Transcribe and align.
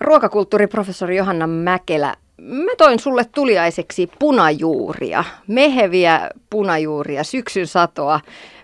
Ruokakulttuuriprofessori 0.00 1.16
Johanna 1.16 1.46
Mäkelä, 1.46 2.16
mä 2.38 2.70
toin 2.78 2.98
sulle 2.98 3.24
tuliaiseksi 3.34 4.10
punajuuria, 4.18 5.24
meheviä 5.46 6.30
punajuuria, 6.50 7.24
syksyn 7.24 7.66
satoa. 7.66 8.20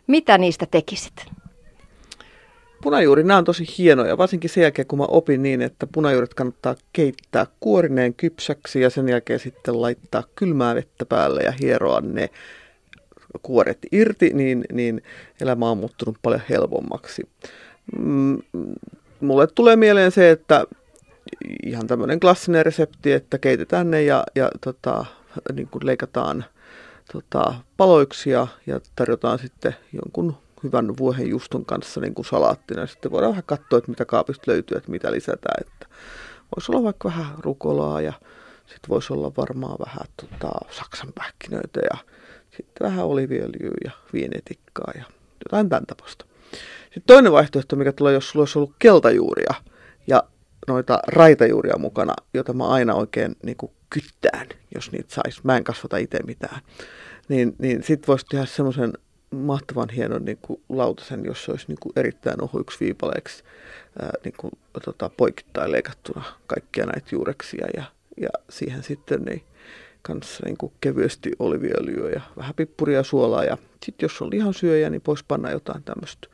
Mitä 0.07 0.39
niistä 0.39 0.67
tekisit? 0.71 1.27
Punajuuri, 2.83 3.23
nämä 3.25 3.39
on 3.39 3.45
tosi 3.45 3.65
hienoja, 3.79 4.19
varsinkin 4.19 4.51
sen 4.51 4.63
jälkeen 4.63 4.89
kun 4.89 4.99
mä 4.99 5.05
opin 5.09 5.43
niin, 5.43 5.63
että 5.63 5.87
punajuuret 5.87 6.35
kannattaa 6.35 6.75
keittää 6.93 7.47
kuorineen 7.61 8.15
kypsäksi 8.15 8.81
ja 8.81 8.91
sen 8.91 9.09
jälkeen 9.09 9.41
sitten 9.41 9.83
laittaa 9.83 10.23
kylmää 10.35 10.75
vettä 10.75 11.05
päälle 11.05 11.43
ja 11.43 11.53
hieroa 11.61 12.01
ne 12.01 12.31
kuoret 13.43 13.79
irti, 13.93 14.31
niin, 14.35 14.65
niin 14.73 15.03
elämä 15.41 15.71
on 15.71 15.79
muuttunut 15.79 16.17
paljon 16.23 16.43
helpommaksi. 16.51 17.23
Mm, 17.99 18.39
mulle 19.21 19.47
tulee 19.47 19.77
mieleen 19.77 20.11
se, 20.11 20.31
että 20.31 20.67
ihan 21.67 21.87
tämmöinen 21.87 22.21
klassinen 22.21 22.67
resepti, 22.67 23.13
että 23.13 23.39
keitetään 23.39 23.91
ne 23.91 24.03
ja, 24.03 24.25
ja 24.35 24.51
tota, 24.61 25.05
niin 25.53 25.69
kuin 25.69 25.87
leikataan 25.87 26.45
tota, 27.13 27.55
paloiksi 27.77 28.31
ja, 28.31 28.47
ja 28.67 28.81
tarjotaan 28.97 29.39
sitten 29.39 29.77
jonkun 29.93 30.37
hyvän 30.63 30.97
vuohenjuston 30.97 31.65
kanssa 31.65 32.01
niin 32.01 32.15
kuin 32.15 32.27
salaattina. 32.27 32.87
Sitten 32.87 33.11
voidaan 33.11 33.33
vähän 33.33 33.45
katsoa, 33.47 33.79
että 33.79 33.91
mitä 33.91 34.05
kaapista 34.05 34.51
löytyy, 34.51 34.77
että 34.77 34.91
mitä 34.91 35.13
lisätään. 35.13 35.67
Että 35.67 35.87
voisi 36.57 36.73
olla 36.73 36.83
vaikka 36.83 37.09
vähän 37.09 37.35
rukolaa 37.39 38.01
ja 38.01 38.13
sitten 38.61 38.89
voisi 38.89 39.13
olla 39.13 39.33
varmaan 39.37 39.77
vähän 39.87 40.07
tota, 40.17 40.51
saksanpähkinöitä 40.71 41.81
ja 41.81 41.99
sitten 42.51 42.87
vähän 42.87 43.05
oliviöljyä 43.05 43.77
ja 43.85 43.91
vienetikkaa 44.13 44.93
ja 44.95 45.05
jotain 45.45 45.69
tämän 45.69 45.87
tapasta. 45.87 46.25
Sitten 46.85 47.03
toinen 47.07 47.33
vaihtoehto, 47.33 47.77
mikä 47.77 47.93
tulee, 47.93 48.13
jos 48.13 48.31
sulla 48.31 48.43
olisi 48.43 48.59
ollut 48.59 48.75
keltajuuria 48.79 49.55
ja 50.07 50.23
noita 50.69 50.99
raitajuuria 51.07 51.79
mukana, 51.79 52.15
jota 52.35 52.53
mä 52.53 52.69
aina 52.69 52.95
oikein 52.95 53.37
niin 53.43 53.57
kuin 53.57 53.73
kyttään, 53.91 54.47
jos 54.75 54.93
niitä 54.93 55.15
sais. 55.15 55.45
Mä 55.45 55.57
en 55.57 55.65
kasvata 55.65 55.97
itse 55.97 56.19
mitään. 56.27 56.61
Niin, 57.29 57.57
niin 57.59 57.83
sitten 57.83 58.07
voisi 58.09 58.27
tehdä 58.27 58.47
semmoisen 58.47 58.93
mahtavan 59.31 59.89
hienon 59.89 60.25
niin 60.25 60.39
kuin 60.43 60.63
lautasen, 60.69 61.25
jos 61.25 61.45
se 61.45 61.51
olisi 61.51 61.65
niin 61.69 61.79
kuin 61.81 61.93
erittäin 61.97 62.43
ohuiksi 62.43 62.81
viipaleiksi 62.81 63.45
ää, 64.03 64.13
niin 64.25 64.35
kuin, 64.37 64.51
tota, 64.85 65.11
poikittain 65.17 65.73
leikattuna 65.73 66.25
kaikkia 66.47 66.87
näitä 66.87 67.09
juureksia 67.13 67.67
ja, 67.77 67.85
ja 68.21 68.29
siihen 68.51 68.83
sitten 68.83 69.23
niin 69.23 69.43
kanssa 70.03 70.47
niin 70.47 70.57
kuin 70.57 70.73
kevyesti 70.81 71.33
oliviöljyä 71.39 72.11
ja 72.11 72.21
vähän 72.37 72.55
pippuria 72.55 73.03
suolaa. 73.03 73.45
Ja 73.45 73.59
sitten 73.85 74.05
jos 74.05 74.23
on 74.23 74.31
lihansyöjä, 74.31 74.91
niin 74.91 75.03
voisi 75.07 75.25
panna 75.29 75.51
jotain 75.51 75.83
tämmöistä 75.83 76.29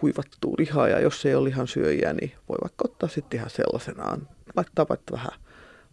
kuivattua 0.00 0.54
lihaa. 0.58 0.88
Ja 0.88 1.00
jos 1.00 1.26
ei 1.26 1.34
ole 1.34 1.48
lihansyöjiä, 1.48 2.12
niin 2.12 2.32
voi 2.48 2.58
vaikka 2.62 2.84
ottaa 2.84 3.08
sitten 3.08 3.38
ihan 3.38 3.50
sellaisenaan. 3.50 4.28
Laittaa 4.56 4.86
vaikka 4.88 5.12
vähän 5.12 5.40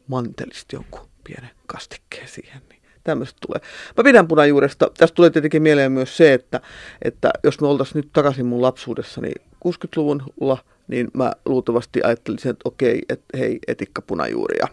mantelista 0.08 0.76
jonkun 0.76 1.08
pienen 1.24 1.50
kastikkeen 1.68 2.28
siihen. 2.28 2.62
Niin 2.70 2.82
tämmöistä 3.04 3.38
tulee. 3.48 3.62
Mä 3.98 4.04
pidän 4.04 4.28
punajuuresta. 4.28 4.92
Tästä 4.98 5.16
tulee 5.16 5.30
tietenkin 5.30 5.64
mieleen 5.64 5.92
myös 5.92 6.18
se, 6.18 6.34
että, 6.34 6.62
että 7.02 7.32
jos 7.44 7.62
me 7.62 7.68
oltaisiin 7.68 7.96
nyt 7.96 8.10
takaisin 8.14 8.46
mun 8.46 8.62
lapsuudessani 8.62 9.32
60-luvulla, 9.68 10.58
niin 10.88 11.08
mä 11.14 11.32
luultavasti 11.46 12.02
ajattelisin, 12.04 12.52
että 12.52 12.70
okei, 12.70 13.02
että 13.10 13.38
hei, 13.38 13.60
etikka 13.68 14.02
punajuuria. 14.02 14.68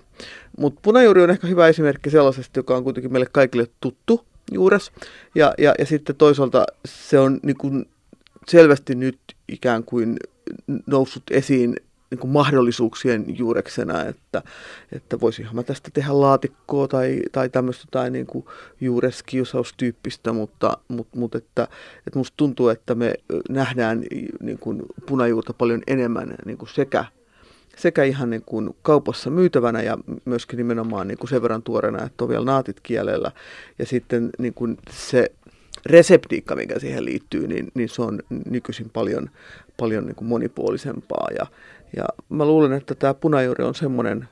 Mutta 0.59 0.81
punajuuri 0.83 1.23
on 1.23 1.31
ehkä 1.31 1.47
hyvä 1.47 1.69
esimerkki 1.69 2.11
sellaisesta, 2.11 2.59
joka 2.59 2.77
on 2.77 2.85
kuitenkin 2.85 3.13
meille 3.13 3.29
kaikille 3.33 3.67
tuttu 3.81 4.25
juures. 4.53 4.93
Ja, 5.35 5.55
ja, 5.59 5.75
ja 5.79 5.87
sitten 5.87 6.17
toisaalta 6.17 6.65
se 6.85 7.19
on 7.19 7.41
niin 7.43 7.57
kuin 7.57 7.87
selvästi 8.49 8.95
nyt 8.95 9.19
ikään 9.49 9.85
kuin 9.85 10.17
noussut 10.87 11.23
esiin 11.31 11.77
niin 12.11 12.19
kuin 12.19 12.31
mahdollisuuksien 12.31 13.25
juureksena, 13.39 14.05
että, 14.05 14.43
että 14.93 15.21
voisinhan 15.21 15.57
mä 15.57 15.63
tästä 15.63 15.91
tehdä 15.93 16.21
laatikkoa 16.21 16.89
tai, 16.89 17.21
tai 17.33 17.49
tämmöistä 17.49 17.85
tai 17.91 18.11
niin 18.11 18.27
kuin 18.27 18.45
juureskiusaustyyppistä, 18.81 20.33
mutta, 20.33 20.79
mutta, 20.89 21.19
mutta 21.19 21.39
että, 21.39 21.69
että 22.07 22.19
musta 22.19 22.35
tuntuu, 22.37 22.69
että 22.69 22.95
me 22.95 23.15
nähdään 23.49 24.05
niin 24.41 24.59
kuin 24.59 24.83
punajuurta 25.07 25.53
paljon 25.53 25.83
enemmän 25.87 26.35
niin 26.45 26.59
kuin 26.59 26.69
sekä 26.69 27.05
sekä 27.77 28.05
ihan 28.05 28.31
niin 28.31 28.43
kuin 28.47 28.71
kaupassa 28.83 29.31
myytävänä 29.31 29.83
ja 29.83 29.99
myöskin 30.25 30.57
nimenomaan 30.57 31.09
niin 31.09 31.19
kuin 31.19 31.31
sen 31.31 31.43
verran 31.43 31.63
tuoreena, 31.63 32.05
että 32.05 32.25
on 32.25 32.31
vielä 32.31 32.45
naatit 32.45 32.81
kielellä. 32.81 33.33
Ja 33.79 33.87
sitten 33.87 34.31
niin 34.39 34.55
kuin 34.55 34.79
se 34.91 35.33
reseptiikka, 35.87 36.57
mikä 36.57 36.79
siihen 36.79 37.05
liittyy, 37.05 37.47
niin, 37.47 37.69
niin 37.75 37.89
se 37.89 38.03
on 38.03 38.21
nykyisin 38.51 38.91
paljon, 38.91 39.31
paljon 39.77 40.07
niin 40.07 40.17
kuin 40.17 40.29
monipuolisempaa. 40.29 41.29
Ja, 41.39 41.47
ja 41.97 42.05
mä 42.29 42.45
luulen, 42.45 42.73
että 42.73 42.95
tämä 42.95 43.15
punajuuri 43.15 43.65
on 43.65 43.75
semmoinen 43.75 44.29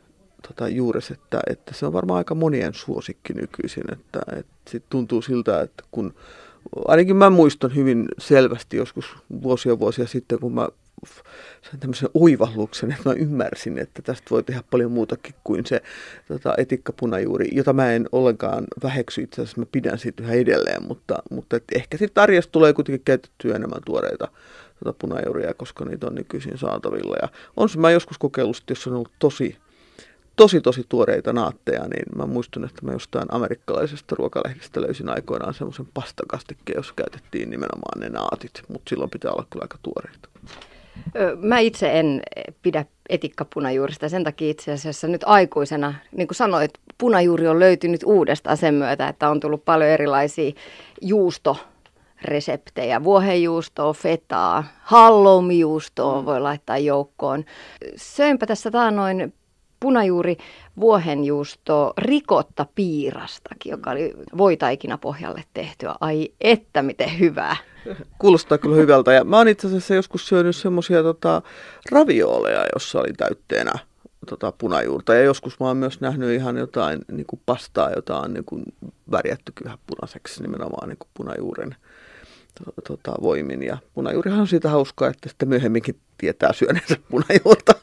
tota, 0.49 0.69
juures, 0.69 1.11
että, 1.11 1.41
että 1.50 1.75
se 1.75 1.87
on 1.87 1.93
varmaan 1.93 2.19
aika 2.19 2.34
monien 2.34 2.75
suosikki 2.75 3.33
nykyisin. 3.33 3.84
Että, 3.93 4.21
että 4.37 4.53
sit 4.71 4.84
tuntuu 4.91 5.22
siltä, 5.22 5.61
että 5.61 5.84
kun 5.91 6.15
ainakin 6.88 7.16
mä 7.16 7.31
muistan 7.31 7.75
hyvin 7.75 8.09
selvästi 8.19 8.77
joskus 8.77 9.06
vuosia 9.43 9.78
vuosia 9.78 10.06
sitten, 10.06 10.38
kun 10.38 10.55
mä 10.55 10.69
sain 11.62 11.81
tämmöisen 11.81 12.09
oivalluksen, 12.15 12.93
että 12.93 13.09
mä 13.09 13.15
ymmärsin, 13.15 13.78
että 13.78 14.03
tästä 14.03 14.31
voi 14.31 14.43
tehdä 14.43 14.62
paljon 14.71 14.93
muutakin 14.93 15.34
kuin 15.44 15.66
se 15.66 15.83
tota, 16.28 16.55
etikkapunajuuri, 16.59 17.49
jota 17.53 17.72
mä 17.72 17.93
en 17.93 18.09
ollenkaan 18.12 18.65
väheksy 18.83 19.22
itse 19.22 19.43
asiassa, 19.43 19.61
mä 19.61 19.66
pidän 19.72 19.99
siitä 19.99 20.22
yhä 20.22 20.33
edelleen, 20.33 20.87
mutta, 20.88 21.22
mutta 21.31 21.56
et 21.56 21.65
ehkä 21.75 21.97
sitten 21.97 22.22
arjesta 22.22 22.53
tulee 22.53 22.72
kuitenkin 22.72 23.05
käytettyä 23.05 23.56
enemmän 23.56 23.83
tuoreita 23.87 24.28
tota, 24.84 24.99
punajuuria, 24.99 25.55
koska 25.55 25.84
niitä 25.84 26.06
on 26.06 26.15
nykyisin 26.15 26.59
saatavilla. 26.59 27.17
Ja 27.22 27.28
on 27.56 27.69
se 27.69 27.78
mä 27.78 27.91
joskus 27.91 28.19
kokeillut, 28.19 28.62
jos 28.69 28.87
on 28.87 28.94
ollut 28.94 29.12
tosi 29.19 29.56
tosi 30.37 30.61
tosi 30.61 30.84
tuoreita 30.88 31.32
naatteja, 31.32 31.81
niin 31.81 32.05
mä 32.17 32.27
muistan, 32.27 32.65
että 32.65 32.87
mä 32.87 32.93
jostain 32.93 33.27
amerikkalaisesta 33.31 34.15
ruokalehdistä 34.19 34.81
löysin 34.81 35.09
aikoinaan 35.09 35.55
semmoisen 35.55 35.88
pastakastikkeen, 35.94 36.77
jossa 36.77 36.94
käytettiin 36.97 37.50
nimenomaan 37.50 38.00
ne 38.00 38.09
naatit, 38.09 38.62
mutta 38.69 38.88
silloin 38.88 39.11
pitää 39.11 39.31
olla 39.32 39.47
kyllä 39.50 39.65
aika 39.65 39.78
tuoreita. 39.82 40.28
Mä 41.37 41.59
itse 41.59 41.99
en 42.01 42.23
pidä 42.62 42.84
etikkapunajuurista 43.09 44.09
sen 44.09 44.25
takia 44.25 44.51
itse 44.51 44.73
asiassa 44.73 45.09
nyt 45.09 45.23
aikuisena, 45.27 45.95
niin 46.17 46.28
kuin 46.28 46.37
sanoit, 46.37 46.71
punajuuri 46.99 47.49
on 47.49 47.61
löytynyt 47.61 48.01
uudestaan 48.05 48.56
sen 48.56 48.75
myötä, 48.75 49.09
että 49.09 49.31
on 49.31 49.41
tullut 49.41 49.65
paljon 49.65 49.91
erilaisia 49.91 50.53
juusto 51.00 51.56
reseptejä. 52.25 53.05
Vuohenjuustoa, 53.05 53.93
fetaa, 53.93 54.65
halloumijuustoa 54.83 56.25
voi 56.25 56.41
laittaa 56.41 56.79
joukkoon. 56.79 57.45
Söinpä 57.97 58.47
tässä 58.47 58.71
taanoin 58.71 59.33
punajuuri 59.81 60.37
vuohenjuusto 60.81 61.93
rikotta 61.99 62.67
piirastakin, 62.75 63.71
joka 63.71 63.91
oli 63.91 64.15
voitaikina 64.37 64.99
pohjalle 64.99 65.45
tehtyä. 65.55 65.95
Ai 66.01 66.29
että 66.41 66.83
miten 66.83 67.19
hyvää. 67.19 67.57
Kuulostaa 68.19 68.59
kyllä 68.59 68.77
hyvältä. 68.77 69.13
Ja 69.13 69.25
mä 69.25 69.37
oon 69.37 69.49
itse 69.49 69.67
asiassa 69.67 69.95
joskus 69.95 70.29
syönyt 70.29 70.57
semmoisia 70.57 71.03
tota, 71.03 71.43
ravioleja, 71.91 72.67
jossa 72.75 73.01
oli 73.01 73.13
täytteenä 73.13 73.73
tota, 74.31 74.53
punajuurta. 74.53 75.15
Ja 75.15 75.23
joskus 75.23 75.61
mä 75.61 75.67
oon 75.67 75.77
myös 75.77 76.01
nähnyt 76.01 76.31
ihan 76.31 76.57
jotain 76.57 77.01
niin 77.12 77.27
kuin 77.27 77.41
pastaa, 77.47 77.91
jota 77.91 78.21
on 78.21 78.35
niin 78.35 78.45
kuin 78.45 78.62
värjätty 79.11 79.53
vähän 79.65 79.79
punaiseksi 79.87 80.43
nimenomaan 80.43 80.89
niin 80.89 80.99
kuin 80.99 81.09
punajuuren 81.15 81.77
to, 82.65 82.73
tota, 82.89 83.12
voimin. 83.23 83.62
Ja 83.62 83.79
punajuurihan 83.95 84.41
on 84.41 84.47
siitä 84.47 84.71
hauskaa, 84.71 85.09
että 85.09 85.29
sitten 85.29 85.49
myöhemminkin 85.49 86.01
tietää 86.19 86.53
syöneensä 86.53 86.97
punajuurta 87.11 87.80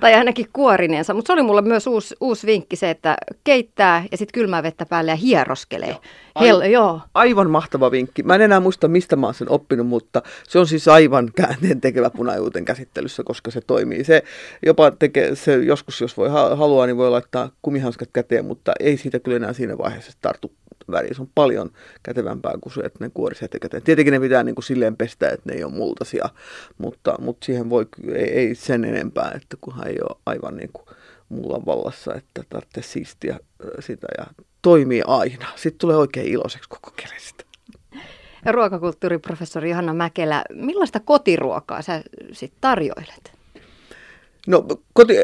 tai 0.00 0.14
ainakin 0.14 0.46
kuorineensa. 0.52 1.14
Mutta 1.14 1.26
se 1.26 1.32
oli 1.32 1.42
mulle 1.42 1.62
myös 1.62 1.86
uusi, 1.86 2.14
uusi 2.20 2.46
vinkki 2.46 2.76
se, 2.76 2.90
että 2.90 3.16
keittää 3.44 4.04
ja 4.10 4.16
sitten 4.16 4.32
kylmää 4.34 4.62
vettä 4.62 4.86
päälle 4.86 5.10
ja 5.10 5.16
hieroskelee. 5.16 5.96
Hel- 6.40 6.62
joo. 6.70 7.00
Aivan 7.14 7.50
mahtava 7.50 7.90
vinkki. 7.90 8.22
Mä 8.22 8.34
en 8.34 8.40
enää 8.40 8.60
muista, 8.60 8.88
mistä 8.88 9.16
mä 9.16 9.26
oon 9.26 9.34
sen 9.34 9.50
oppinut, 9.50 9.86
mutta 9.86 10.22
se 10.48 10.58
on 10.58 10.66
siis 10.66 10.88
aivan 10.88 11.30
käänteen 11.36 11.80
tekevä 11.80 12.10
punajuuten 12.10 12.64
käsittelyssä, 12.64 13.22
koska 13.22 13.50
se 13.50 13.60
toimii. 13.60 14.04
Se 14.04 14.22
jopa 14.66 14.90
tekee, 14.90 15.34
se 15.34 15.56
joskus 15.56 16.00
jos 16.00 16.16
voi 16.16 16.28
haluaa, 16.28 16.86
niin 16.86 16.96
voi 16.96 17.10
laittaa 17.10 17.50
kumihanskat 17.62 18.08
käteen, 18.12 18.44
mutta 18.44 18.72
ei 18.80 18.96
siitä 18.96 19.18
kyllä 19.18 19.36
enää 19.36 19.52
siinä 19.52 19.78
vaiheessa 19.78 20.12
tartu 20.20 20.52
väriä. 20.90 21.14
Se 21.14 21.22
on 21.22 21.30
paljon 21.34 21.70
kätevämpää 22.02 22.54
kuin 22.60 22.72
se, 22.72 22.80
että 22.80 23.04
ne 23.04 23.10
kuorisi 23.14 23.44
etukäteen. 23.44 23.82
Tietenkin 23.82 24.12
ne 24.12 24.20
pitää 24.20 24.42
niin 24.42 24.54
kuin 24.54 24.64
silleen 24.64 24.96
pestä, 24.96 25.28
että 25.28 25.42
ne 25.44 25.52
ei 25.54 25.64
ole 25.64 25.72
multaisia, 25.72 26.28
mutta, 26.78 27.14
mutta 27.20 27.44
siihen 27.44 27.70
voi, 27.70 27.86
ei, 28.14 28.30
ei 28.30 28.54
sen 28.54 28.84
enempää, 28.84 29.32
että 29.34 29.56
kunhan 29.60 29.88
ei 29.88 29.98
ole 30.08 30.18
aivan 30.26 30.56
niin 30.56 30.70
kuin 30.72 30.86
mulla 31.28 31.66
vallassa, 31.66 32.14
että 32.14 32.44
tarvitsee 32.50 32.82
siistiä 32.82 33.38
sitä 33.80 34.06
ja 34.18 34.26
toimii 34.62 35.02
aina. 35.06 35.46
Sitten 35.56 35.78
tulee 35.78 35.96
oikein 35.96 36.26
iloiseksi 36.26 36.68
koko 36.68 36.90
kerestä. 36.96 37.44
Ruokakulttuuriprofessori 38.50 39.70
Johanna 39.70 39.94
Mäkelä, 39.94 40.44
millaista 40.54 41.00
kotiruokaa 41.00 41.82
sä 41.82 42.02
sitten 42.32 42.60
tarjoilet? 42.60 43.39
No 44.46 44.66
koti, 44.92 45.14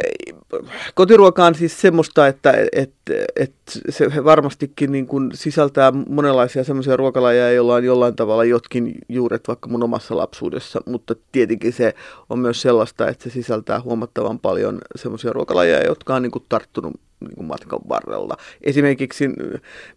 kotiruoka 0.94 1.44
on 1.44 1.54
siis 1.54 1.80
semmoista, 1.80 2.26
että 2.26 2.54
et, 2.72 2.92
et 3.36 3.52
se 3.90 4.24
varmastikin 4.24 4.92
niin 4.92 5.06
kuin 5.06 5.30
sisältää 5.34 5.92
monenlaisia 6.08 6.64
semmoisia 6.64 6.96
ruokalajeja, 6.96 7.52
joilla 7.52 7.74
on 7.74 7.84
jollain 7.84 8.16
tavalla 8.16 8.44
jotkin 8.44 8.94
juuret 9.08 9.48
vaikka 9.48 9.68
mun 9.68 9.82
omassa 9.82 10.16
lapsuudessa, 10.16 10.80
mutta 10.86 11.14
tietenkin 11.32 11.72
se 11.72 11.94
on 12.30 12.38
myös 12.38 12.62
sellaista, 12.62 13.08
että 13.08 13.24
se 13.24 13.30
sisältää 13.30 13.80
huomattavan 13.80 14.38
paljon 14.38 14.78
semmoisia 14.96 15.32
ruokalajeja, 15.32 15.86
jotka 15.86 16.14
on 16.14 16.22
niin 16.22 16.30
kuin 16.30 16.44
tarttunut 16.48 16.92
niin 17.20 17.34
kuin 17.34 17.46
matkan 17.46 17.80
varrella. 17.88 18.36
Esimerkiksi, 18.60 19.28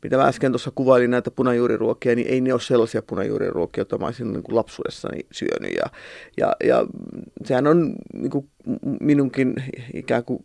mitä 0.04 0.18
mä 0.18 0.28
äsken 0.28 0.52
tuossa 0.52 0.72
kuvailin 0.76 1.12
näitä 1.12 1.32
punajuuriruokia, 1.32 2.16
niin 2.16 2.28
ei 2.28 2.42
ne 2.42 2.54
ole 2.54 2.62
sellaisia 2.62 3.02
punajuuriruokia, 3.02 3.82
joita 3.82 3.98
mä 3.98 4.06
olisin 4.06 4.34
niin 4.34 4.44
kuin 4.44 4.56
lapsuudessani 4.56 5.20
syönyt. 5.32 5.74
Ja, 5.76 5.86
ja, 6.38 6.56
ja 6.64 6.86
sehän 7.46 7.68
on 7.68 7.96
niin 8.14 8.32
kuin 8.32 8.50
minunkin 9.00 9.54
ikään 9.94 10.24
kuin 10.24 10.40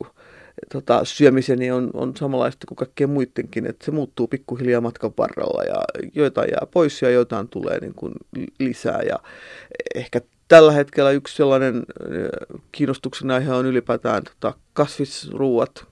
tota, 0.72 1.04
syömiseni 1.04 1.70
on, 1.70 1.90
on 1.94 2.16
samanlaista 2.16 2.66
kuin 2.66 2.76
kaikkien 2.76 3.10
muidenkin, 3.10 3.66
että 3.66 3.84
se 3.84 3.90
muuttuu 3.90 4.28
pikkuhiljaa 4.28 4.80
matkan 4.80 5.12
varrella 5.18 5.62
ja 5.62 6.08
joitain 6.14 6.48
jää 6.50 6.66
pois 6.70 7.02
ja 7.02 7.10
joitain 7.10 7.48
tulee 7.48 7.80
niin 7.80 7.94
kuin 7.94 8.12
lisää 8.58 9.02
ja 9.02 9.18
ehkä 9.94 10.20
tällä 10.48 10.72
hetkellä 10.72 11.10
yksi 11.10 11.36
sellainen 11.36 11.82
kiinnostuksen 12.72 13.30
aihe 13.30 13.52
on 13.52 13.66
ylipäätään 13.66 14.22
tota, 14.24 14.54
kasvisruuat, 14.72 15.86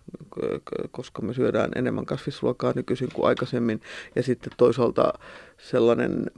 koska 0.91 1.23
me 1.23 1.35
syödään 1.35 1.71
enemmän 1.77 2.07
kasvisruokaa 2.07 2.73
nykyisin 2.77 3.09
kuin 3.13 3.27
aikaisemmin. 3.27 3.81
Ja 4.17 4.23
sitten 4.23 4.53
toisaalta 4.57 5.13
sellainen 5.59 6.31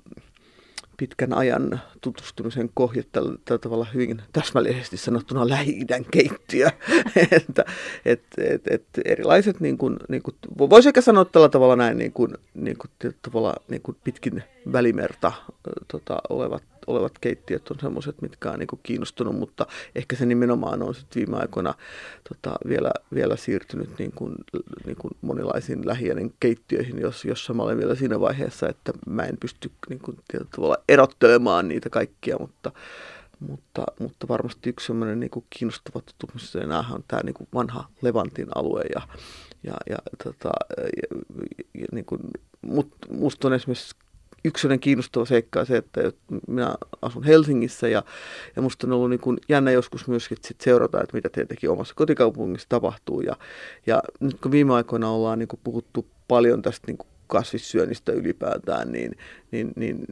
pitkän 0.96 1.32
ajan 1.32 1.80
tutustumisen 2.00 2.70
kohje 2.74 3.04
tällä, 3.12 3.38
tällä 3.44 3.58
tavalla 3.58 3.86
hyvin 3.94 4.22
täsmällisesti 4.32 4.96
sanottuna 4.96 5.48
lähi 5.48 5.86
keittiö. 6.10 6.70
että 7.46 7.64
et, 8.04 8.22
et, 8.38 8.62
et 8.70 8.84
erilaiset, 9.04 9.60
niin 9.60 9.78
kuin, 9.78 9.96
niin 10.08 10.22
kuin, 10.22 10.36
voisi 10.58 10.88
ehkä 10.88 11.00
sanoa 11.00 11.24
tällä 11.24 11.48
tavalla 11.48 11.76
näin, 11.76 11.98
niin 11.98 12.12
kuin, 12.12 12.34
niin 12.54 12.76
kuin, 12.78 13.14
tavalla, 13.22 13.54
niin 13.68 13.82
kuin 13.82 13.96
pitkin 14.04 14.42
välimerta 14.72 15.32
tota, 15.88 16.18
olevat 16.28 16.62
olevat 16.86 17.18
keittiöt 17.20 17.70
on 17.70 17.80
semmoiset, 17.80 18.22
mitkä 18.22 18.50
on 18.50 18.58
niin 18.58 18.68
kiinnostunut, 18.82 19.36
mutta 19.36 19.66
ehkä 19.94 20.16
se 20.16 20.26
nimenomaan 20.26 20.82
on 20.82 20.94
sitten 20.94 21.20
viime 21.20 21.36
aikoina 21.36 21.74
tota, 22.28 22.54
vielä, 22.68 22.90
vielä 23.14 23.36
siirtynyt 23.36 23.98
niin 23.98 24.12
kuin, 24.12 24.34
niin 24.86 24.96
kuin 24.96 25.10
monilaisiin 25.20 25.86
lähiöiden 25.86 26.32
keittiöihin, 26.40 26.98
jos, 27.00 27.24
jossa 27.24 27.54
mä 27.54 27.62
olen 27.62 27.78
vielä 27.78 27.94
siinä 27.94 28.20
vaiheessa, 28.20 28.68
että 28.68 28.92
mä 29.06 29.22
en 29.22 29.36
pysty 29.40 29.70
niin 29.88 29.98
kuin, 29.98 30.18
tavalla 30.56 30.76
erottelemaan 30.88 31.68
niitä 31.68 31.90
kaikkia, 31.90 32.36
mutta, 32.38 32.72
mutta, 33.40 33.84
mutta 34.00 34.28
varmasti 34.28 34.70
yksi 34.70 34.86
sellainen 34.86 35.20
niin 35.20 35.30
kuin 35.30 35.46
kiinnostava 35.50 36.00
tutkimus 36.00 36.56
on 36.94 37.04
tämä 37.08 37.22
niin 37.24 37.34
kuin 37.34 37.48
vanha 37.54 37.88
Levantin 38.02 38.48
alue 38.54 38.82
ja, 38.94 39.02
ja, 39.62 39.74
ja, 39.90 39.98
tota, 40.24 40.50
ja, 40.72 41.20
ja 41.74 41.86
niin 41.92 42.04
kuin, 42.04 42.20
mut, 42.62 42.88
musta 43.10 43.48
on 43.48 43.54
esimerkiksi 43.54 43.94
yksi 44.44 44.68
kiinnostava 44.80 45.24
seikka 45.24 45.60
on 45.60 45.66
se, 45.66 45.76
että 45.76 46.12
minä 46.48 46.74
asun 47.02 47.24
Helsingissä 47.24 47.88
ja, 47.88 48.02
ja 48.56 48.62
musta 48.62 48.86
on 48.86 48.92
ollut 48.92 49.10
niin 49.10 49.20
kuin 49.20 49.38
jännä 49.48 49.70
joskus 49.70 50.08
myöskin 50.08 50.38
sit 50.44 50.60
seurata, 50.60 51.00
että 51.00 51.16
mitä 51.16 51.28
tietenkin 51.28 51.70
omassa 51.70 51.94
kotikaupungissa 51.94 52.68
tapahtuu. 52.68 53.20
Ja, 53.20 53.36
ja 53.86 54.02
nyt 54.20 54.40
kun 54.40 54.52
viime 54.52 54.74
aikoina 54.74 55.10
ollaan 55.10 55.38
niin 55.38 55.48
kuin 55.48 55.60
puhuttu 55.64 56.06
paljon 56.28 56.62
tästä 56.62 56.86
niin 56.86 56.98
kuin 56.98 57.08
kasvissyönnistä 57.26 58.12
ylipäätään, 58.12 58.92
niin, 58.92 59.16
niin, 59.50 59.72
niin, 59.76 60.04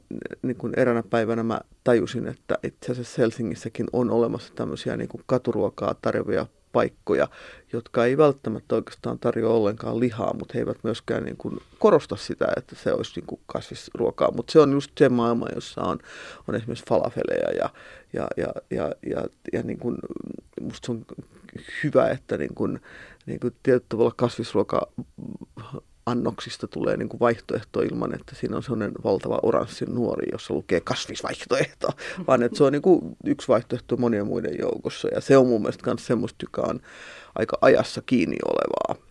niin 0.43 0.57
kuin 0.57 0.73
eräänä 0.77 1.03
päivänä 1.03 1.43
mä 1.43 1.61
tajusin, 1.85 2.29
että 2.29 2.59
itse 2.63 2.93
asiassa 2.93 3.23
Helsingissäkin 3.23 3.87
on 3.93 4.11
olemassa 4.11 4.55
tämmöisiä 4.55 4.97
niin 4.97 5.09
kuin 5.09 5.23
katuruokaa 5.27 5.95
tarjoavia 6.03 6.47
paikkoja, 6.73 7.29
jotka 7.73 8.05
ei 8.05 8.19
välttämättä 8.19 8.75
oikeastaan 8.75 9.19
tarjoa 9.19 9.55
ollenkaan 9.55 10.01
lihaa, 10.01 10.35
mutta 10.35 10.53
he 10.55 10.61
eivät 10.61 10.79
myöskään 10.83 11.25
niin 11.25 11.37
kuin 11.37 11.59
korosta 11.79 12.17
sitä, 12.17 12.49
että 12.57 12.77
se 12.77 12.93
olisi 12.93 13.13
niin 13.21 13.27
kuin 13.27 13.41
kasvisruokaa. 13.47 14.31
Mutta 14.37 14.53
se 14.53 14.61
on 14.61 14.73
just 14.73 14.91
se 14.99 15.09
maailma, 15.09 15.47
jossa 15.55 15.83
on, 15.83 15.99
on 16.49 16.55
esimerkiksi 16.55 16.85
falafeleja 16.89 17.51
ja, 17.51 17.71
ja, 18.13 18.29
ja, 18.37 18.53
ja, 18.71 18.93
ja, 19.07 19.25
ja 19.53 19.63
niin 19.63 19.79
kuin, 19.79 19.97
musta 20.61 20.93
on 20.93 21.05
hyvä, 21.85 22.09
että 22.09 22.39
niin 22.39 22.55
kuin, 22.55 22.81
niin 23.27 23.41
kuin 23.41 23.55
tietyllä 23.63 23.87
tavalla 23.89 24.15
kasvisruoka 24.17 24.89
annoksista 26.07 26.67
tulee 26.67 26.97
niin 26.97 27.09
kuin 27.09 27.21
vaihtoehto 27.21 27.83
ilman, 27.83 28.15
että 28.15 28.35
siinä 28.35 28.57
on 28.57 28.63
sellainen 28.63 28.93
valtava 29.05 29.39
oranssi 29.43 29.85
nuori, 29.85 30.27
jossa 30.33 30.55
lukee 30.55 30.81
kasvisvaihtoehto, 30.81 31.89
vaan 32.29 32.43
että 32.43 32.59
se 32.59 32.65
on 32.65 32.73
niin 32.73 32.83
kuin 32.83 33.17
yksi 33.25 33.49
vaihtoehto 33.49 33.97
monien 33.97 34.27
muiden 34.27 34.59
joukossa. 34.59 35.09
Ja 35.15 35.21
se 35.21 35.37
on 35.37 35.47
mun 35.47 35.61
mielestä 35.61 35.87
myös 35.87 36.07
semmoista, 36.07 36.45
joka 36.45 36.63
on 36.63 36.81
aika 37.35 37.59
ajassa 37.61 38.03
kiinni 38.07 38.37
olevaa. 38.45 39.07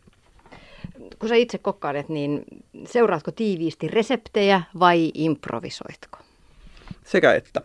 Kun 1.19 1.29
sä 1.29 1.35
itse 1.35 1.57
kokkailet, 1.57 2.09
niin 2.09 2.43
seuraatko 2.87 3.31
tiiviisti 3.31 3.87
reseptejä 3.87 4.61
vai 4.79 5.11
improvisoitko? 5.13 6.17
Sekä 7.05 7.33
että. 7.33 7.61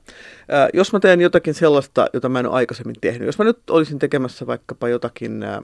Äh, 0.53 0.69
jos 0.75 0.93
mä 0.93 1.01
teen 1.01 1.21
jotakin 1.21 1.55
sellaista, 1.55 2.07
jota 2.13 2.29
mä 2.29 2.41
en 2.41 2.47
ole 2.47 2.55
aikaisemmin 2.55 2.97
tehnyt, 3.01 3.27
jos 3.27 3.39
mä 3.39 3.45
nyt 3.45 3.71
olisin 3.71 3.99
tekemässä 3.99 4.47
vaikkapa 4.47 4.89
jotakin... 4.89 5.43
Äh, 5.43 5.61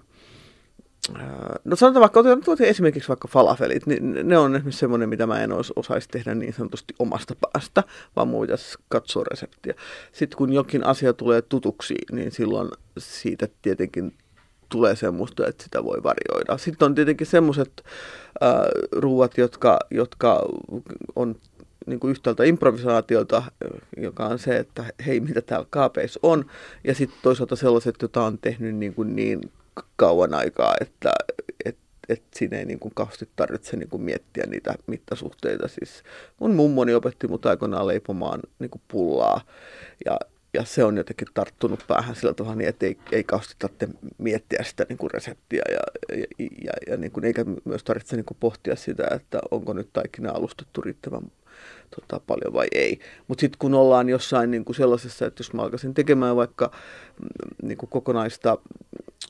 No 1.65 1.77
sanotaan 1.77 2.01
vaikka, 2.01 2.21
otetaan 2.21 2.57
esimerkiksi 2.61 3.09
vaikka 3.09 3.29
falafelit, 3.29 3.87
niin 3.87 4.29
ne 4.29 4.39
on 4.39 4.55
esimerkiksi 4.55 4.81
semmoinen, 4.81 5.09
mitä 5.09 5.27
mä 5.27 5.43
en 5.43 5.51
osaisi 5.77 6.09
tehdä 6.09 6.35
niin 6.35 6.53
sanotusti 6.53 6.95
omasta 6.99 7.35
päästä, 7.35 7.85
vaan 8.17 8.29
mun 8.29 8.41
pitäisi 8.41 8.79
katsoa 8.89 9.25
reseptiä. 9.31 9.75
Sitten 10.13 10.37
kun 10.37 10.53
jokin 10.53 10.87
asia 10.87 11.13
tulee 11.13 11.43
tutuksi, 11.43 11.95
niin 12.13 12.33
silloin 12.33 12.69
siitä 12.99 13.49
tietenkin 13.63 14.15
tulee 14.69 14.97
semmoista, 14.97 15.47
että 15.47 15.65
sitä 15.65 15.85
voi 15.85 16.03
varjoida. 16.03 16.59
Sitten 16.59 16.87
on 16.87 16.95
tietenkin 16.95 17.27
semmoiset 17.27 17.73
äh, 18.43 18.51
ruuat, 18.93 19.39
jotka, 19.39 19.79
jotka 19.91 20.43
on 21.17 21.37
niin 21.87 22.01
kuin 22.01 22.11
yhtäältä 22.11 22.45
improvisaatiota, 22.45 23.43
joka 23.97 24.27
on 24.27 24.39
se, 24.39 24.57
että 24.57 24.85
hei, 25.07 25.21
mitä 25.21 25.43
täällä 25.43 25.67
kaapeissa 25.71 26.21
on, 26.23 26.45
ja 26.85 26.95
sitten 26.95 27.19
toisaalta 27.23 27.57
sellaiset, 27.57 27.95
joita 28.03 28.25
on 28.25 28.39
tehnyt 28.39 28.77
niin, 28.77 28.95
kuin 28.95 29.17
niin 29.17 29.41
kauan 29.97 30.35
aikaa, 30.35 30.75
että 30.81 31.13
et, 31.65 31.77
et 32.09 32.23
siinä 32.37 32.59
ei 32.59 32.65
niin 32.65 32.79
kuin 32.79 32.95
kauheasti 32.95 33.29
tarvitse 33.37 33.77
niin 33.77 33.89
kuin 33.89 34.03
miettiä 34.03 34.45
niitä 34.47 34.75
mittasuhteita. 34.87 35.69
Siis 35.69 36.03
mun 36.41 36.55
mummoni 36.55 36.95
opetti 36.95 37.29
mut 37.29 37.47
aikoinaan 37.47 37.87
leipomaan 37.87 38.41
niin 38.59 38.71
kuin 38.71 38.83
pullaa 38.89 39.41
ja, 40.05 40.19
ja 40.55 40.65
se 40.65 40.85
on 40.85 40.97
jotenkin 40.97 41.29
tarttunut 41.35 41.85
päähän 41.89 42.17
sillä 42.17 42.35
tavalla, 42.35 42.57
niin 42.57 42.69
että 42.69 42.87
ei, 42.87 42.99
ei 43.13 43.25
kauheasti 43.25 43.55
tarvitse 43.59 43.89
miettiä 44.19 44.63
sitä 44.63 44.87
niin 44.89 44.99
kuin 44.99 45.11
reseptiä 45.11 45.63
ja, 45.69 45.81
ja, 46.19 46.27
ja, 46.65 46.73
ja 46.89 46.97
niin 46.97 47.13
kuin, 47.13 47.25
eikä 47.25 47.45
myös 47.65 47.85
tarvitse 47.85 48.17
niin 48.17 48.25
kuin 48.25 48.37
pohtia 48.41 48.77
sitä, 48.77 49.07
että 49.11 49.41
onko 49.51 49.73
nyt 49.73 49.89
taikina 49.93 50.31
alustettu 50.31 50.81
riittävän 50.81 51.23
tota, 52.01 52.21
paljon 52.27 52.53
vai 52.53 52.67
ei. 52.73 53.01
Mutta 53.29 53.41
sitten 53.41 53.59
kun 53.59 53.75
ollaan 53.75 54.09
jossain 54.09 54.51
niin 54.51 54.65
kuin 54.65 54.77
sellaisessa, 54.77 55.27
että 55.27 55.41
jos 55.41 55.53
mä 55.53 55.63
alkaisin 55.63 55.95
tekemään 55.95 56.37
vaikka 56.37 56.67
mm, 57.23 57.69
niin 57.69 57.79
kuin 57.79 57.91
kokonaista 57.91 58.59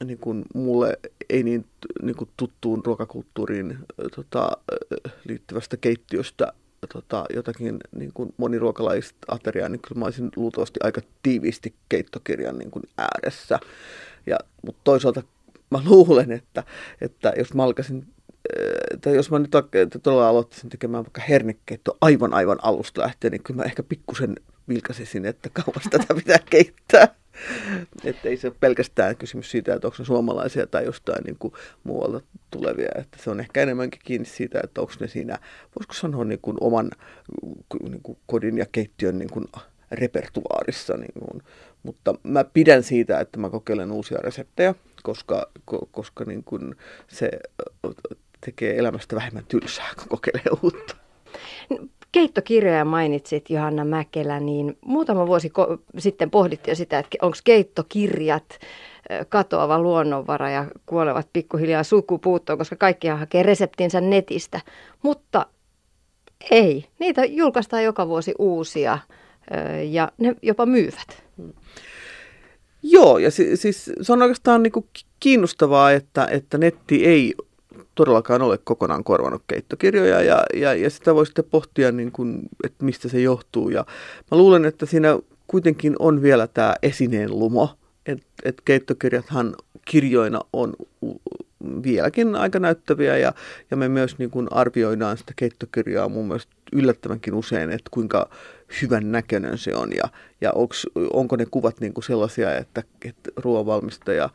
niin 0.05 0.19
kuin 0.19 0.45
mulle 0.55 0.99
ei 1.31 1.43
niin, 1.43 1.65
niin 2.03 2.17
kuin 2.17 2.31
tuttuun 2.37 2.83
ruokakulttuuriin 2.85 3.79
tota, 4.17 4.51
liittyvästä 5.25 5.77
keittiöstä 5.77 6.53
tota, 6.93 7.25
jotakin 7.35 7.79
niin 7.97 8.13
kuin 8.13 8.35
moniruokalaista 8.37 9.19
ateriaa, 9.29 9.69
niin 9.69 9.81
kyllä 9.81 9.99
mä 9.99 10.05
olisin 10.05 10.31
luultavasti 10.37 10.81
aika 10.83 11.01
tiiviisti 11.23 11.75
keittokirjan 11.89 12.59
niin 12.59 12.71
kuin 12.71 12.83
ääressä. 12.99 13.59
Ja, 14.27 14.39
mutta 14.67 14.81
toisaalta 14.85 15.23
mä 15.71 15.81
luulen, 15.91 16.33
että, 16.33 16.65
että 17.01 17.33
jos 17.39 17.55
mä 17.55 17.63
alkaisin 17.65 18.07
tai 19.01 19.15
jos 19.15 19.31
mä 19.31 19.39
nyt 19.39 19.51
todella 20.03 20.29
aloittaisin 20.29 20.71
tekemään 20.71 21.05
vaikka 21.05 21.23
hernekeitto 21.29 21.97
aivan 22.01 22.35
aivan 22.35 22.59
alusta 22.63 23.03
lähtien, 23.03 23.31
niin 23.31 23.43
kyllä 23.43 23.59
mä 23.59 23.65
ehkä 23.65 23.83
pikkusen 23.83 24.37
vilkasisin, 24.69 25.27
että 25.27 25.51
kauas 25.53 25.85
tätä 25.91 26.15
pitää 26.25 26.39
keittää. 26.51 27.09
Että 28.05 28.29
ei 28.29 28.37
se 28.37 28.47
ole 28.47 28.57
pelkästään 28.61 29.17
kysymys 29.17 29.51
siitä, 29.51 29.75
että 29.75 29.87
onko 29.87 29.97
ne 29.99 30.05
suomalaisia 30.05 30.67
tai 30.67 30.85
jostain 30.85 31.25
niin 31.25 31.37
kuin 31.39 31.55
muualta 31.85 32.21
tulevia. 32.51 32.89
Että 32.95 33.19
se 33.23 33.31
on 33.31 33.41
ehkä 33.41 33.63
enemmänkin 33.63 34.01
kiinni 34.05 34.27
siitä, 34.27 34.61
että 34.65 34.81
onko 34.81 34.93
ne 35.01 35.09
siinä, 35.09 35.39
voisiko 35.77 35.95
sanoa 35.95 36.25
niin 36.25 36.39
kuin 36.43 36.57
oman 36.61 36.91
niin 37.83 38.03
kuin 38.03 38.19
kodin 38.27 38.59
ja 38.59 38.67
keittiön 38.73 39.19
niin 39.19 39.31
kuin 39.31 39.45
repertuaarissa. 39.93 40.97
Niin 40.97 41.13
kuin. 41.19 41.43
Mutta 41.83 42.15
mä 42.23 42.45
pidän 42.45 42.83
siitä, 42.83 43.21
että 43.21 43.39
mä 43.39 43.51
kokeilen 43.51 43.93
uusia 43.93 44.19
reseptejä, 44.19 44.75
koska, 45.03 45.51
koska 45.91 46.25
niin 46.25 46.45
kuin 46.45 46.77
se 47.09 47.31
tekee 48.45 48.79
elämästä 48.79 49.17
vähemmän 49.17 49.45
tylsää, 49.49 49.89
kun 49.97 50.09
kokeilee 50.09 50.43
uutta. 50.63 50.97
Keittokirjoja 52.13 52.85
mainitsit, 52.85 53.51
Johanna 53.51 53.85
Mäkelä, 53.85 54.41
niin 54.41 54.79
muutama 54.81 55.27
vuosi 55.27 55.49
ko- 55.49 55.83
sitten 55.99 56.31
pohdittiin 56.31 56.73
jo 56.73 56.77
sitä, 56.77 56.99
että 56.99 57.19
onko 57.23 57.37
keittokirjat 57.45 58.59
katoava 59.29 59.79
luonnonvara 59.79 60.51
ja 60.51 60.67
kuolevat 60.87 61.29
pikkuhiljaa 61.33 61.83
sukupuuttoon, 61.83 62.59
koska 62.59 62.77
kaikki 62.77 63.09
hakee 63.09 63.43
reseptinsä 63.43 64.01
netistä. 64.01 64.61
Mutta 65.03 65.47
ei, 66.51 66.85
niitä 66.99 67.25
julkaistaan 67.25 67.85
joka 67.85 68.09
vuosi 68.09 68.35
uusia 68.39 68.99
ja 69.91 70.13
ne 70.19 70.35
jopa 70.43 70.67
myyvät. 70.67 71.25
Joo, 72.83 73.19
ja 73.19 73.31
si- 73.31 73.57
siis 73.57 73.93
se 74.03 74.13
on 74.13 74.23
oikeastaan 74.23 74.63
niin 74.63 74.73
kuin 74.73 74.87
kiinnostavaa, 75.21 75.93
että, 75.93 76.29
että 76.31 76.59
netti 76.59 77.07
ei 77.07 77.35
todellakaan 77.95 78.43
ole 78.43 78.59
kokonaan 78.65 79.05
korvanut 79.05 79.43
keittokirjoja 79.47 80.23
ja, 80.23 80.43
ja, 80.55 80.75
ja 80.75 80.91
sitä 80.91 81.15
voi 81.15 81.27
sitten 81.27 81.45
pohtia, 81.51 81.93
niin 81.93 82.13
kuin, 82.13 82.43
että 82.65 82.85
mistä 82.85 83.09
se 83.09 83.21
johtuu. 83.21 83.69
Ja 83.69 83.85
mä 84.31 84.39
luulen, 84.39 84.65
että 84.65 84.87
siinä 84.87 85.19
kuitenkin 85.47 85.97
on 85.99 86.23
vielä 86.23 86.47
tämä 86.47 86.75
esineen 86.83 87.39
lumo, 87.39 87.71
että 88.07 88.27
et 88.45 88.63
keittokirjathan 88.65 89.55
kirjoina 89.85 90.41
on 90.53 90.75
vieläkin 91.83 92.37
aika 92.37 92.59
näyttäviä 92.59 93.17
ja, 93.17 93.33
ja 93.71 93.77
me 93.77 93.89
myös 93.89 94.19
niin 94.19 94.31
kuin 94.31 94.49
arvioidaan 94.51 95.19
sitä 95.19 95.33
keittokirjaa 95.37 96.09
mun 96.09 96.27
mielestä 96.27 96.53
yllättävänkin 96.73 97.35
usein, 97.35 97.71
että 97.71 97.89
kuinka 97.91 98.31
hyvän 98.83 99.13
näköinen 99.13 99.59
se 99.59 99.77
on 99.77 99.91
ja, 99.97 100.09
ja 100.41 100.53
onks, 100.55 100.87
onko 101.13 101.37
ne 101.37 101.47
kuvat 101.51 101.81
niin 101.81 101.95
kuin 101.95 102.05
sellaisia, 102.05 102.57
että, 102.57 102.83
että 103.05 103.31
ruoanvalmistaja 103.37 104.31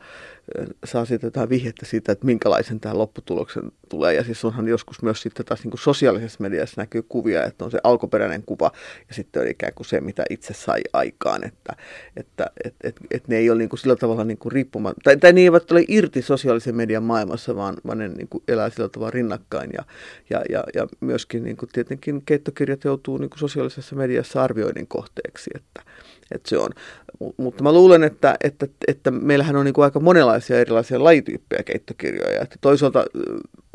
saa 0.84 1.04
siitä 1.04 1.26
jotain 1.26 1.48
vihjettä 1.48 1.86
siitä, 1.86 2.12
että 2.12 2.26
minkälaisen 2.26 2.80
tämä 2.80 2.98
lopputuloksen 2.98 3.62
tulee. 3.88 4.14
Ja 4.14 4.24
siis 4.24 4.44
onhan 4.44 4.68
joskus 4.68 5.02
myös 5.02 5.22
sitten 5.22 5.46
taas 5.46 5.62
niin 5.62 5.70
kuin 5.70 5.80
sosiaalisessa 5.80 6.38
mediassa 6.40 6.80
näkyy 6.80 7.02
kuvia, 7.08 7.44
että 7.44 7.64
on 7.64 7.70
se 7.70 7.78
alkuperäinen 7.84 8.42
kuva 8.42 8.70
ja 9.08 9.14
sitten 9.14 9.42
on 9.42 9.48
ikään 9.48 9.72
kuin 9.74 9.86
se, 9.86 10.00
mitä 10.00 10.24
itse 10.30 10.54
sai 10.54 10.80
aikaan. 10.92 11.44
Että, 11.44 11.76
että 12.16 12.46
et, 12.64 12.74
et, 12.84 12.96
et 13.10 13.28
ne 13.28 13.36
ei 13.36 13.50
ole 13.50 13.58
niin 13.58 13.68
kuin 13.68 13.80
sillä 13.80 13.96
tavalla 13.96 14.24
niin 14.24 14.38
kuin 14.38 14.52
riippumaan, 14.52 14.94
tai, 15.04 15.16
tai 15.16 15.32
ne 15.32 15.40
eivät 15.40 15.72
ole 15.72 15.84
irti 15.88 16.22
sosiaalisen 16.22 16.76
median 16.76 17.02
maailmassa, 17.02 17.56
vaan, 17.56 17.76
vaan 17.86 17.98
ne 17.98 18.08
niin 18.08 18.28
kuin 18.28 18.44
elää 18.48 18.70
sillä 18.70 18.88
tavalla 18.88 19.10
rinnakkain. 19.10 19.70
Ja, 19.72 19.84
ja, 20.30 20.42
ja, 20.50 20.64
ja 20.74 20.86
myöskin 21.00 21.44
niin 21.44 21.56
kuin 21.56 21.70
tietenkin 21.72 22.22
keittokirjat 22.26 22.84
joutuu 22.84 23.18
niin 23.18 23.30
kuin 23.30 23.38
sosiaalisessa 23.38 23.96
mediassa 23.96 24.27
arvioinnin 24.36 24.86
kohteeksi. 24.86 25.50
Että, 25.54 25.82
että 26.30 26.48
se 26.48 26.58
on. 26.58 26.70
Mutta 27.36 27.62
mä 27.62 27.72
luulen, 27.72 28.02
että, 28.02 28.36
että, 28.44 28.66
että 28.88 29.10
meillähän 29.10 29.56
on 29.56 29.64
niin 29.64 29.74
kuin 29.74 29.84
aika 29.84 30.00
monenlaisia 30.00 30.60
erilaisia 30.60 31.04
lajityyppejä 31.04 31.62
keittokirjoja. 31.62 32.40
Että 32.42 32.56
toisaalta 32.60 33.04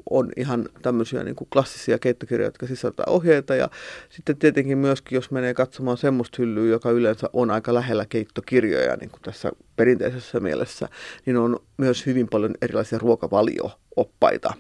on 0.10 0.32
ihan 0.38 0.70
tämmöisiä 0.82 1.24
niin 1.24 1.36
kuin 1.36 1.48
klassisia 1.54 2.00
keittokirjoja, 2.00 2.48
jotka 2.48 2.68
sisältää 2.68 3.06
ohjeita. 3.08 3.56
Ja 3.56 3.70
sitten 4.10 4.38
tietenkin 4.38 4.78
myöskin, 4.78 5.16
jos 5.16 5.32
menee 5.32 5.54
katsomaan 5.54 5.98
semmoista 5.98 6.36
hyllyä, 6.40 6.72
joka 6.72 6.92
yleensä 6.92 7.30
on 7.34 7.52
aika 7.52 7.74
lähellä 7.74 8.06
keittokirjoja, 8.10 8.96
niin 8.96 9.10
kuin 9.10 9.22
tässä 9.22 9.52
perinteisessä 9.76 10.40
mielessä, 10.40 10.90
niin 11.26 11.38
on 11.38 11.60
myös 11.78 12.06
hyvin 12.06 12.28
paljon 12.28 12.56
erilaisia 12.62 13.00
ruokavalio-oppaita. 13.00 14.54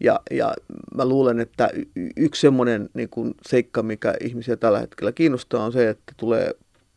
Ja, 0.00 0.20
ja 0.30 0.54
mä 0.96 1.04
luulen, 1.04 1.40
että 1.40 1.70
yksi 2.16 2.40
semmoinen 2.40 2.90
niin 2.94 3.08
kuin 3.08 3.34
seikka, 3.48 3.82
mikä 3.82 4.14
ihmisiä 4.20 4.56
tällä 4.56 4.78
hetkellä 4.78 5.12
kiinnostaa, 5.12 5.64
on 5.64 5.72
se, 5.72 5.88
että 5.88 6.12
tulee 6.16 6.50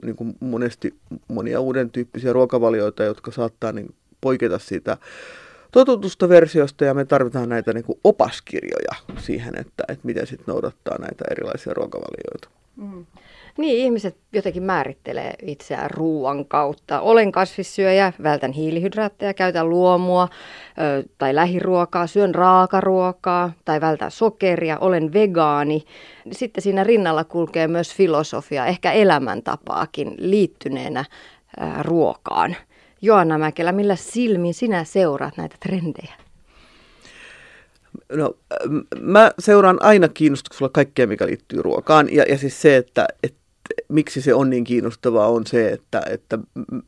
niin 0.04 0.16
kuin 0.16 0.36
monesti 0.40 0.94
monia 1.28 1.60
uuden 1.60 1.90
tyyppisiä 1.90 2.34
ruokavalioita, 2.34 3.04
jotka 3.04 3.32
saattaa 3.32 3.72
niin 3.72 3.96
poiketa 4.22 4.60
siitä 4.60 4.98
totutusta 5.72 6.30
versiosta 6.30 6.86
ja 6.86 6.94
me 6.94 7.06
tarvitaan 7.06 7.50
näitä 7.50 7.74
niin 7.74 7.84
kuin 7.84 8.00
opaskirjoja 8.04 8.96
siihen, 9.18 9.58
että, 9.58 9.84
että 9.88 10.06
miten 10.06 10.28
sitten 10.28 10.46
noudattaa 10.48 10.98
näitä 11.00 11.26
erilaisia 11.32 11.74
ruokavalioita. 11.74 12.50
Mm. 12.76 13.06
Niin, 13.58 13.78
ihmiset 13.78 14.18
jotenkin 14.34 14.64
määrittelee 14.64 15.34
itseään 15.42 15.92
ruoan 15.92 16.46
kautta. 16.46 17.02
Olen 17.02 17.32
kasvissyöjä, 17.32 18.14
vältän 18.24 18.52
hiilihydraatteja, 18.52 19.34
käytän 19.34 19.70
luomua 19.70 20.28
ö, 20.80 21.04
tai 21.18 21.36
lähiruokaa, 21.36 22.08
syön 22.08 22.36
raakaruokaa 22.36 23.52
tai 23.66 23.82
vältän 23.82 24.12
sokeria, 24.12 24.78
olen 24.80 25.14
vegaani. 25.14 25.84
Sitten 26.32 26.62
siinä 26.62 26.84
rinnalla 26.84 27.24
kulkee 27.24 27.68
myös 27.68 27.96
filosofia, 27.96 28.66
ehkä 28.66 28.92
elämäntapaakin 28.92 30.16
liittyneenä 30.18 31.00
ö, 31.00 31.64
ruokaan. 31.82 32.56
Joanna 33.02 33.38
Mäkelä, 33.38 33.72
millä 33.72 33.96
silmin 33.96 34.54
sinä 34.54 34.84
seuraat 34.84 35.38
näitä 35.38 35.56
trendejä? 35.60 36.14
No, 38.12 38.34
mä 39.00 39.32
seuraan 39.40 39.78
aina 39.82 40.08
kiinnostuksella 40.08 40.70
kaikkea, 40.70 41.08
mikä 41.08 41.26
liittyy 41.26 41.62
ruokaan. 41.62 42.14
Ja, 42.14 42.24
ja 42.30 42.38
siis 42.38 42.62
se, 42.62 42.78
että, 42.78 43.08
että 43.24 43.47
miksi 43.90 44.22
se 44.22 44.34
on 44.34 44.50
niin 44.50 44.64
kiinnostavaa, 44.64 45.28
on 45.28 45.48
se, 45.48 45.70
että, 45.70 46.02
että 46.10 46.40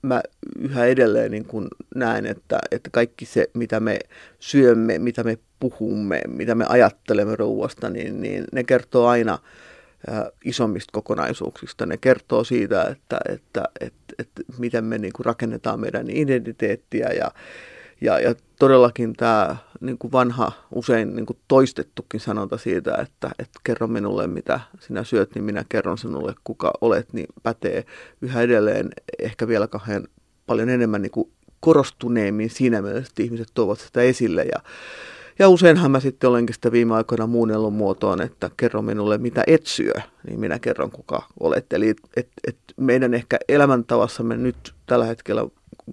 mä 0.02 0.22
yhä 0.60 0.86
edelleen 0.86 1.32
niin 1.32 1.46
kuin 1.46 1.68
näen, 1.96 2.26
että, 2.26 2.60
että 2.72 2.90
kaikki 2.90 3.26
se, 3.26 3.50
mitä 3.54 3.80
me 3.80 4.00
syömme, 4.40 5.00
mitä 5.00 5.24
me 5.24 5.38
puhumme, 5.60 6.22
mitä 6.28 6.56
me 6.56 6.66
ajattelemme 6.70 7.36
ruoasta, 7.36 7.90
niin, 7.90 8.22
niin 8.22 8.46
ne 8.52 8.64
kertoo 8.64 9.08
aina 9.08 9.40
isommista 10.46 10.92
kokonaisuuksista. 10.92 11.86
Ne 11.86 11.98
kertoo 11.98 12.44
siitä, 12.44 12.84
että, 12.84 13.20
että, 13.30 13.64
että, 13.80 14.14
että 14.20 14.42
miten 14.58 14.86
me 14.86 14.98
niin 14.98 15.14
kuin 15.14 15.26
rakennetaan 15.26 15.80
meidän 15.80 16.10
identiteettiä 16.10 17.10
ja, 17.10 17.32
ja, 18.01 18.20
ja 18.20 18.36
todellakin 18.60 19.13
tämä 19.13 19.56
niin 19.82 19.98
kuin 19.98 20.12
vanha, 20.12 20.51
usein 20.75 21.15
niin 21.15 21.25
kuin 21.25 21.38
toistettukin 21.48 22.20
sanonta 22.20 22.58
siitä, 22.58 22.96
että, 22.96 23.32
että 23.39 23.60
kerro 23.63 23.88
minulle 23.88 24.27
mitä 24.27 24.60
sinä 24.79 25.03
syöt, 25.03 25.36
niin 25.36 25.44
minä 25.44 25.65
kerron 25.70 25.98
sinulle 25.98 26.34
kuka 26.44 26.72
olet, 26.82 27.13
niin 27.13 27.27
pätee 27.44 27.86
yhä 28.22 28.41
edelleen 28.41 28.89
ehkä 29.20 29.48
vielä 29.48 29.68
kahden 29.68 30.08
paljon 30.46 30.70
enemmän 30.70 31.01
niin 31.01 31.12
kuin 31.12 31.32
korostuneemmin 31.60 32.50
siinä 32.50 32.82
mielessä, 32.82 33.10
että 33.10 33.24
ihmiset 33.24 33.48
tuovat 33.53 33.79
sitä 33.79 34.01
esille. 34.01 34.44
Ja, 34.44 34.60
ja 35.39 35.50
useinhan 35.50 35.91
mä 35.91 36.00
sitten 36.00 36.29
olenkin 36.29 36.53
sitä 36.53 36.72
viime 36.72 36.96
aikoina 36.96 37.27
muunnellut 37.27 37.74
muotoon, 37.74 38.22
että 38.22 38.50
kerro 38.58 38.82
minulle 38.82 39.18
mitä 39.18 39.44
et 39.48 39.65
syö, 39.65 39.94
niin 40.27 40.39
minä 40.39 40.60
kerron 40.60 40.91
kuka 40.91 41.27
olet. 41.39 41.74
Eli 41.74 41.89
et, 42.15 42.27
et 42.48 42.58
meidän 42.77 43.13
ehkä 43.13 43.38
elämäntavassamme 43.50 44.38
nyt 44.38 44.74
tällä 44.86 45.06
hetkellä 45.06 45.46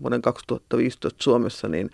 vuoden 0.03 0.23
2015 0.23 1.25
Suomessa, 1.25 1.69
niin, 1.69 1.91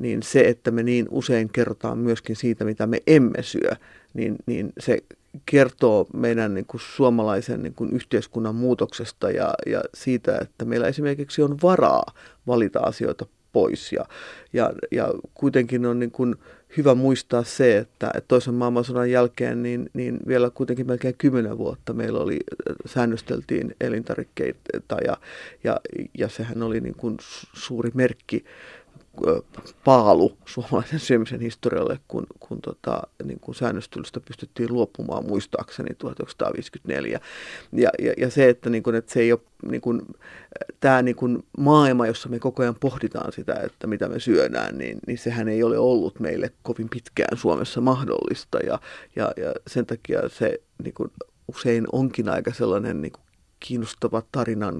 niin 0.00 0.22
se, 0.22 0.40
että 0.40 0.70
me 0.70 0.82
niin 0.82 1.06
usein 1.10 1.48
kerrotaan 1.48 1.98
myöskin 1.98 2.36
siitä, 2.36 2.64
mitä 2.64 2.86
me 2.86 3.02
emme 3.06 3.42
syö, 3.42 3.70
niin, 4.14 4.36
niin 4.46 4.72
se 4.78 4.98
kertoo 5.46 6.06
meidän 6.12 6.54
niin 6.54 6.66
kuin 6.66 6.80
suomalaisen 6.80 7.62
niin 7.62 7.74
kuin 7.74 7.92
yhteiskunnan 7.92 8.54
muutoksesta 8.54 9.30
ja, 9.30 9.54
ja 9.66 9.82
siitä, 9.94 10.38
että 10.40 10.64
meillä 10.64 10.86
esimerkiksi 10.86 11.42
on 11.42 11.58
varaa 11.62 12.04
valita 12.46 12.80
asioita 12.80 13.26
pois. 13.52 13.92
Ja, 13.92 14.04
ja, 14.52 14.72
ja 14.90 15.08
kuitenkin 15.34 15.86
on 15.86 15.98
niin 15.98 16.10
kuin 16.10 16.34
hyvä 16.76 16.94
muistaa 16.94 17.44
se, 17.44 17.78
että, 17.78 18.10
toisen 18.28 18.54
maailmansodan 18.54 19.10
jälkeen 19.10 19.62
niin, 19.62 19.90
niin 19.92 20.18
vielä 20.28 20.50
kuitenkin 20.50 20.86
melkein 20.86 21.14
kymmenen 21.18 21.58
vuotta 21.58 21.92
meillä 21.92 22.18
oli, 22.18 22.40
säännösteltiin 22.86 23.76
elintarvikkeita 23.80 24.96
ja, 25.06 25.16
ja, 25.64 25.80
ja 26.18 26.28
sehän 26.28 26.62
oli 26.62 26.80
niin 26.80 26.94
kuin 26.96 27.16
suuri 27.52 27.90
merkki 27.94 28.44
paalu 29.84 30.36
suomalaisen 30.44 30.98
syömisen 31.00 31.40
historialle, 31.40 31.98
kun, 32.08 32.26
kun 32.40 32.60
tota, 32.60 33.02
niin 33.24 33.40
kuin 33.40 33.54
säännöstelystä 33.54 34.20
pystyttiin 34.20 34.72
luopumaan 34.72 35.26
muistaakseni 35.26 35.94
1954. 35.98 37.20
Ja, 37.72 37.90
ja, 37.98 38.12
ja 38.18 38.30
se, 38.30 38.48
että, 38.48 38.70
niin 38.70 38.82
kuin, 38.82 38.96
että 38.96 39.12
se 39.12 39.20
ei 39.20 39.32
ole 39.32 39.40
niin 39.70 39.80
kuin, 39.80 40.02
tämä 40.80 41.02
niin 41.02 41.16
kuin 41.16 41.42
maailma, 41.58 42.06
jossa 42.06 42.28
me 42.28 42.38
koko 42.38 42.62
ajan 42.62 42.76
pohditaan 42.80 43.32
sitä, 43.32 43.54
että 43.54 43.86
mitä 43.86 44.08
me 44.08 44.20
syödään, 44.20 44.78
niin, 44.78 44.98
niin 45.06 45.18
sehän 45.18 45.48
ei 45.48 45.62
ole 45.62 45.78
ollut 45.78 46.20
meille 46.20 46.52
kovin 46.62 46.88
pitkään 46.88 47.38
Suomessa 47.38 47.80
mahdollista. 47.80 48.58
Ja, 48.58 48.80
ja, 49.16 49.32
ja 49.36 49.52
sen 49.66 49.86
takia 49.86 50.28
se 50.28 50.58
niin 50.84 50.94
kuin, 50.94 51.10
usein 51.48 51.84
onkin 51.92 52.28
aika 52.28 52.52
sellainen 52.52 53.02
niin 53.02 53.12
kuin, 53.12 53.24
kiinnostava 53.60 54.22
tarinan 54.32 54.74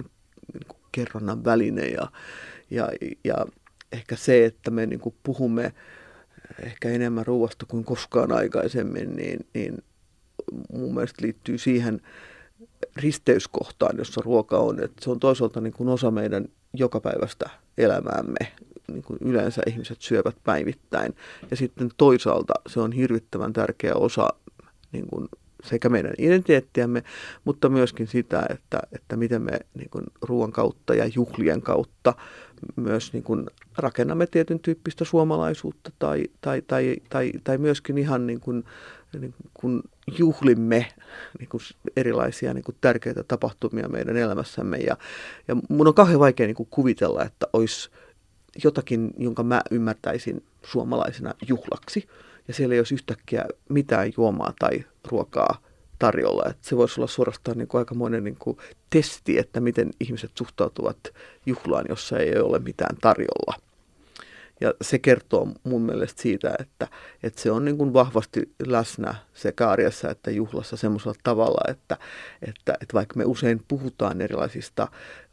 niin 0.53 0.67
kuin, 0.67 0.79
kerronnan 0.91 1.45
väline 1.45 1.87
ja, 1.87 2.07
ja, 2.69 2.89
ja 3.23 3.35
ehkä 3.95 4.15
se, 4.15 4.45
että 4.45 4.71
me 4.71 4.85
niin 4.85 4.99
kuin 4.99 5.15
puhumme 5.23 5.73
ehkä 6.63 6.89
enemmän 6.89 7.25
ruoasta 7.25 7.65
kuin 7.65 7.83
koskaan 7.85 8.31
aikaisemmin, 8.31 9.15
niin, 9.15 9.39
niin 9.53 9.83
mun 10.73 10.93
mielestä 10.93 11.25
liittyy 11.25 11.57
siihen 11.57 12.01
risteyskohtaan, 12.95 13.97
jossa 13.97 14.21
ruoka 14.25 14.57
on. 14.57 14.83
Että 14.83 15.03
se 15.03 15.09
on 15.09 15.19
toisaalta 15.19 15.61
niin 15.61 15.73
kuin 15.73 15.89
osa 15.89 16.11
meidän 16.11 16.45
jokapäiväistä 16.73 17.49
elämäämme. 17.77 18.37
Niin 18.87 19.03
kuin 19.03 19.19
yleensä 19.21 19.61
ihmiset 19.67 20.01
syövät 20.01 20.35
päivittäin. 20.43 21.15
Ja 21.51 21.57
sitten 21.57 21.89
toisaalta 21.97 22.53
se 22.67 22.79
on 22.79 22.91
hirvittävän 22.91 23.53
tärkeä 23.53 23.95
osa 23.95 24.29
niin 24.91 25.07
kuin 25.07 25.27
sekä 25.65 25.89
meidän 25.89 26.13
identiteettiämme, 26.17 27.03
mutta 27.43 27.69
myöskin 27.69 28.07
sitä, 28.07 28.45
että, 28.49 28.79
että 28.91 29.15
miten 29.15 29.41
me 29.41 29.59
niin 29.73 29.89
kuin 29.89 30.05
ruoan 30.21 30.51
kautta 30.51 30.95
ja 30.95 31.05
juhlien 31.15 31.61
kautta 31.61 32.13
myös 32.75 33.13
niin 33.13 33.23
kuin 33.23 33.45
rakennamme 33.77 34.27
tietyn 34.27 34.59
tyyppistä 34.59 35.05
suomalaisuutta 35.05 35.91
tai, 35.99 36.23
tai, 36.41 36.61
tai, 36.61 36.95
tai, 37.09 37.31
tai 37.43 37.57
myöskin 37.57 37.97
ihan 37.97 38.27
niin 38.27 38.39
kuin, 38.39 38.63
niin 39.19 39.33
kuin 39.53 39.81
juhlimme 40.17 40.87
niin 41.39 41.49
kuin 41.49 41.61
erilaisia 41.97 42.53
niin 42.53 42.63
kuin 42.63 42.77
tärkeitä 42.81 43.23
tapahtumia 43.23 43.89
meidän 43.89 44.17
elämässämme. 44.17 44.77
Ja, 44.77 44.97
ja 45.47 45.55
mun 45.69 45.87
on 45.87 45.93
kauhean 45.93 46.19
vaikea 46.19 46.47
niin 46.47 46.55
kuin 46.55 46.69
kuvitella, 46.71 47.23
että 47.23 47.47
olisi 47.53 47.89
jotakin, 48.63 49.13
jonka 49.17 49.43
mä 49.43 49.61
ymmärtäisin 49.71 50.43
suomalaisena 50.63 51.33
juhlaksi. 51.47 52.07
Ja 52.47 52.53
siellä 52.53 52.73
ei 52.73 52.79
olisi 52.79 52.93
yhtäkkiä 52.93 53.45
mitään 53.69 54.13
juomaa 54.17 54.53
tai 54.59 54.85
ruokaa 55.07 55.61
tarjolla. 55.99 56.43
Että 56.49 56.67
se 56.67 56.77
voisi 56.77 56.99
olla 56.99 57.07
suorastaan 57.07 57.57
niin 57.57 57.67
kuin 57.67 57.79
aikamoinen 57.79 58.23
niin 58.23 58.37
kuin 58.39 58.57
testi, 58.89 59.37
että 59.37 59.59
miten 59.59 59.91
ihmiset 59.99 60.31
suhtautuvat 60.37 60.97
juhlaan, 61.45 61.85
jossa 61.89 62.17
ei 62.19 62.37
ole 62.37 62.59
mitään 62.59 62.97
tarjolla. 63.01 63.64
Ja 64.61 64.73
se 64.81 64.99
kertoo 64.99 65.47
mun 65.63 65.81
mielestä 65.81 66.21
siitä, 66.21 66.55
että, 66.59 66.87
että 67.23 67.41
se 67.41 67.51
on 67.51 67.65
niin 67.65 67.77
kuin 67.77 67.93
vahvasti 67.93 68.55
läsnä 68.65 69.15
sekä 69.33 69.69
arjessa 69.69 70.09
että 70.09 70.31
juhlassa 70.31 70.77
semmoisella 70.77 71.15
tavalla, 71.23 71.71
että, 71.71 71.97
että, 72.41 72.73
että 72.81 72.93
vaikka 72.93 73.15
me 73.17 73.25
usein 73.25 73.61
puhutaan 73.67 74.21
erilaisista 74.21 74.87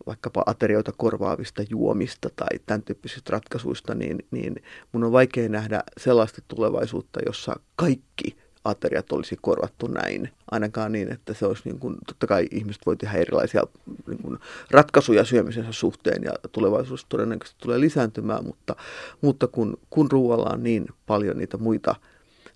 vaikkapa 0.06 0.42
aterioita 0.46 0.92
korvaavista 0.96 1.62
juomista 1.70 2.30
tai 2.36 2.58
tämän 2.66 2.82
tyyppisistä 2.82 3.32
ratkaisuista, 3.32 3.94
niin, 3.94 4.26
niin 4.30 4.54
mun 4.92 5.04
on 5.04 5.12
vaikea 5.12 5.48
nähdä 5.48 5.82
sellaista 5.98 6.42
tulevaisuutta, 6.48 7.20
jossa 7.26 7.60
kaikki 7.76 8.41
ateriat 8.64 9.12
olisi 9.12 9.38
korvattu 9.40 9.86
näin. 9.86 10.30
Ainakaan 10.50 10.92
niin, 10.92 11.12
että 11.12 11.34
se 11.34 11.46
olisi 11.46 11.62
niin 11.64 11.78
kuin, 11.78 11.96
totta 12.06 12.26
kai 12.26 12.48
ihmiset 12.50 12.86
voi 12.86 12.96
tehdä 12.96 13.18
erilaisia 13.18 13.62
niin 14.06 14.22
kuin, 14.22 14.38
ratkaisuja 14.70 15.24
syömisensä 15.24 15.72
suhteen 15.72 16.24
ja 16.24 16.32
tulevaisuus 16.52 17.06
todennäköisesti 17.08 17.60
tulee 17.62 17.80
lisääntymään, 17.80 18.44
mutta, 18.44 18.76
mutta 19.20 19.46
kun, 19.46 19.78
kun 19.90 20.10
ruoalla 20.10 20.50
on 20.52 20.62
niin 20.62 20.86
paljon 21.06 21.38
niitä 21.38 21.56
muita 21.56 21.94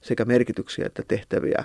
sekä 0.01 0.25
merkityksiä 0.25 0.87
että 0.87 1.03
tehtäviä 1.09 1.65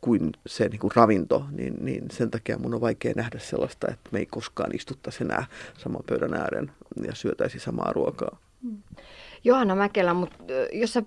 kuin 0.00 0.32
se 0.46 0.68
niin 0.68 0.80
kuin 0.80 0.92
ravinto, 0.96 1.44
niin, 1.50 1.74
niin 1.80 2.04
sen 2.10 2.30
takia 2.30 2.58
mun 2.58 2.74
on 2.74 2.80
vaikea 2.80 3.12
nähdä 3.16 3.38
sellaista, 3.38 3.86
että 3.90 4.10
me 4.12 4.18
ei 4.18 4.26
koskaan 4.26 4.74
istuttaisi 4.74 5.24
enää 5.24 5.46
saman 5.78 6.02
pöydän 6.08 6.34
ääreen 6.34 6.70
ja 7.06 7.14
syötäisi 7.14 7.58
samaa 7.58 7.92
ruokaa. 7.92 8.38
Johanna 9.44 9.74
Mäkelä, 9.74 10.14
mutta 10.14 10.36
jos 10.72 10.92
sä 10.92 11.02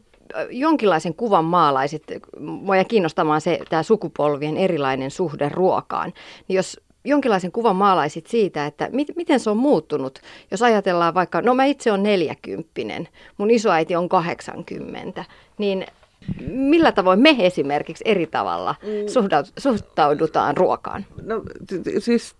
jonkinlaisen 0.50 1.16
kuvan 1.16 1.46
maalaisit, 1.46 2.04
mua 2.40 2.84
kiinnostamaan 2.84 3.42
se 3.42 3.60
tämä 3.70 3.84
sukupolvien 3.84 4.58
erilainen 4.58 5.12
suhde 5.12 5.50
ruokaan, 5.50 6.14
niin 6.48 6.56
jos 6.56 6.80
jonkinlaisen 7.06 7.52
kuvan 7.52 7.76
maalaisit 7.76 8.28
siitä, 8.28 8.66
että 8.66 8.90
mit, 8.92 9.08
miten 9.16 9.40
se 9.40 9.50
on 9.50 9.58
muuttunut, 9.58 10.20
jos 10.52 10.62
ajatellaan 10.62 11.14
vaikka, 11.14 11.42
no 11.42 11.54
mä 11.54 11.66
itse 11.66 11.92
on 11.92 12.04
neljäkymppinen, 12.04 13.08
mun 13.38 13.52
isoäiti 13.52 13.96
on 13.96 14.10
80, 14.10 15.26
niin 15.58 15.86
millä 16.48 16.92
tavoin 16.92 17.20
me 17.20 17.36
esimerkiksi 17.40 18.04
eri 18.08 18.28
tavalla 18.28 18.76
mm. 18.82 18.90
suhtaudutaan 19.58 20.58
ruokaan? 20.58 21.06
No 21.22 21.42
siis 22.00 22.36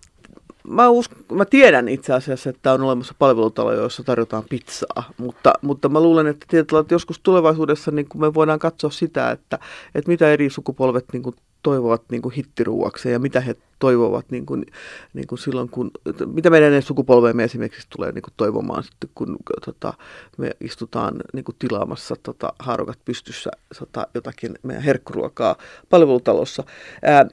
mä, 0.68 0.88
usk- 0.88 1.34
mä 1.34 1.44
tiedän 1.44 1.88
itse 1.88 2.12
asiassa, 2.12 2.50
että 2.50 2.72
on 2.72 2.82
olemassa 2.82 3.14
palvelutalo, 3.18 3.72
joissa 3.72 4.04
tarjotaan 4.04 4.44
pizzaa, 4.50 5.10
mutta, 5.18 5.52
mutta 5.62 5.88
mä 5.88 6.00
luulen, 6.00 6.26
että, 6.26 6.46
tietyllä, 6.48 6.80
että 6.80 6.94
joskus 6.94 7.20
tulevaisuudessa 7.22 7.90
niin 7.90 8.06
me 8.14 8.34
voidaan 8.34 8.58
katsoa 8.58 8.90
sitä, 8.90 9.30
että, 9.30 9.58
että 9.94 10.10
mitä 10.10 10.32
eri 10.32 10.50
sukupolvet 10.50 11.04
niin 11.12 11.22
kuin 11.22 11.36
toivovat 11.62 12.02
niin 12.10 12.22
kuin 12.22 12.34
hittiruuakseen 12.34 13.12
ja 13.12 13.18
mitä 13.18 13.40
he 13.40 13.56
toivovat 13.80 14.26
niin 14.30 14.46
kuin, 14.46 14.66
niin 15.14 15.26
kuin 15.26 15.38
silloin, 15.38 15.68
kun, 15.68 15.90
mitä 16.26 16.50
meidän 16.50 16.82
sukupolveemme 16.82 17.44
esimerkiksi 17.44 17.86
tulee 17.96 18.12
niin 18.12 18.22
kuin 18.22 18.34
toivomaan 18.36 18.84
sitten, 18.84 19.10
kun 19.14 19.36
tota, 19.64 19.94
me 20.38 20.50
istutaan 20.60 21.14
niin 21.32 21.44
kuin 21.44 21.56
tilaamassa 21.58 22.16
tota, 22.22 22.52
haarukat 22.58 22.98
pystyssä 23.04 23.50
tota, 23.78 24.06
jotakin 24.14 24.58
meidän 24.62 24.82
herkkuruokaa 24.82 25.56
palvelutalossa. 25.90 26.64
Ää, 27.02 27.26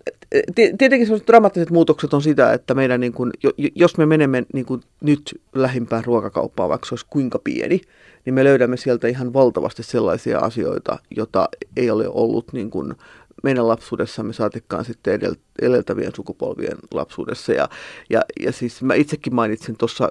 tietenkin 0.53 1.05
sellaiset 1.05 1.27
dramaattiset 1.27 1.69
muutokset 1.69 2.13
on 2.13 2.21
sitä, 2.21 2.53
että 2.53 2.73
meidän, 2.73 2.99
niin 2.99 3.13
kuin, 3.13 3.31
jos 3.75 3.97
me 3.97 4.05
menemme 4.05 4.45
niin 4.53 4.65
kuin 4.65 4.81
nyt 5.01 5.41
lähimpään 5.55 6.05
ruokakauppaan, 6.05 6.69
vaikka 6.69 6.87
se 6.87 6.93
olisi 6.93 7.05
kuinka 7.09 7.39
pieni, 7.43 7.81
niin 8.25 8.33
me 8.33 8.43
löydämme 8.43 8.77
sieltä 8.77 9.07
ihan 9.07 9.33
valtavasti 9.33 9.83
sellaisia 9.83 10.39
asioita, 10.39 10.99
joita 11.15 11.49
ei 11.77 11.89
ole 11.89 12.07
ollut 12.07 12.53
niin 12.53 12.69
kuin 12.69 12.95
meidän 13.43 13.67
lapsuudessamme 13.67 14.33
saatikkaan 14.33 14.85
sitten 14.85 15.13
edel, 15.13 15.35
edeltävien 15.61 16.11
sukupolvien 16.15 16.77
lapsuudessa. 16.91 17.53
Ja, 17.53 17.69
ja, 18.09 18.21
ja 18.39 18.51
siis 18.51 18.81
mä 18.81 18.93
itsekin 18.93 19.35
mainitsin 19.35 19.77
tuossa 19.77 20.09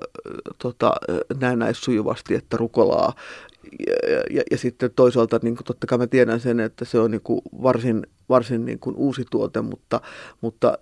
tota, 0.58 0.92
näennäis 1.40 1.80
sujuvasti, 1.80 2.34
että 2.34 2.56
rukolaa 2.56 3.14
ja, 3.86 4.18
ja, 4.30 4.42
ja 4.50 4.58
sitten 4.58 4.90
toisaalta 4.96 5.40
niin 5.42 5.56
kuin, 5.56 5.64
totta 5.64 5.86
kai 5.86 5.98
mä 5.98 6.06
tiedän 6.06 6.40
sen, 6.40 6.60
että 6.60 6.84
se 6.84 6.98
on 6.98 7.10
niin 7.10 7.22
kuin 7.24 7.40
varsin, 7.62 8.06
varsin 8.28 8.64
niin 8.64 8.78
kuin 8.78 8.96
uusi 8.96 9.24
tuote, 9.30 9.60
mutta, 9.60 10.00
mutta 10.40 10.78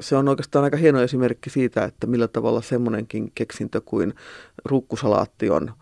se 0.00 0.16
on 0.16 0.28
oikeastaan 0.28 0.64
aika 0.64 0.76
hieno 0.76 1.00
esimerkki 1.00 1.50
siitä, 1.50 1.84
että 1.84 2.06
millä 2.06 2.28
tavalla 2.28 2.62
semmoinenkin 2.62 3.32
keksintö 3.34 3.80
kuin 3.84 4.14
ruukkusalaatti 4.64 5.50
on– 5.50 5.72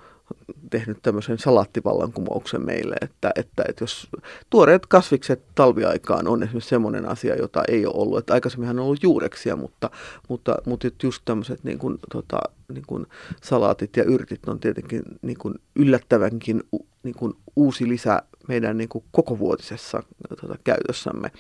tehnyt 0.71 0.99
tämmöisen 1.03 1.39
salaattivallankumouksen 1.39 2.67
meille, 2.67 2.97
että, 3.01 3.31
että, 3.37 3.65
että 3.69 3.83
jos 3.83 4.09
tuoreet 4.51 4.87
kasvikset 4.87 5.43
talviaikaan 5.55 6.29
on 6.29 6.43
esimerkiksi 6.43 6.69
semmoinen 6.69 7.09
asia, 7.09 7.37
jota 7.37 7.63
ei 7.69 7.87
ole 7.87 7.95
ollut, 7.97 8.19
että 8.19 8.35
aikaisemminhan 8.35 8.79
on 8.79 8.85
ollut 8.85 9.03
juureksia, 9.03 9.57
mutta, 9.57 9.91
mutta, 10.29 10.57
mutta 10.67 10.89
just 11.03 11.23
tämmöiset 11.25 11.65
niin 11.65 11.79
kuin, 11.79 11.99
tota, 12.13 12.39
niin 12.73 12.85
kuin 12.87 13.07
salaatit 13.43 13.97
ja 13.97 14.05
yrtit 14.05 14.49
on 14.49 14.61
tietenkin 14.61 15.03
niin 15.23 15.39
kuin 15.39 15.55
yllättävänkin 15.77 16.63
niin 17.03 17.15
kuin 17.15 17.33
uusi 17.57 17.89
lisä 17.89 18.23
meidän 18.49 18.77
niin 18.77 18.89
kuin 18.89 19.05
kokovuotisessa 19.11 20.03
tota, 20.41 20.59
käytössämme. 20.65 21.31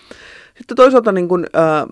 Sitten 0.58 0.76
toisaalta 0.76 1.12
niin 1.12 1.28
kuin, 1.28 1.46
ää, 1.52 1.86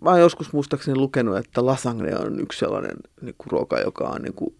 mä 0.00 0.10
oon 0.10 0.20
joskus 0.20 0.52
muistaakseni 0.52 0.98
lukenut, 0.98 1.36
että 1.36 1.66
lasagne 1.66 2.16
on 2.18 2.40
yksi 2.40 2.58
sellainen 2.58 2.96
niin 3.20 3.34
kuin 3.38 3.50
ruoka, 3.50 3.80
joka 3.80 4.04
on 4.04 4.22
niin 4.22 4.34
kuin 4.34 4.54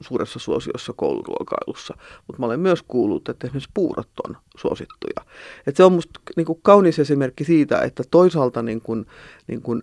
suuressa 0.00 0.38
suosiossa 0.38 0.92
kouluruokailussa. 0.92 1.94
Mutta 2.26 2.40
mä 2.40 2.46
olen 2.46 2.60
myös 2.60 2.82
kuullut, 2.88 3.28
että 3.28 3.46
esimerkiksi 3.46 3.70
puurot 3.74 4.08
on 4.28 4.36
suosittuja. 4.56 5.32
Et 5.66 5.76
se 5.76 5.84
on 5.84 5.92
musta 5.92 6.20
niin 6.36 6.46
kuin 6.46 6.58
kaunis 6.62 6.98
esimerkki 6.98 7.44
siitä, 7.44 7.80
että 7.82 8.02
toisaalta 8.10 8.62
niin 8.62 8.80
kuin, 8.80 9.06
niin 9.46 9.62
kuin 9.62 9.82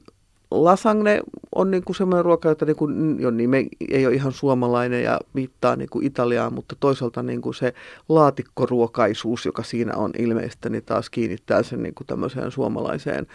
lasagne 0.63 1.22
on 1.56 1.72
niin 1.72 1.84
kuin 1.84 1.96
semmoinen 1.96 2.26
ruoka, 2.26 2.50
jota 2.50 2.65
niin 2.65 3.20
jo 3.20 3.32
nime 3.32 3.65
ei 3.89 4.06
ole 4.06 4.15
ihan 4.15 4.32
suomalainen 4.32 5.04
ja 5.04 5.20
viittaa 5.36 5.76
niin 5.76 5.89
kuin 5.89 6.06
Italiaan, 6.06 6.54
mutta 6.54 6.76
toisaalta 6.80 7.24
niin 7.24 7.41
kuin 7.41 7.54
se 7.54 7.74
laatikkoruokaisuus, 8.10 9.46
joka 9.46 9.63
siinä 9.63 9.96
on 9.96 10.12
ilmeistä, 10.18 10.70
niin 10.70 10.84
taas 10.86 11.10
kiinnittää 11.10 11.63
sen 11.63 11.84
niin 11.84 11.96
kuin 11.96 12.08
tämmöiseen 12.08 12.52
suomalaiseen 12.52 13.28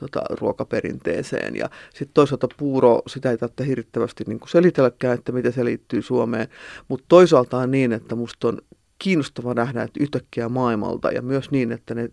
tota, 0.00 0.22
ruokaperinteeseen. 0.30 1.56
Ja 1.56 1.70
sitten 1.90 2.14
toisaalta 2.14 2.48
puuro, 2.56 3.02
sitä 3.06 3.30
ei 3.30 3.38
tarvitse 3.38 3.66
hirvittävästi 3.66 4.24
niin 4.26 4.40
kuin 4.40 4.48
selitelläkään, 4.50 5.14
että 5.14 5.32
miten 5.32 5.52
se 5.52 5.64
liittyy 5.64 6.02
Suomeen, 6.02 6.48
mutta 6.88 7.04
toisaalta 7.08 7.58
on 7.58 7.70
niin, 7.70 7.92
että 7.92 8.14
musta 8.14 8.48
on 8.48 8.58
kiinnostava 8.98 9.54
nähdä, 9.54 9.82
että 9.82 10.02
yhtäkkiä 10.02 10.48
maailmalta 10.48 11.10
ja 11.10 11.22
myös 11.22 11.50
niin, 11.50 11.72
että 11.72 11.94
ne 11.94 12.10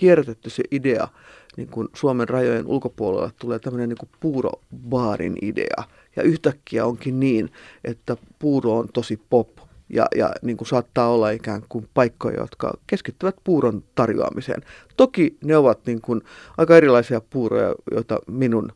kierrätetty 0.00 0.50
se 0.50 0.62
idea, 0.70 1.08
niin 1.56 1.68
kuin 1.68 1.88
Suomen 1.94 2.28
rajojen 2.28 2.66
ulkopuolella 2.66 3.30
tulee 3.40 3.58
tämmöinen 3.58 3.88
niin 3.88 3.98
kuin 3.98 4.10
puurobaarin 4.20 5.36
idea. 5.42 5.84
Ja 6.16 6.22
yhtäkkiä 6.22 6.86
onkin 6.86 7.20
niin, 7.20 7.52
että 7.84 8.16
puuro 8.38 8.78
on 8.78 8.88
tosi 8.92 9.20
pop 9.30 9.48
ja, 9.88 10.06
ja 10.16 10.32
niin 10.42 10.56
kuin 10.56 10.68
saattaa 10.68 11.08
olla 11.08 11.30
ikään 11.30 11.62
kuin 11.68 11.88
paikkoja, 11.94 12.40
jotka 12.40 12.74
keskittyvät 12.86 13.36
puuron 13.44 13.84
tarjoamiseen. 13.94 14.62
Toki 14.96 15.36
ne 15.44 15.56
ovat 15.56 15.86
niin 15.86 16.00
kuin 16.00 16.20
aika 16.58 16.76
erilaisia 16.76 17.20
puuroja, 17.20 17.74
joita 17.90 18.18
minun 18.26 18.72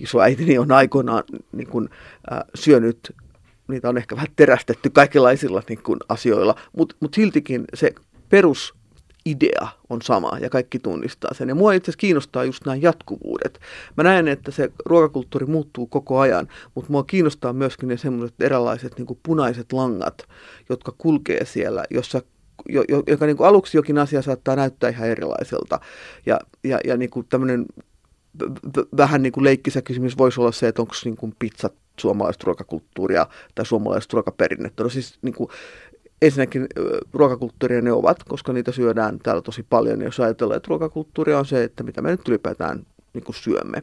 isoäitini 0.00 0.58
on 0.58 0.72
aikoinaan 0.72 1.22
niin 1.52 1.68
kuin, 1.68 1.88
äh, 2.32 2.38
syönyt. 2.54 3.16
Niitä 3.68 3.88
on 3.88 3.98
ehkä 3.98 4.16
vähän 4.16 4.28
terästetty 4.36 4.90
kaikenlaisilla 4.90 5.62
niin 5.68 5.82
kuin, 5.82 5.98
asioilla, 6.08 6.54
mutta 6.76 6.96
mut 7.00 7.14
siltikin 7.14 7.64
se 7.74 7.94
perus 8.28 8.77
idea 9.30 9.68
on 9.90 10.02
sama 10.02 10.38
ja 10.40 10.50
kaikki 10.50 10.78
tunnistaa 10.78 11.34
sen. 11.34 11.48
Ja 11.48 11.54
mua 11.54 11.72
itse 11.72 11.90
asiassa 11.90 12.00
kiinnostaa 12.00 12.44
just 12.44 12.66
nämä 12.66 12.76
jatkuvuudet. 12.76 13.60
Mä 13.96 14.04
näen, 14.04 14.28
että 14.28 14.50
se 14.50 14.72
ruokakulttuuri 14.86 15.46
muuttuu 15.46 15.86
koko 15.86 16.18
ajan, 16.18 16.48
mutta 16.74 16.92
mua 16.92 17.04
kiinnostaa 17.04 17.52
myöskin 17.52 17.88
ne 17.88 17.96
semmoiset 17.96 18.40
erilaiset 18.40 18.98
niin 18.98 19.18
punaiset 19.22 19.72
langat, 19.72 20.28
jotka 20.68 20.94
kulkee 20.98 21.44
siellä, 21.44 21.84
jossa 21.90 22.22
jo, 22.68 22.82
joka 23.06 23.26
niin 23.26 23.36
kuin 23.36 23.46
aluksi 23.46 23.78
jokin 23.78 23.98
asia 23.98 24.22
saattaa 24.22 24.56
näyttää 24.56 24.90
ihan 24.90 25.08
erilaiselta. 25.08 25.80
Ja, 26.26 26.40
ja, 26.64 26.78
ja 26.84 26.96
niin 26.96 27.10
kuin 27.10 27.26
tämmöinen 27.28 27.66
vähän 28.96 29.22
niin 29.22 29.32
kuin 29.32 29.44
leikkisä 29.44 29.82
kysymys 29.82 30.18
voisi 30.18 30.40
olla 30.40 30.52
se, 30.52 30.68
että 30.68 30.82
onko 30.82 30.94
niin 31.04 31.34
pizzat 31.38 31.74
suomalaista 32.00 32.44
ruokakulttuuria 32.46 33.26
tai 33.54 33.66
suomalaista 33.66 34.14
ruokaperinnettä. 34.14 34.82
No 34.82 34.88
siis 34.88 35.18
niin 35.22 35.34
kuin, 35.34 35.50
ensinnäkin 36.22 36.66
ruokakulttuuria 37.12 37.80
ne 37.80 37.92
ovat, 37.92 38.24
koska 38.24 38.52
niitä 38.52 38.72
syödään 38.72 39.18
täällä 39.18 39.42
tosi 39.42 39.66
paljon. 39.70 40.02
Jos 40.02 40.20
ajatellaan, 40.20 40.56
että 40.56 40.68
ruokakulttuuri 40.68 41.34
on 41.34 41.46
se, 41.46 41.64
että 41.64 41.82
mitä 41.82 42.02
me 42.02 42.10
nyt 42.10 42.28
ylipäätään 42.28 42.86
niin 43.14 43.24
kuin 43.24 43.36
syömme. 43.36 43.82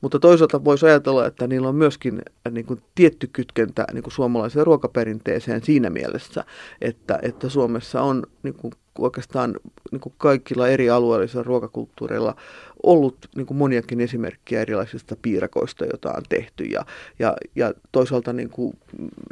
Mutta 0.00 0.18
toisaalta 0.18 0.64
voisi 0.64 0.86
ajatella, 0.86 1.26
että 1.26 1.46
niillä 1.46 1.68
on 1.68 1.74
myöskin 1.74 2.22
niin 2.50 2.66
kuin 2.66 2.82
tietty 2.94 3.26
kytkentä 3.32 3.86
niin 3.92 4.02
kuin 4.02 4.12
suomalaiseen 4.12 4.66
ruokaperinteeseen 4.66 5.64
siinä 5.64 5.90
mielessä, 5.90 6.44
että, 6.80 7.18
että 7.22 7.48
Suomessa 7.48 8.02
on 8.02 8.22
niin 8.42 8.54
kuin 8.54 8.72
oikeastaan 8.98 9.54
niin 9.92 10.00
kuin 10.00 10.14
kaikilla 10.18 10.68
eri 10.68 10.90
alueellisilla 10.90 11.42
ruokakulttuureilla 11.42 12.36
ollut 12.84 13.16
niin 13.36 13.46
kuin 13.46 13.58
moniakin 13.58 14.00
esimerkkejä 14.00 14.60
erilaisista 14.60 15.16
piirakoista, 15.22 15.84
joita 15.84 16.12
on 16.12 16.22
tehty. 16.28 16.64
Ja, 16.64 16.86
ja, 17.18 17.36
ja 17.56 17.72
toisaalta 17.92 18.32
niin 18.32 18.50
kuin, 18.50 18.78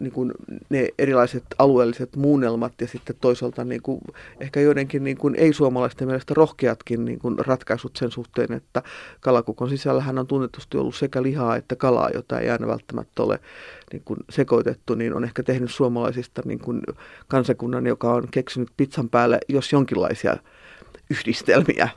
niin 0.00 0.12
kuin 0.12 0.32
ne 0.68 0.88
erilaiset 0.98 1.44
alueelliset 1.58 2.16
muunnelmat 2.16 2.72
ja 2.80 2.88
sitten 2.88 3.16
toisaalta 3.20 3.64
niin 3.64 3.82
kuin, 3.82 4.00
ehkä 4.40 4.60
joidenkin 4.60 5.04
niin 5.04 5.16
kuin 5.16 5.34
ei-suomalaisten 5.34 6.08
mielestä 6.08 6.34
rohkeatkin 6.34 7.04
niin 7.04 7.18
kuin 7.18 7.38
ratkaisut 7.38 7.96
sen 7.96 8.10
suhteen, 8.10 8.52
että 8.52 8.82
kalakukon 9.20 9.68
sisällähän 9.68 10.18
on 10.18 10.26
tunnetusti 10.26 10.78
ollut 10.78 10.94
sekä 10.94 11.22
lihaa 11.22 11.56
että 11.56 11.76
kalaa, 11.76 12.10
jota 12.14 12.40
ei 12.40 12.50
aina 12.50 12.66
välttämättä 12.66 13.22
ole 13.22 13.40
niin 13.92 14.02
kuin 14.04 14.18
sekoitettu, 14.30 14.94
niin 14.94 15.14
on 15.14 15.24
ehkä 15.24 15.42
tehnyt 15.42 15.70
suomalaisista 15.70 16.42
niin 16.44 16.58
kuin 16.58 16.82
kansakunnan, 17.28 17.86
joka 17.86 18.14
on 18.14 18.28
keksinyt 18.30 18.68
pizzan 18.76 19.08
päälle 19.08 19.38
jos 19.48 19.72
jonkinlaisia 19.72 20.36
yhdistelmiä 21.10 21.88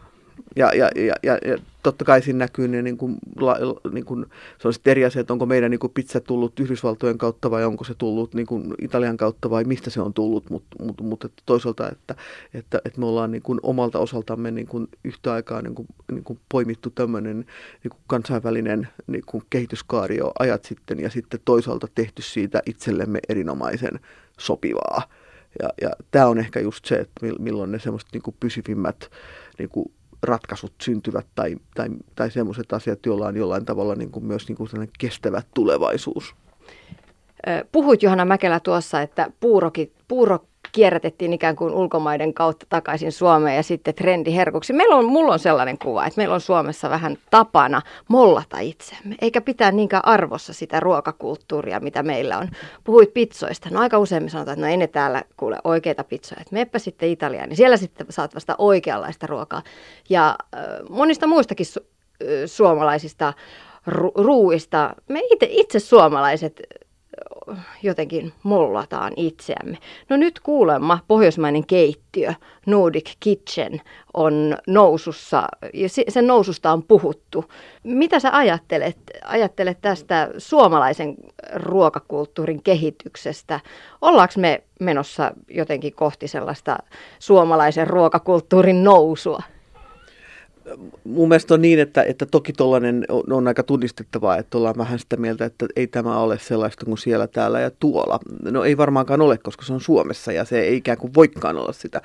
ja, 0.56 0.72
ja, 0.76 0.90
ja, 0.96 1.16
ja, 1.24 1.38
ja 1.46 1.58
totta 1.84 2.06
kai 2.06 2.22
siinä 2.22 2.40
näkyy 2.40 2.68
ne, 2.68 2.82
niin 2.82 2.98
kuin, 2.98 3.18
la, 3.40 3.58
niin 3.92 4.06
kuin, 4.06 4.26
se 4.62 4.68
on 4.68 4.74
sitten 4.74 4.92
eri 4.92 5.06
asia, 5.06 5.22
että 5.22 5.34
onko 5.34 5.46
meidän 5.46 5.72
niin 5.72 5.80
kuin 5.80 5.94
pizza 5.94 6.20
tullut 6.20 6.60
Yhdysvaltojen 6.60 7.18
kautta 7.18 7.52
vai 7.52 7.66
onko 7.66 7.84
se 7.84 7.94
tullut 7.94 8.34
niin 8.34 8.48
kuin 8.48 8.74
Italian 8.82 9.18
kautta 9.18 9.50
vai 9.50 9.64
mistä 9.64 9.90
se 9.90 10.02
on 10.02 10.14
tullut, 10.14 10.50
mutta 10.50 10.84
mut, 10.84 11.02
mut, 11.02 11.26
että 11.26 11.44
toisaalta, 11.46 11.90
että, 11.90 12.16
että, 12.54 12.82
että 12.86 13.00
me 13.00 13.06
ollaan 13.06 13.32
niin 13.32 13.42
kuin 13.42 13.60
omalta 13.64 14.00
osaltamme 14.00 14.52
niin 14.52 14.68
kuin 14.68 14.88
yhtä 15.04 15.34
aikaa 15.34 15.62
niin 15.62 15.76
kuin, 15.76 15.88
niin 16.12 16.24
kuin 16.24 16.40
poimittu 16.50 16.90
tämmöinen 16.90 17.38
niin 17.84 17.90
kuin 17.90 18.02
kansainvälinen 18.08 18.88
niin 19.08 19.24
kuin 19.26 19.44
kehityskaari 19.50 20.18
jo 20.18 20.32
ajat 20.40 20.66
sitten 20.66 21.00
ja 21.00 21.10
sitten 21.10 21.40
toisaalta 21.46 21.88
tehty 21.96 22.22
siitä 22.22 22.62
itsellemme 22.66 23.20
erinomaisen 23.30 24.00
sopivaa. 24.40 25.02
Ja, 25.62 25.70
ja 25.82 25.90
tämä 26.12 26.28
on 26.28 26.38
ehkä 26.38 26.60
just 26.60 26.86
se, 26.86 26.96
että 26.96 27.26
milloin 27.40 27.72
ne 27.72 27.80
semmoiset 27.80 28.10
niin 28.14 28.36
pysyvimmät 28.40 29.12
niin 29.60 29.70
kuin 29.70 29.92
ratkaisut 30.26 30.74
syntyvät 30.82 31.26
tai, 31.36 31.56
tai, 31.76 31.88
tai 32.16 32.32
semmoiset 32.32 32.74
asiat, 32.74 33.06
joilla 33.06 33.28
on 33.28 33.38
jollain 33.38 33.66
tavalla 33.66 33.96
niin 33.96 34.12
kuin 34.12 34.26
myös 34.26 34.48
niin 34.48 34.56
kuin 34.58 34.70
kestävä 35.00 35.42
tulevaisuus. 35.54 36.36
Puhuit 37.72 38.04
Johanna 38.04 38.26
Mäkelä 38.26 38.60
tuossa, 38.60 39.02
että 39.02 39.32
puuroki, 39.40 39.94
puuro 40.08 40.48
kierrätettiin 40.76 41.34
ikään 41.34 41.56
kuin 41.56 41.74
ulkomaiden 41.74 42.34
kautta 42.34 42.66
takaisin 42.70 43.12
Suomeen 43.12 43.56
ja 43.56 43.64
sitten 43.64 43.96
trendi 43.96 44.36
herkuksi. 44.36 44.74
Meillä 44.74 44.96
on, 44.96 45.06
mulla 45.06 45.34
on 45.34 45.40
sellainen 45.40 45.78
kuva, 45.78 46.06
että 46.06 46.18
meillä 46.18 46.36
on 46.36 46.42
Suomessa 46.42 46.90
vähän 46.90 47.18
tapana 47.30 47.82
mollata 48.08 48.60
itsemme, 48.60 49.16
eikä 49.22 49.42
pitää 49.42 49.72
niinkään 49.72 50.06
arvossa 50.06 50.54
sitä 50.54 50.80
ruokakulttuuria, 50.80 51.80
mitä 51.80 52.04
meillä 52.04 52.38
on. 52.38 52.48
Puhuit 52.84 53.14
pizzoista. 53.14 53.70
No 53.72 53.80
aika 53.80 53.98
usein 54.00 54.24
me 54.24 54.30
sanotaan, 54.30 54.54
että 54.54 54.66
no 54.66 54.72
ei 54.72 54.78
ne 54.78 54.88
täällä 54.88 55.24
kuule 55.38 55.58
oikeita 55.64 56.04
pizzoja. 56.04 56.42
Että 56.42 56.54
meppä 56.54 56.80
sitten 56.80 57.10
Italiaan, 57.10 57.50
niin 57.50 57.58
siellä 57.58 57.78
sitten 57.78 58.08
saat 58.10 58.36
vasta 58.36 58.56
oikeanlaista 58.58 59.28
ruokaa. 59.28 59.62
Ja 60.10 60.36
äh, 60.56 60.64
monista 60.90 61.28
muistakin 61.28 61.66
su- 61.66 61.86
äh, 62.22 62.28
suomalaisista 62.46 63.34
ru- 63.90 64.24
ruuista, 64.24 64.96
me 65.10 65.22
itse, 65.32 65.48
itse 65.50 65.80
suomalaiset 65.80 66.62
jotenkin 67.84 68.34
mollataan 68.44 69.14
itseämme. 69.16 69.78
No 70.10 70.18
nyt 70.18 70.40
kuulemma 70.40 71.00
pohjoismainen 71.08 71.68
keittiö, 71.68 72.34
Nordic 72.66 73.12
Kitchen, 73.20 73.82
on 74.14 74.58
nousussa 74.68 75.48
ja 75.74 75.90
sen 75.90 76.28
noususta 76.28 76.72
on 76.72 76.84
puhuttu. 76.84 77.46
Mitä 77.84 78.20
sä 78.20 78.38
ajattelet, 78.38 78.98
ajattelet 79.24 79.78
tästä 79.82 80.30
suomalaisen 80.38 81.16
ruokakulttuurin 81.54 82.64
kehityksestä? 82.64 83.60
Ollaanko 84.02 84.34
me 84.38 84.64
menossa 84.80 85.32
jotenkin 85.50 85.96
kohti 85.96 86.28
sellaista 86.28 86.78
suomalaisen 87.20 87.88
ruokakulttuurin 87.88 88.84
nousua? 88.84 89.44
Mun 91.04 91.30
mielestä 91.30 91.54
on 91.54 91.62
niin, 91.62 91.80
että, 91.80 92.04
että 92.04 92.26
toki 92.26 92.54
tuollainen 92.54 93.06
on, 93.10 93.24
on 93.34 93.48
aika 93.48 93.64
tunnistettavaa, 93.64 94.38
että 94.38 94.58
ollaan 94.58 94.78
vähän 94.78 95.00
sitä 95.00 95.18
mieltä, 95.18 95.46
että 95.46 95.66
ei 95.76 95.88
tämä 95.88 96.20
ole 96.20 96.40
sellaista 96.40 96.86
kuin 96.86 96.98
siellä, 96.98 97.28
täällä 97.28 97.60
ja 97.60 97.72
tuolla. 97.72 98.20
No 98.42 98.64
ei 98.64 98.78
varmaankaan 98.78 99.22
ole, 99.22 99.38
koska 99.38 99.66
se 99.66 99.74
on 99.74 99.82
Suomessa 99.82 100.32
ja 100.32 100.46
se 100.46 100.60
ei 100.60 100.78
ikään 100.78 100.98
kuin 100.98 101.14
voikaan 101.14 101.58
olla 101.58 101.74
sitä. 101.74 102.02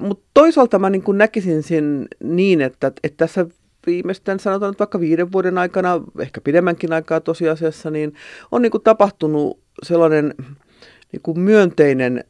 Mutta 0.00 0.24
toisaalta 0.34 0.78
mä 0.78 0.90
niin 0.90 1.02
kuin 1.02 1.18
näkisin 1.18 1.62
sen 1.62 2.08
niin, 2.22 2.60
että, 2.60 2.92
että 3.02 3.16
tässä 3.16 3.46
viimeisten 3.86 4.40
sanotaan 4.40 4.70
nyt 4.70 4.78
vaikka 4.78 5.00
viiden 5.00 5.32
vuoden 5.32 5.58
aikana, 5.58 6.00
ehkä 6.18 6.40
pidemmänkin 6.40 6.92
aikaa 6.92 7.20
tosiasiassa, 7.20 7.90
niin 7.90 8.14
on 8.52 8.62
niin 8.62 8.72
kuin 8.72 8.82
tapahtunut 8.82 9.60
sellainen 9.82 10.34
niin 11.12 11.22
kuin 11.22 11.40
myönteinen 11.40 12.24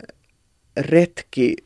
retki 0.77 1.57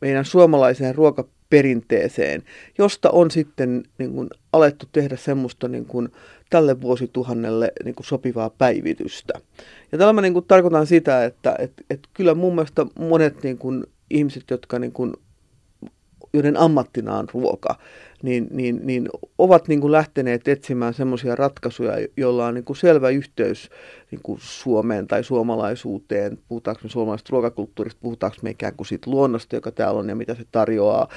meidän 0.00 0.24
suomalaiseen 0.24 0.94
ruoka 0.94 1.24
perinteeseen, 1.54 2.42
josta 2.78 3.10
on 3.10 3.30
sitten 3.30 3.82
niin 3.98 4.12
kuin, 4.12 4.28
alettu 4.52 4.86
tehdä 4.92 5.16
semmoista 5.16 5.68
niin 5.68 5.86
kuin, 5.86 6.08
tälle 6.50 6.80
vuosituhannelle 6.80 7.72
niin 7.84 7.94
kuin, 7.94 8.06
sopivaa 8.06 8.50
päivitystä. 8.50 9.34
Ja 9.92 9.98
tällä 9.98 10.12
mä 10.12 10.20
niin 10.20 10.32
kuin, 10.32 10.44
tarkoitan 10.44 10.86
sitä, 10.86 11.24
että 11.24 11.56
et, 11.58 11.72
et 11.90 12.00
kyllä 12.14 12.34
mun 12.34 12.54
mielestä 12.54 12.86
monet 12.98 13.42
niin 13.42 13.58
kuin, 13.58 13.84
ihmiset, 14.10 14.44
jotka 14.50 14.78
niin 14.78 14.92
kuin, 14.92 15.12
joiden 16.32 16.56
ammattina 16.56 17.18
on 17.18 17.28
ruoka, 17.34 17.78
niin, 18.24 18.46
niin, 18.50 18.80
niin 18.82 19.08
ovat 19.38 19.68
niin 19.68 19.80
kuin 19.80 19.92
lähteneet 19.92 20.48
etsimään 20.48 20.94
semmoisia 20.94 21.36
ratkaisuja, 21.36 21.92
joilla 22.16 22.46
on 22.46 22.54
niin 22.54 22.64
kuin 22.64 22.76
selvä 22.76 23.08
yhteys 23.08 23.70
niin 24.10 24.20
kuin 24.22 24.38
Suomeen 24.42 25.06
tai 25.06 25.24
suomalaisuuteen. 25.24 26.38
Puhutaanko 26.48 26.80
me 26.84 26.90
suomalaisesta 26.90 27.30
ruokakulttuurista, 27.30 28.00
puhutaanko 28.02 28.36
me 28.42 28.50
ikään 28.50 28.74
kuin 28.76 28.86
siitä 28.86 29.10
luonnosta, 29.10 29.56
joka 29.56 29.70
täällä 29.70 30.00
on 30.00 30.08
ja 30.08 30.14
mitä 30.14 30.34
se 30.34 30.44
tarjoaa, 30.52 31.08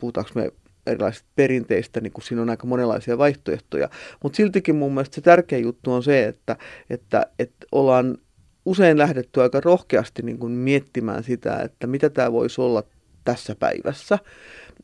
puhutaanko 0.00 0.30
me 0.34 0.52
erilaisista 0.86 1.28
perinteistä, 1.34 2.00
niin 2.00 2.12
kuin 2.12 2.24
siinä 2.24 2.42
on 2.42 2.50
aika 2.50 2.66
monenlaisia 2.66 3.18
vaihtoehtoja. 3.18 3.88
Mutta 4.22 4.36
siltikin 4.36 4.76
mun 4.76 4.94
mielestä 4.94 5.14
se 5.14 5.20
tärkeä 5.20 5.58
juttu 5.58 5.92
on 5.92 6.02
se, 6.02 6.24
että, 6.24 6.56
että, 6.90 7.26
että 7.38 7.66
ollaan 7.72 8.18
usein 8.66 8.98
lähdetty 8.98 9.42
aika 9.42 9.60
rohkeasti 9.60 10.22
niin 10.22 10.38
kuin 10.38 10.52
miettimään 10.52 11.24
sitä, 11.24 11.60
että 11.62 11.86
mitä 11.86 12.10
tämä 12.10 12.32
voisi 12.32 12.60
olla 12.60 12.82
tässä 13.24 13.54
päivässä. 13.54 14.18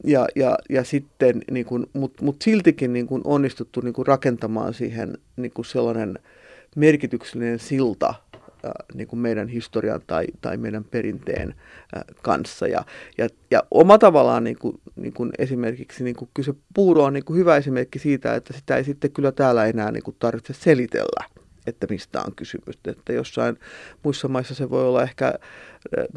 Ja, 0.05 0.26
ja, 0.37 0.59
ja 0.70 0.85
sitten, 0.85 1.42
niin 1.50 1.66
kuin, 1.66 1.87
mutta 1.92 2.24
mut 2.24 2.42
siltikin 2.42 2.92
niin 2.92 3.07
kuin 3.07 3.22
onnistuttu 3.24 3.81
niin 3.81 3.94
kuin 3.94 4.07
rakentamaan 4.07 4.74
siihen 4.74 5.18
niin 5.37 5.52
kuin 5.52 5.66
sellainen 5.66 6.18
merkityksellinen 6.76 7.59
silta 7.59 8.14
niin 8.94 9.09
kuin 9.09 9.20
meidän 9.20 9.48
historian 9.48 10.00
tai, 10.07 10.26
tai 10.40 10.57
meidän 10.57 10.85
perinteen 10.85 11.55
kanssa. 12.22 12.66
Ja, 12.66 12.85
ja, 13.18 13.28
ja 13.50 13.62
oma 13.70 13.98
tavallaan 13.98 14.44
niin 14.44 14.59
kuin, 14.59 14.81
niin 14.96 15.12
kuin 15.12 15.31
esimerkiksi 15.38 16.05
niin 16.05 16.16
kuin 16.16 16.31
kyse 16.35 16.55
puuro 16.74 17.05
on 17.05 17.12
niin 17.12 17.24
kuin 17.24 17.38
hyvä 17.38 17.57
esimerkki 17.57 17.98
siitä, 17.98 18.35
että 18.35 18.52
sitä 18.52 18.76
ei 18.76 18.85
sitten 18.85 19.12
kyllä 19.12 19.33
täällä 19.33 19.66
enää 19.66 19.92
niin 19.92 20.02
kuin 20.02 20.16
tarvitse 20.18 20.52
selitellä 20.52 21.24
että 21.66 21.87
mistä 21.90 22.22
on 22.26 22.35
kysymys. 22.37 22.78
Että 22.85 23.12
jossain 23.12 23.59
muissa 24.02 24.28
maissa 24.28 24.55
se 24.55 24.70
voi 24.70 24.85
olla 24.85 25.02
ehkä 25.02 25.35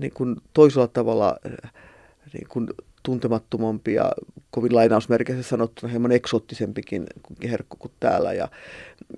niin 0.02 0.12
kuin 0.14 0.36
toisella 0.54 0.88
tavalla 0.88 1.38
niin 2.34 2.48
kuin 2.50 2.68
tuntemattomampi 3.06 3.94
ja 3.94 4.12
kovin 4.52 4.76
lainausmerkeissä 4.76 5.44
sanottuna 5.44 5.92
hieman 5.92 6.12
eksoottisempikin 6.12 7.06
herkku 7.44 7.78
kuin 7.80 7.92
täällä. 8.00 8.34
Ja, 8.34 8.48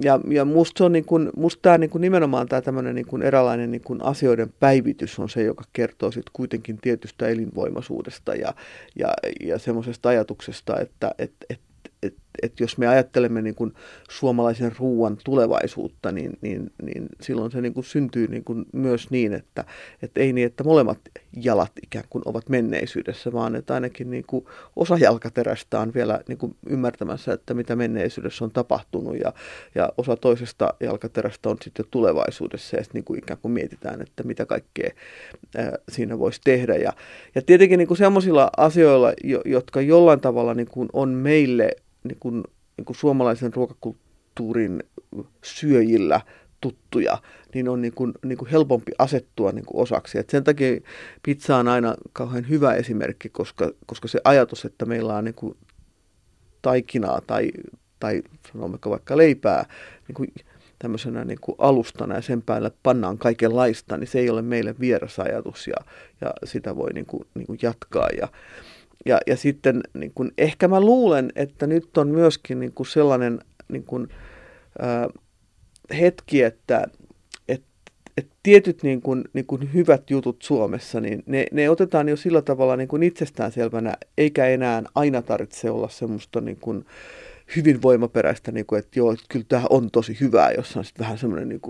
ja, 0.03 0.19
ja 0.29 0.45
musta, 0.45 0.85
on 0.85 0.91
niin 0.91 1.05
kuin, 1.05 1.29
musta 1.35 1.61
tämä 1.61 1.77
niin 1.77 1.89
kuin 1.89 2.01
nimenomaan 2.01 2.47
tämä 2.47 2.61
tämmöinen 2.61 2.95
niin 2.95 3.07
kuin 3.07 3.21
eräänlainen 3.21 3.71
niin 3.71 3.83
kuin 3.83 4.03
asioiden 4.03 4.53
päivitys 4.59 5.19
on 5.19 5.29
se, 5.29 5.43
joka 5.43 5.63
kertoo 5.73 6.11
sitten 6.11 6.33
kuitenkin 6.33 6.77
tietystä 6.77 7.27
elinvoimaisuudesta 7.27 8.35
ja, 8.35 8.53
ja, 8.95 9.13
ja 9.41 9.59
semmoisesta 9.59 10.09
ajatuksesta, 10.09 10.79
että 10.79 11.11
et, 11.19 11.31
et, 11.49 11.59
että 12.41 12.63
jos 12.63 12.77
me 12.77 12.87
ajattelemme 12.87 13.41
niin 13.41 13.55
kuin 13.55 13.73
suomalaisen 14.09 14.71
ruoan 14.79 15.17
tulevaisuutta, 15.23 16.11
niin, 16.11 16.37
niin, 16.41 16.71
niin 16.83 17.09
silloin 17.21 17.51
se 17.51 17.61
niin 17.61 17.73
kuin 17.73 17.83
syntyy 17.83 18.27
niin 18.27 18.43
kuin 18.43 18.65
myös 18.73 19.11
niin, 19.11 19.33
että, 19.33 19.63
että 20.01 20.21
ei 20.21 20.33
niin, 20.33 20.47
että 20.47 20.63
molemmat 20.63 20.99
jalat 21.43 21.71
ikään 21.83 22.05
kuin 22.09 22.21
ovat 22.25 22.49
menneisyydessä, 22.49 23.33
vaan 23.33 23.55
että 23.55 23.73
ainakin 23.73 24.11
niin 24.11 24.23
kuin 24.27 24.45
osa 24.75 24.97
jalkaterästä 24.97 25.79
on 25.79 25.93
vielä 25.93 26.21
niin 26.27 26.37
kuin 26.37 26.55
ymmärtämässä, 26.69 27.33
että 27.33 27.53
mitä 27.53 27.75
menneisyydessä 27.75 28.45
on 28.45 28.51
tapahtunut 28.51 29.15
ja, 29.23 29.33
ja 29.75 29.89
osa 29.97 30.15
toisesta 30.15 30.73
jalkaterästä 30.79 31.49
on 31.49 31.57
sitten 31.63 31.85
tulevaisuudessa 31.91 32.77
ja 32.77 32.83
sitten 32.83 32.99
niin 32.99 33.05
kuin 33.05 33.19
ikään 33.19 33.39
kuin 33.41 33.51
mietitään, 33.51 34.01
että 34.01 34.23
mitä 34.23 34.45
kaikkea 34.45 34.89
ää, 35.57 35.77
siinä 35.89 36.19
voisi 36.19 36.41
tehdä. 36.43 36.75
Ja, 36.75 36.93
ja 37.35 37.41
tietenkin 37.41 37.77
niin 37.77 37.87
kuin 37.87 37.97
sellaisilla 37.97 38.49
asioilla, 38.57 39.13
jo, 39.23 39.41
jotka 39.45 39.81
jollain 39.81 40.19
tavalla 40.19 40.53
niin 40.53 40.67
kuin 40.67 40.89
on 40.93 41.09
meille 41.09 41.71
niin 42.07 42.19
kuin, 42.19 42.43
niin 42.77 42.85
kuin 42.85 42.97
suomalaisen 42.97 43.53
ruokakulttuurin 43.53 44.83
syöjillä 45.43 46.21
tuttuja, 46.61 47.17
niin 47.53 47.69
on 47.69 47.81
niin 47.81 47.93
kuin, 47.93 48.13
niin 48.25 48.37
kuin 48.37 48.51
helpompi 48.51 48.91
asettua 48.99 49.51
niin 49.51 49.65
kuin 49.65 49.81
osaksi. 49.81 50.19
Et 50.19 50.29
sen 50.29 50.43
takia 50.43 50.81
pizza 51.23 51.57
on 51.57 51.67
aina 51.67 51.95
kauhean 52.13 52.49
hyvä 52.49 52.73
esimerkki, 52.73 53.29
koska, 53.29 53.71
koska 53.85 54.07
se 54.07 54.21
ajatus, 54.23 54.65
että 54.65 54.85
meillä 54.85 55.15
on 55.15 55.25
niin 55.25 55.35
kuin 55.35 55.57
taikinaa 56.61 57.21
tai, 57.27 57.51
tai 57.99 58.21
sanommeko 58.53 58.89
vaikka 58.89 59.17
leipää 59.17 59.65
niin 60.07 60.15
kuin 60.15 60.33
tämmöisenä 60.79 61.25
niin 61.25 61.39
kuin 61.41 61.55
alustana 61.57 62.15
ja 62.15 62.21
sen 62.21 62.41
päälle 62.41 62.71
pannaan 62.83 63.17
kaikenlaista, 63.17 63.97
niin 63.97 64.07
se 64.07 64.19
ei 64.19 64.29
ole 64.29 64.41
meille 64.41 64.75
vieras 64.79 65.19
ajatus 65.19 65.67
ja, 65.67 65.75
ja 66.21 66.33
sitä 66.43 66.75
voi 66.75 66.93
niin 66.93 67.05
kuin, 67.05 67.27
niin 67.33 67.47
kuin 67.47 67.59
jatkaa. 67.61 68.07
Ja, 68.19 68.27
ja, 69.07 69.19
ja 69.27 69.37
sitten 69.37 69.81
niin 69.93 70.11
kuin, 70.15 70.31
ehkä 70.37 70.67
mä 70.67 70.81
luulen, 70.81 71.29
että 71.35 71.67
nyt 71.67 71.97
on 71.97 72.07
myöskin 72.07 72.59
niin 72.59 72.73
kuin 72.73 72.87
sellainen 72.87 73.39
niin 73.67 73.83
kuin, 73.83 74.07
ää, 74.79 75.07
hetki, 75.99 76.43
että 76.43 76.87
et, 77.47 77.63
et 78.17 78.27
tietyt 78.43 78.83
niin 78.83 79.01
kuin, 79.01 79.23
niin 79.33 79.45
kuin 79.45 79.73
hyvät 79.73 80.09
jutut 80.09 80.41
Suomessa, 80.41 80.99
niin 80.99 81.23
ne, 81.25 81.45
ne 81.51 81.69
otetaan 81.69 82.09
jo 82.09 82.17
sillä 82.17 82.41
tavalla 82.41 82.75
niin 82.75 82.87
kuin 82.87 83.03
itsestäänselvänä, 83.03 83.93
eikä 84.17 84.45
enää 84.45 84.83
aina 84.95 85.21
tarvitse 85.21 85.69
olla 85.69 85.89
semmoista 85.89 86.41
niin 86.41 86.57
kuin, 86.57 86.85
hyvin 87.55 87.81
voimaperäistä, 87.81 88.51
niin 88.51 88.65
kuin, 88.65 88.79
että 88.79 88.99
joo, 88.99 89.11
että 89.11 89.25
kyllä 89.29 89.45
tämä 89.49 89.63
on 89.69 89.91
tosi 89.91 90.17
hyvää, 90.21 90.51
jos 90.51 90.77
on 90.77 90.85
sitten 90.85 91.03
vähän 91.03 91.17
semmoinen 91.17 91.49
niin 91.49 91.61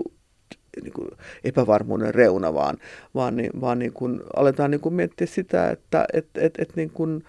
niin 0.82 0.92
kuin 0.92 1.08
epävarmuuden 1.44 2.14
reuna, 2.14 2.54
vaan, 2.54 2.76
vaan, 3.14 3.36
niin, 3.36 3.50
vaan 3.60 3.78
niin 3.78 3.92
kuin 3.92 4.20
aletaan 4.36 4.70
niin 4.70 4.80
kuin 4.80 4.94
miettiä 4.94 5.26
sitä, 5.26 5.70
että 5.70 6.04
et, 6.12 6.26
et, 6.34 6.54
et 6.58 6.76
niin 6.76 6.90
kuin 6.90 7.24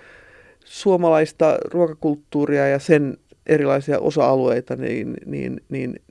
suomalaista 0.65 1.57
ruokakulttuuria 1.71 2.67
ja 2.67 2.79
sen 2.79 3.17
erilaisia 3.45 3.99
osa-alueita, 3.99 4.75
niin, 4.75 5.13
niin, 5.25 5.62
niin 5.69 6.01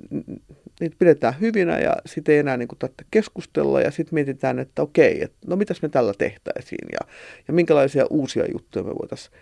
niitä 0.81 0.96
pidetään 0.98 1.40
hyvinä 1.40 1.79
ja 1.79 1.96
sitten 2.07 2.33
ei 2.33 2.38
enää 2.38 2.57
niin 2.57 2.68
kuin 2.68 2.79
tarvitse 2.79 3.05
keskustella 3.11 3.81
ja 3.81 3.90
sitten 3.90 4.14
mietitään, 4.14 4.59
että 4.59 4.83
okei, 4.83 5.22
että 5.22 5.37
no 5.46 5.57
mitäs 5.57 5.83
me 5.83 5.88
tällä 5.88 6.14
tehtäisiin 6.18 6.88
ja, 6.92 7.09
ja 7.48 7.55
minkälaisia 7.55 8.07
uusia 8.11 8.44
juttuja 8.53 8.85
me 8.85 8.94
voitaisiin 8.94 9.33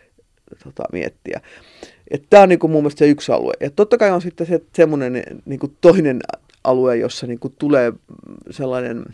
tota, 0.65 0.83
miettiä. 0.93 1.41
Tämä 2.31 2.43
on 2.43 2.49
niin 2.49 2.59
kuin 2.59 2.71
mun 2.71 2.83
mielestä 2.83 2.99
se 2.99 3.09
yksi 3.09 3.33
alue. 3.33 3.53
Ja 3.61 3.71
totta 3.71 3.99
kai 3.99 4.11
on 4.11 4.23
sitten 4.23 4.47
se, 4.47 4.61
semmoinen 4.75 5.23
niin 5.45 5.59
kuin 5.59 5.77
toinen 5.81 6.21
alue, 6.67 6.97
jossa 6.97 7.27
niin 7.27 7.39
kuin 7.39 7.55
tulee 7.59 7.93
sellainen 8.51 9.05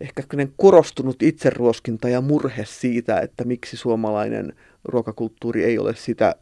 ehkä 0.00 0.22
korostunut 0.56 1.22
itseruoskinta 1.22 2.08
ja 2.08 2.20
murhe 2.20 2.64
siitä, 2.64 3.20
että 3.20 3.44
miksi 3.44 3.76
suomalainen 3.76 4.52
ruokakulttuuri 4.84 5.64
ei 5.64 5.78
ole 5.78 5.94
sitä 5.96 6.34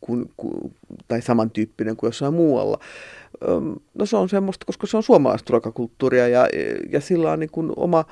kuin, 0.00 0.30
kuin, 0.36 0.74
tai 1.08 1.22
samantyyppinen 1.22 1.96
kuin 1.96 2.08
jossain 2.08 2.34
muualla. 2.34 2.78
No 3.94 4.06
se 4.06 4.16
on 4.16 4.28
semmoista, 4.28 4.66
koska 4.66 4.86
se 4.86 4.96
on 4.96 5.02
suomalaista 5.02 5.50
ruokakulttuuria 5.50 6.28
ja, 6.28 6.48
ja 6.90 7.00
sillä 7.00 7.32
on 7.32 7.40
niin 7.40 7.50
kuin 7.50 7.72
oma, 7.76 8.04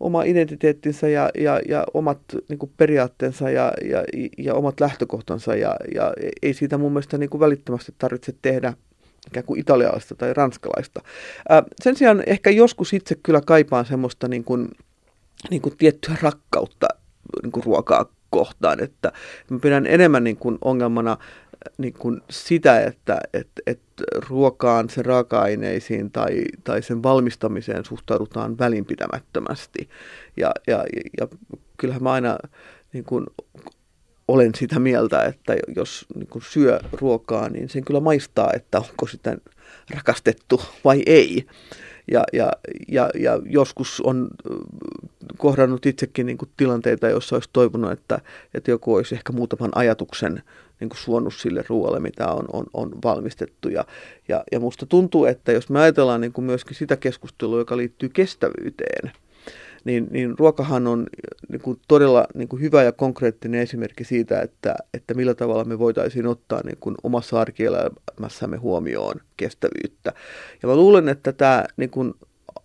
oma 0.00 0.22
identiteettinsä 0.22 1.08
ja, 1.08 1.30
ja, 1.38 1.60
ja 1.68 1.86
omat 1.94 2.18
niin 2.48 2.58
kuin 2.58 2.72
periaatteensa 2.76 3.50
ja, 3.50 3.72
ja, 3.90 4.04
ja 4.38 4.54
omat 4.54 4.80
lähtökohtansa 4.80 5.56
ja, 5.56 5.76
ja 5.94 6.12
ei 6.42 6.54
siitä 6.54 6.78
mun 6.78 6.92
mielestä 6.92 7.18
niin 7.18 7.30
kuin 7.30 7.40
välittömästi 7.40 7.94
tarvitse 7.98 8.34
tehdä 8.42 8.72
ikään 9.26 9.46
kuin 9.46 9.60
italialaista 9.60 10.14
tai 10.14 10.34
ranskalaista. 10.34 11.00
Ää, 11.48 11.62
sen 11.82 11.96
sijaan 11.96 12.22
ehkä 12.26 12.50
joskus 12.50 12.92
itse 12.92 13.14
kyllä 13.22 13.40
kaipaan 13.40 13.86
semmoista 13.86 14.28
niin 14.28 14.44
kuin, 14.44 14.68
niin 15.50 15.62
kuin 15.62 15.76
tiettyä 15.76 16.16
rakkautta 16.22 16.88
niin 17.42 17.52
kuin 17.52 17.64
ruokaa 17.64 18.06
kohtaan, 18.30 18.82
että 18.82 19.12
mä 19.50 19.58
pidän 19.58 19.86
enemmän 19.86 20.24
niin 20.24 20.36
kuin 20.36 20.58
ongelmana 20.64 21.16
niin 21.78 21.92
kuin 21.92 22.20
sitä, 22.30 22.80
että 22.80 23.20
et, 23.32 23.48
et 23.66 23.80
ruokaan, 24.28 24.90
sen 24.90 25.04
raaka-aineisiin 25.04 26.10
tai, 26.10 26.44
tai 26.64 26.82
sen 26.82 27.02
valmistamiseen 27.02 27.84
suhtaudutaan 27.84 28.58
välinpitämättömästi. 28.58 29.88
Ja, 30.36 30.52
ja, 30.66 30.84
ja 31.20 31.28
kyllähän 31.76 32.02
mä 32.02 32.12
aina 32.12 32.38
niin 32.92 33.04
kuin 33.04 33.26
olen 34.32 34.54
sitä 34.54 34.78
mieltä, 34.78 35.22
että 35.22 35.56
jos 35.76 36.06
niin 36.14 36.26
kuin 36.26 36.42
syö 36.48 36.80
ruokaa, 36.92 37.48
niin 37.48 37.68
sen 37.68 37.84
kyllä 37.84 38.00
maistaa, 38.00 38.52
että 38.52 38.78
onko 38.78 39.06
sitä 39.06 39.36
rakastettu 39.94 40.62
vai 40.84 41.02
ei. 41.06 41.46
Ja, 42.10 42.24
ja, 42.32 42.52
ja, 42.88 43.10
ja 43.14 43.40
joskus 43.44 44.00
on 44.00 44.28
kohdannut 45.38 45.86
itsekin 45.86 46.26
niin 46.26 46.38
kuin 46.38 46.50
tilanteita, 46.56 47.08
joissa 47.08 47.36
olisi 47.36 47.50
toivonut, 47.52 47.92
että, 47.92 48.20
että 48.54 48.70
joku 48.70 48.94
olisi 48.94 49.14
ehkä 49.14 49.32
muutaman 49.32 49.70
ajatuksen 49.74 50.42
niin 50.80 50.88
kuin 50.88 50.98
suonut 50.98 51.34
sille 51.34 51.64
ruoalle, 51.68 52.00
mitä 52.00 52.28
on, 52.28 52.44
on, 52.52 52.66
on 52.72 52.92
valmistettu. 53.04 53.68
Ja, 53.68 53.84
ja, 54.28 54.44
ja 54.52 54.60
musta 54.60 54.86
tuntuu, 54.86 55.24
että 55.24 55.52
jos 55.52 55.68
me 55.68 55.80
ajatellaan 55.80 56.20
niin 56.20 56.32
kuin 56.32 56.44
myöskin 56.44 56.76
sitä 56.76 56.96
keskustelua, 56.96 57.58
joka 57.58 57.76
liittyy 57.76 58.08
kestävyyteen, 58.08 59.12
niin, 59.84 60.06
niin 60.10 60.38
ruokahan 60.38 60.86
on 60.86 61.06
niin 61.48 61.60
kuin 61.60 61.80
todella 61.88 62.26
niin 62.34 62.48
kuin 62.48 62.62
hyvä 62.62 62.82
ja 62.82 62.92
konkreettinen 62.92 63.60
esimerkki 63.60 64.04
siitä, 64.04 64.40
että, 64.40 64.74
että 64.94 65.14
millä 65.14 65.34
tavalla 65.34 65.64
me 65.64 65.78
voitaisiin 65.78 66.26
ottaa 66.26 66.60
niin 66.64 66.78
kuin 66.80 66.94
omassa 67.02 67.40
arkielämässämme 67.40 68.56
huomioon 68.56 69.14
kestävyyttä. 69.36 70.12
Ja 70.62 70.68
mä 70.68 70.76
luulen, 70.76 71.08
että 71.08 71.32
tämä 71.32 71.64
niin 71.76 71.90
kuin 71.90 72.14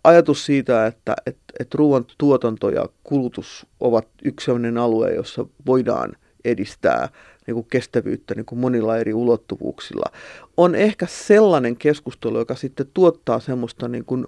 ajatus 0.04 0.46
siitä, 0.46 0.86
että, 0.86 1.14
että, 1.26 1.52
että 1.60 1.78
ruoan 1.78 2.04
tuotanto 2.18 2.70
ja 2.70 2.88
kulutus 3.02 3.66
ovat 3.80 4.08
yksi 4.24 4.44
sellainen 4.44 4.78
alue, 4.78 5.14
jossa 5.14 5.46
voidaan 5.66 6.12
edistää 6.44 7.08
niin 7.46 7.54
kuin 7.54 7.66
kestävyyttä 7.70 8.34
niin 8.34 8.46
kuin 8.46 8.58
monilla 8.58 8.96
eri 8.96 9.14
ulottuvuuksilla, 9.14 10.12
on 10.56 10.74
ehkä 10.74 11.06
sellainen 11.06 11.76
keskustelu, 11.76 12.38
joka 12.38 12.54
sitten 12.54 12.86
tuottaa 12.94 13.40
semmoista 13.40 13.88
niin 13.88 14.04
kuin, 14.04 14.26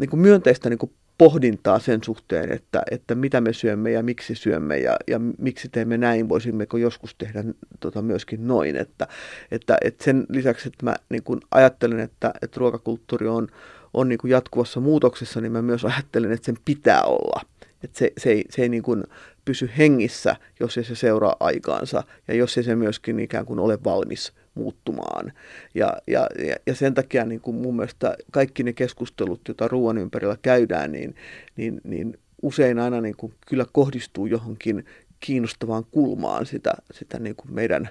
niin 0.00 0.10
kuin 0.10 0.20
myönteistä 0.20 0.70
niin 0.70 0.78
kuin 0.78 0.92
pohdintaa 1.18 1.78
sen 1.78 2.04
suhteen, 2.04 2.52
että, 2.52 2.82
että 2.90 3.14
mitä 3.14 3.40
me 3.40 3.52
syömme 3.52 3.90
ja 3.90 4.02
miksi 4.02 4.34
syömme 4.34 4.78
ja, 4.78 4.96
ja 5.06 5.20
miksi 5.38 5.68
teemme 5.68 5.98
näin, 5.98 6.28
voisimmeko 6.28 6.76
joskus 6.76 7.14
tehdä 7.14 7.44
tota 7.80 8.02
myöskin 8.02 8.48
noin. 8.48 8.76
Että, 8.76 9.08
että, 9.50 9.78
että 9.80 10.04
sen 10.04 10.26
lisäksi, 10.28 10.68
että 10.68 10.84
mä 10.84 10.94
niin 11.08 11.22
kuin 11.22 11.40
ajattelen, 11.50 12.00
että, 12.00 12.34
että 12.42 12.58
ruokakulttuuri 12.60 13.28
on, 13.28 13.48
on 13.94 14.08
niin 14.08 14.18
kuin 14.18 14.30
jatkuvassa 14.30 14.80
muutoksessa, 14.80 15.40
niin 15.40 15.52
mä 15.52 15.62
myös 15.62 15.84
ajattelen, 15.84 16.32
että 16.32 16.46
sen 16.46 16.58
pitää 16.64 17.02
olla. 17.02 17.40
Että 17.84 17.98
se, 17.98 18.12
se 18.18 18.30
ei, 18.30 18.44
se 18.50 18.62
ei 18.62 18.68
niin 18.68 18.82
kuin 18.82 19.04
pysy 19.44 19.70
hengissä, 19.78 20.36
jos 20.60 20.78
ei 20.78 20.84
se 20.84 20.94
seuraa 20.94 21.36
aikaansa 21.40 22.02
ja 22.28 22.34
jos 22.34 22.58
ei 22.58 22.64
se 22.64 22.76
myöskin 22.76 23.20
ikään 23.20 23.46
kuin 23.46 23.58
ole 23.58 23.78
valmis 23.84 24.32
muuttumaan. 24.54 25.32
Ja, 25.74 25.92
ja, 26.06 26.26
ja 26.66 26.74
sen 26.74 26.94
takia 26.94 27.24
niin 27.24 27.40
kuin 27.40 27.56
mun 27.56 27.76
mielestä 27.76 28.16
kaikki 28.30 28.62
ne 28.62 28.72
keskustelut, 28.72 29.40
joita 29.48 29.68
ruoan 29.68 29.98
ympärillä 29.98 30.36
käydään, 30.42 30.92
niin, 30.92 31.14
niin, 31.56 31.80
niin 31.84 32.18
usein 32.42 32.78
aina 32.78 33.00
niin 33.00 33.16
kuin 33.16 33.34
kyllä 33.46 33.66
kohdistuu 33.72 34.26
johonkin 34.26 34.84
kiinnostavaan 35.20 35.84
kulmaan 35.90 36.46
sitä, 36.46 36.72
sitä 36.92 37.18
niin 37.18 37.36
kuin 37.36 37.54
meidän 37.54 37.88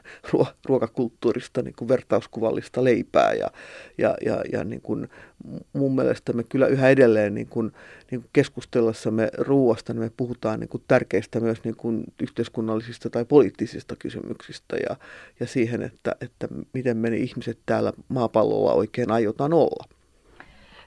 ruokakulttuurista 0.65 1.61
niin 1.61 1.75
kuin 1.77 1.87
vertauskuvallista 1.87 2.83
leipää. 2.83 3.33
Ja, 3.33 3.47
ja, 3.97 4.15
ja, 4.25 4.41
ja 4.51 4.63
niin 4.63 4.81
kuin 4.81 5.09
mun 5.73 5.95
mielestä 5.95 6.33
me 6.33 6.43
kyllä 6.43 6.67
yhä 6.67 6.89
edelleen 6.89 7.33
niin 7.33 7.47
kuin, 7.47 7.71
niin 8.11 8.21
kuin 8.21 8.29
keskustellessamme 8.33 9.29
ruoasta, 9.37 9.93
niin 9.93 10.03
me 10.03 10.11
puhutaan 10.17 10.59
niin 10.59 10.69
kuin 10.69 10.83
tärkeistä 10.87 11.39
myös 11.39 11.63
niin 11.63 11.75
kuin 11.75 12.03
yhteiskunnallisista 12.21 13.09
tai 13.09 13.25
poliittisista 13.25 13.95
kysymyksistä 13.95 14.75
ja, 14.89 14.95
ja 15.39 15.47
siihen, 15.47 15.81
että, 15.81 16.15
että 16.21 16.47
miten 16.73 16.97
me 16.97 17.17
ihmiset 17.17 17.59
täällä 17.65 17.93
maapallolla 18.07 18.73
oikein 18.73 19.11
aiotaan 19.11 19.53
olla. 19.53 19.85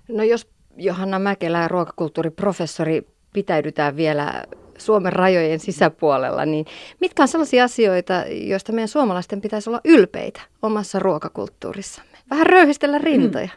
No 0.08 0.22
jos 0.22 0.48
Johanna 0.76 1.18
Mäkelä, 1.18 1.68
ruokakulttuuriprofessori, 1.68 3.15
pitäydytään 3.36 3.96
vielä 3.96 4.44
Suomen 4.78 5.12
rajojen 5.12 5.60
sisäpuolella, 5.60 6.44
niin 6.44 6.66
mitkä 7.00 7.22
on 7.22 7.28
sellaisia 7.28 7.64
asioita, 7.64 8.24
joista 8.28 8.72
meidän 8.72 8.88
suomalaisten 8.88 9.40
pitäisi 9.40 9.70
olla 9.70 9.80
ylpeitä 9.84 10.40
omassa 10.62 10.98
ruokakulttuurissamme? 10.98 12.18
Vähän 12.30 12.46
röyhistellä 12.46 12.98
rintoja. 12.98 13.48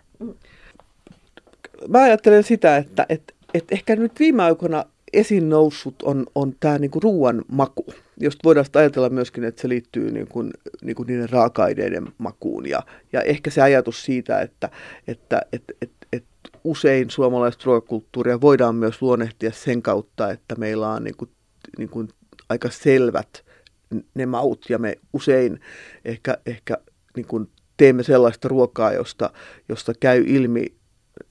Mä 1.88 2.02
ajattelen 2.02 2.44
sitä, 2.44 2.78
että, 2.78 3.06
että, 3.10 3.34
että 3.54 3.76
ehkä 3.76 3.96
nyt 3.96 4.20
viime 4.20 4.44
aikoina 4.44 4.86
esiin 5.14 5.50
noussut 5.50 6.02
on, 6.04 6.26
on 6.36 6.56
tämä 6.60 6.78
niinku 6.78 7.00
ruoan 7.00 7.42
maku, 7.52 7.86
josta 8.18 8.40
voidaan 8.44 8.66
ajatella 8.76 9.10
myöskin, 9.10 9.44
että 9.44 9.62
se 9.62 9.70
liittyy 9.70 10.12
niinku, 10.12 10.44
niinku 10.82 11.04
niiden 11.04 11.30
raaka-aineiden 11.30 12.08
makuun. 12.18 12.70
Ja, 12.70 12.84
ja 13.14 13.22
ehkä 13.22 13.50
se 13.50 13.62
ajatus 13.62 14.06
siitä, 14.06 14.42
että, 14.42 14.70
että, 15.08 15.42
että, 15.54 15.74
että 16.14 16.29
usein 16.64 17.10
suomalaista 17.10 17.64
ruokakulttuuria 17.66 18.42
voidaan 18.42 18.76
myös 18.76 19.02
luonnehtia 19.02 19.52
sen 19.52 19.82
kautta, 19.82 20.32
että 20.32 20.56
meillä 20.56 20.90
on 20.90 21.04
niin 21.04 21.18
kuin, 21.18 21.32
niin 21.78 21.90
kuin 21.90 22.10
aika 22.50 22.70
selvät 22.70 23.46
ne 24.14 24.26
maut 24.26 24.66
ja 24.70 24.78
me 24.78 24.96
usein 25.14 25.60
ehkä, 26.06 26.38
ehkä 26.46 26.78
niin 27.16 27.28
kuin 27.28 27.50
teemme 27.78 28.04
sellaista 28.04 28.48
ruokaa, 28.48 28.94
josta, 28.94 29.30
josta 29.70 29.94
käy 30.00 30.24
ilmi 30.28 30.66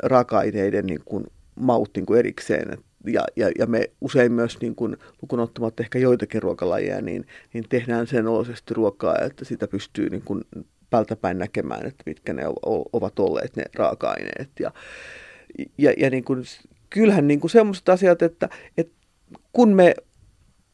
raaka-aineiden 0.02 0.87
niin 0.87 1.02
kuin 1.04 1.24
maut 1.54 1.90
niin 1.94 2.07
kuin 2.07 2.18
erikseen. 2.18 2.78
Ja, 3.07 3.24
ja, 3.37 3.50
ja 3.59 3.66
me 3.66 3.90
usein 4.00 4.33
myös, 4.33 4.61
niin 4.61 4.74
kuin, 4.74 4.96
lukun 5.22 5.40
ottamatta 5.40 5.83
ehkä 5.83 5.98
joitakin 5.98 6.42
ruokalajeja, 6.42 7.00
niin, 7.00 7.26
niin 7.52 7.64
tehdään 7.68 8.07
sen 8.07 8.26
oloisesti 8.26 8.74
ruokaa, 8.74 9.18
että 9.18 9.44
sitä 9.44 9.68
pystyy 9.68 10.11
niin 10.11 10.22
kuin 10.22 10.44
päältäpäin 10.90 11.38
näkemään, 11.38 11.87
että 11.87 12.03
mitkä 12.07 12.33
ne 12.33 12.42
ovat 12.92 13.18
olleet 13.18 13.57
ne 13.57 13.64
raaka-aineet. 13.74 14.51
Ja, 14.61 14.70
ja, 15.79 15.92
ja 15.96 16.11
niin 16.11 16.24
kuin, 16.24 16.44
kyllähän 16.90 17.29
niin 17.29 17.40
kuin 17.40 17.51
sellaiset 17.51 17.88
asiat, 17.88 18.22
että, 18.22 18.48
että 18.77 18.94
kun 19.53 19.68
me 19.68 19.94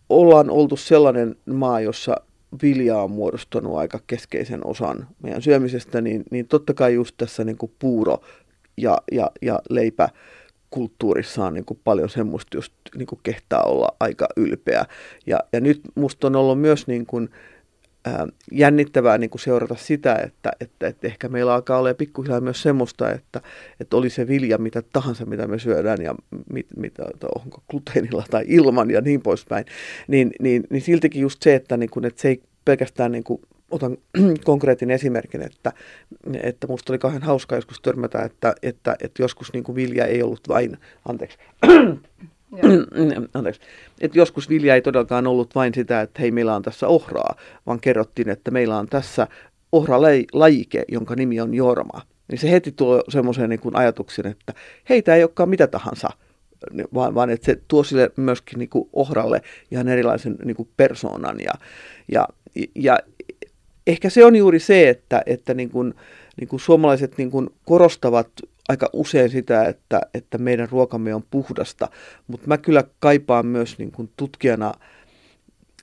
ollaan 0.08 0.50
oltu 0.50 0.76
sellainen 0.76 1.36
maa, 1.46 1.80
jossa 1.80 2.16
vilja 2.62 2.98
on 2.98 3.10
muodostunut 3.10 3.76
aika 3.76 4.00
keskeisen 4.06 4.66
osan 4.66 5.08
meidän 5.22 5.42
syömisestä, 5.42 6.00
niin, 6.00 6.22
niin 6.30 6.48
totta 6.48 6.74
kai 6.74 6.94
just 6.94 7.14
tässä 7.16 7.44
niin 7.44 7.58
kuin 7.58 7.72
puuro 7.78 8.18
ja, 8.76 8.98
ja, 9.12 9.30
ja 9.42 9.60
leipä 9.70 10.08
kulttuurissa 10.70 11.44
on 11.44 11.54
niin 11.54 11.64
kuin 11.64 11.80
paljon 11.84 12.08
semmoista, 12.08 12.56
just 12.56 12.72
niin 12.96 13.06
kuin 13.06 13.20
kehtaa 13.22 13.62
olla 13.62 13.88
aika 14.00 14.28
ylpeä. 14.36 14.84
Ja, 15.26 15.40
ja 15.52 15.60
nyt 15.60 15.80
musta 15.94 16.26
on 16.26 16.36
ollut 16.36 16.60
myös 16.60 16.86
niin 16.86 17.06
kuin, 17.06 17.28
ää, 17.30 17.38
jännittävää 18.52 19.18
niin 19.18 19.30
kuin 19.30 19.40
seurata 19.40 19.74
sitä, 19.74 20.14
että, 20.14 20.52
että, 20.60 20.86
että 20.86 21.06
ehkä 21.06 21.28
meillä 21.28 21.54
alkaa 21.54 21.78
olla 21.78 21.94
pikkuhiljaa 21.94 22.40
myös 22.40 22.62
semmoista, 22.62 23.10
että, 23.12 23.40
että 23.80 23.96
oli 23.96 24.10
se 24.10 24.28
vilja 24.28 24.58
mitä 24.58 24.82
tahansa, 24.92 25.26
mitä 25.26 25.46
me 25.46 25.58
syödään 25.58 26.02
ja 26.02 26.14
mit, 26.52 26.66
mitä, 26.76 27.02
onko 27.34 27.62
gluteenilla 27.70 28.24
tai 28.30 28.44
ilman 28.48 28.90
ja 28.90 29.00
niin 29.00 29.22
poispäin, 29.22 29.64
niin, 30.08 30.30
niin, 30.40 30.64
niin 30.70 30.82
siltikin 30.82 31.22
just 31.22 31.42
se, 31.42 31.54
että, 31.54 31.76
niin 31.76 31.90
kuin, 31.90 32.04
että 32.04 32.22
se 32.22 32.28
ei 32.28 32.42
pelkästään 32.64 33.12
niin 33.12 33.24
kuin 33.24 33.40
otan 33.70 33.96
konkreettinen 34.44 34.94
esimerkin, 34.94 35.42
että, 35.42 35.72
että 36.42 36.66
musta 36.66 36.92
oli 36.92 36.98
kauhean 36.98 37.22
hauska 37.22 37.54
joskus 37.54 37.80
törmätä, 37.80 38.22
että, 38.22 38.54
että, 38.62 38.96
että 39.02 39.22
joskus 39.22 39.52
niin 39.52 39.64
kuin 39.64 39.76
vilja 39.76 40.06
ei 40.06 40.22
ollut 40.22 40.48
vain, 40.48 40.78
anteeksi, 41.08 41.38
anteeksi, 43.34 43.60
että 44.00 44.18
joskus 44.18 44.48
vilja 44.48 44.74
ei 44.74 44.82
todellakaan 44.82 45.26
ollut 45.26 45.54
vain 45.54 45.74
sitä, 45.74 46.00
että 46.00 46.22
hei 46.22 46.30
meillä 46.30 46.56
on 46.56 46.62
tässä 46.62 46.88
ohraa, 46.88 47.36
vaan 47.66 47.80
kerrottiin, 47.80 48.28
että 48.28 48.50
meillä 48.50 48.78
on 48.78 48.86
tässä 48.86 49.26
ohralajike, 49.72 50.84
jonka 50.88 51.14
nimi 51.14 51.40
on 51.40 51.54
jorma. 51.54 52.00
Niin 52.28 52.38
se 52.38 52.50
heti 52.50 52.72
tuo 52.72 53.04
semmoisen 53.08 53.50
niin 53.50 53.60
ajatuksen, 53.72 54.26
että 54.26 54.54
hei 54.88 55.02
tämä 55.02 55.16
ei 55.16 55.22
olekaan 55.22 55.48
mitä 55.48 55.66
tahansa, 55.66 56.08
vaan, 56.94 57.14
vaan 57.14 57.30
että 57.30 57.46
se 57.46 57.60
tuo 57.68 57.84
sille 57.84 58.10
myöskin 58.16 58.58
niin 58.58 58.68
kuin 58.68 58.88
ohralle 58.92 59.42
ihan 59.70 59.88
erilaisen 59.88 60.36
niin 60.44 60.56
kuin 60.56 60.68
persoonan. 60.76 61.40
Ja, 61.40 61.52
ja, 62.12 62.28
ja 62.74 62.98
ehkä 63.86 64.10
se 64.10 64.24
on 64.24 64.36
juuri 64.36 64.58
se, 64.58 64.88
että, 64.88 65.22
että 65.26 65.54
niin 65.54 65.70
kuin, 65.70 65.94
niin 66.40 66.48
kuin 66.48 66.60
suomalaiset 66.60 67.18
niin 67.18 67.30
kuin 67.30 67.50
korostavat 67.64 68.28
aika 68.68 68.90
usein 68.92 69.30
sitä, 69.30 69.64
että, 69.64 70.00
että 70.14 70.38
meidän 70.38 70.68
ruokamme 70.70 71.14
on 71.14 71.24
puhdasta, 71.30 71.88
mutta 72.26 72.48
mä 72.48 72.58
kyllä 72.58 72.84
kaipaan 73.00 73.46
myös 73.46 73.78
niin 73.78 73.92
kuin 73.92 74.10
tutkijana 74.16 74.72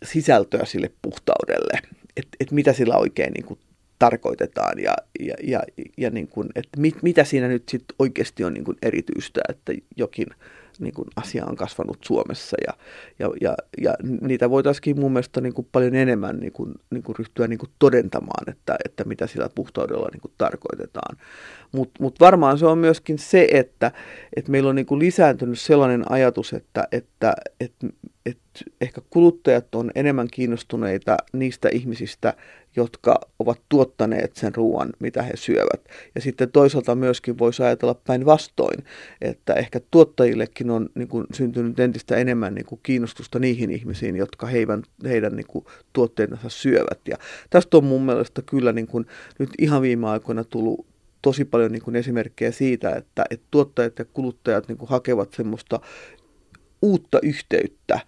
sisältöä 0.04 0.66
sille 0.66 0.92
puhtaudelle, 1.02 1.80
että 2.18 2.38
et 2.40 2.52
mitä 2.52 2.74
sillä 2.74 2.98
oikein 2.98 3.34
niin 3.34 3.46
kuin 3.46 3.60
tarkoitetaan 4.00 4.80
ja, 4.80 4.96
ja, 5.20 5.36
ja, 5.44 5.62
ja 5.98 6.10
niin 6.10 6.28
kuin, 6.28 6.50
että 6.56 6.80
mit, 6.80 7.04
mitä 7.04 7.24
siinä 7.24 7.48
nyt 7.48 7.70
sit 7.70 7.84
oikeasti 8.00 8.44
on 8.44 8.54
niin 8.54 8.64
kuin 8.64 8.78
erityistä, 8.82 9.42
että 9.50 9.74
jokin 9.98 10.28
niin 10.82 10.94
kuin 10.94 11.08
asia 11.16 11.46
on 11.46 11.56
kasvanut 11.56 11.98
Suomessa 12.06 12.58
ja, 12.68 12.74
ja, 13.20 13.30
ja, 13.42 13.56
ja 13.82 13.94
niitä 14.22 14.50
voitaisiin 14.50 15.00
mun 15.00 15.12
mielestä 15.12 15.42
niin 15.42 15.54
kuin 15.54 15.68
paljon 15.72 15.96
enemmän 15.96 16.40
niin 16.40 16.52
kuin, 16.52 16.74
niin 16.90 17.04
kuin 17.04 17.16
ryhtyä 17.16 17.48
niin 17.48 17.60
kuin 17.60 17.70
todentamaan, 17.80 18.50
että, 18.50 18.76
että 18.86 19.04
mitä 19.04 19.28
sillä 19.28 19.50
puhtaudella 19.56 20.10
niin 20.12 20.22
kuin 20.22 20.34
tarkoitetaan. 20.38 21.18
Mutta 21.72 22.04
mut 22.04 22.20
varmaan 22.20 22.58
se 22.58 22.66
on 22.66 22.78
myöskin 22.78 23.20
se, 23.20 23.48
että, 23.52 23.92
että 24.36 24.52
meillä 24.52 24.70
on 24.70 24.76
niin 24.76 24.86
kuin 24.86 25.00
lisääntynyt 25.00 25.60
sellainen 25.60 26.12
ajatus, 26.12 26.54
että, 26.54 26.88
että, 26.92 27.34
että, 27.60 27.88
että 28.26 28.42
ehkä 28.82 29.02
kuluttajat 29.10 29.76
on 29.76 29.92
enemmän 29.96 30.28
kiinnostuneita 30.32 31.18
niistä 31.34 31.70
ihmisistä, 31.70 32.34
jotka 32.76 33.20
ovat 33.40 33.62
tuottaneet 33.70 34.36
sen 34.36 34.56
ruoan, 34.56 34.90
mitä 35.00 35.24
he 35.24 35.32
syövät. 35.36 35.82
Ja 36.16 36.22
sitten 36.22 36.52
toisaalta 36.52 36.96
myöskin 36.96 37.38
voisi 37.38 37.64
ajatella 37.64 37.94
päinvastoin, 37.94 38.84
että 39.22 39.54
ehkä 39.54 39.80
tuottajillekin 39.92 40.70
on 40.70 40.90
niin 40.96 41.08
kuin, 41.08 41.26
syntynyt 41.34 41.80
entistä 41.80 42.16
enemmän 42.16 42.56
niin 42.56 42.66
kuin, 42.66 42.80
kiinnostusta 42.84 43.40
niihin 43.40 43.72
ihmisiin, 43.72 44.16
jotka 44.16 44.48
heidän, 44.48 44.84
heidän 45.04 45.36
niin 45.36 45.48
kuin, 45.48 45.66
tuotteensa 45.94 46.50
syövät. 46.50 47.00
Ja 47.08 47.18
tästä 47.50 47.78
on 47.78 47.84
mun 47.84 48.06
mielestä 48.06 48.42
kyllä 48.42 48.72
niin 48.72 48.88
kuin, 48.88 49.06
nyt 49.40 49.50
ihan 49.60 49.82
viime 49.82 50.10
aikoina 50.10 50.44
tullut 50.44 50.86
tosi 51.22 51.46
paljon 51.46 51.72
niin 51.72 51.82
kuin 51.82 51.96
esimerkkejä 51.96 52.52
siitä, 52.52 52.96
että, 52.96 53.26
että 53.30 53.48
tuottajat 53.52 54.00
ja 54.00 54.06
kuluttajat 54.06 54.68
niin 54.68 54.78
kuin 54.78 54.90
hakevat 54.90 55.34
semmoista 55.34 55.80
uutta 56.82 57.20
yhteyttä 57.24 58.00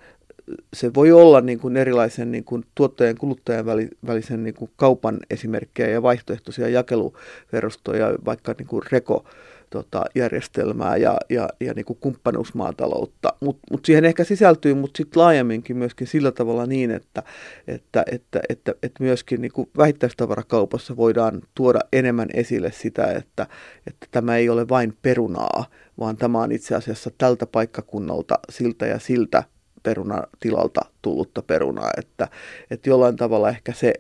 se 0.74 0.94
voi 0.94 1.12
olla 1.12 1.42
niin 1.42 1.60
kuin 1.60 1.78
erilaisen 1.78 2.32
niin 2.32 2.44
kuin 2.44 2.66
tuottajan 2.76 3.14
ja 3.16 3.20
kuluttajan 3.20 3.66
välisen 4.08 4.44
niin 4.44 4.54
kuin 4.54 4.72
kaupan 4.76 5.20
esimerkkejä 5.30 5.90
ja 5.90 6.02
vaihtoehtoisia 6.02 6.70
jakeluverustoja, 6.70 8.14
vaikka 8.26 8.56
niin 8.58 8.68
kuin 8.68 8.84
reko 8.92 9.26
tota, 9.74 10.06
järjestelmää 10.16 10.98
ja, 10.98 11.18
ja, 11.30 11.50
ja 11.60 11.74
niin 11.74 11.86
kuin 11.86 12.00
kumppanuusmaataloutta. 12.02 13.34
Mutta 13.40 13.62
mut 13.72 13.86
siihen 13.86 14.06
ehkä 14.06 14.24
sisältyy, 14.24 14.74
mutta 14.74 14.98
sitten 14.98 15.22
laajemminkin 15.22 15.78
myöskin 15.78 16.08
sillä 16.08 16.32
tavalla 16.32 16.66
niin, 16.66 16.92
että, 16.92 17.24
että, 17.68 18.04
että, 18.12 18.42
että, 18.50 18.74
että 18.84 19.04
myöskin 19.04 19.42
niin 19.42 19.52
kuin 19.52 19.70
vähittäistavarakaupassa 19.78 20.98
voidaan 20.98 21.42
tuoda 21.56 21.80
enemmän 21.94 22.28
esille 22.34 22.72
sitä, 22.72 23.12
että, 23.12 23.48
että 23.88 24.08
tämä 24.12 24.38
ei 24.38 24.50
ole 24.50 24.70
vain 24.70 24.98
perunaa, 25.02 25.66
vaan 26.00 26.18
tämä 26.18 26.42
on 26.42 26.52
itse 26.52 26.76
asiassa 26.76 27.12
tältä 27.18 27.46
paikkakunnalta 27.46 28.40
siltä 28.50 28.86
ja 28.86 29.00
siltä 29.00 29.44
perunatilalta 29.84 30.82
tullutta 31.02 31.42
perunaa, 31.42 31.90
että, 31.98 32.28
että 32.72 32.90
jollain 32.90 33.16
tavalla 33.16 33.50
ehkä 33.50 33.74
se 33.74 33.94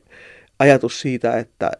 ajatus 0.59 1.01
siitä, 1.01 1.37
että, 1.37 1.71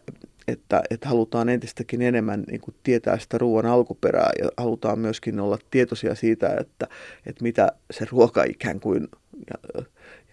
että, 0.48 0.82
että 0.90 1.08
halutaan 1.08 1.48
entistäkin 1.48 2.02
enemmän 2.02 2.44
niin 2.50 2.60
kuin 2.60 2.74
tietää 2.82 3.18
sitä 3.18 3.38
ruoan 3.38 3.66
alkuperää 3.66 4.30
ja 4.42 4.48
halutaan 4.56 4.98
myöskin 4.98 5.40
olla 5.40 5.58
tietoisia 5.70 6.14
siitä, 6.14 6.56
että, 6.60 6.88
että 7.26 7.42
mitä 7.42 7.72
se 7.90 8.06
ruoka 8.10 8.44
ikään 8.44 8.80
kuin 8.80 9.08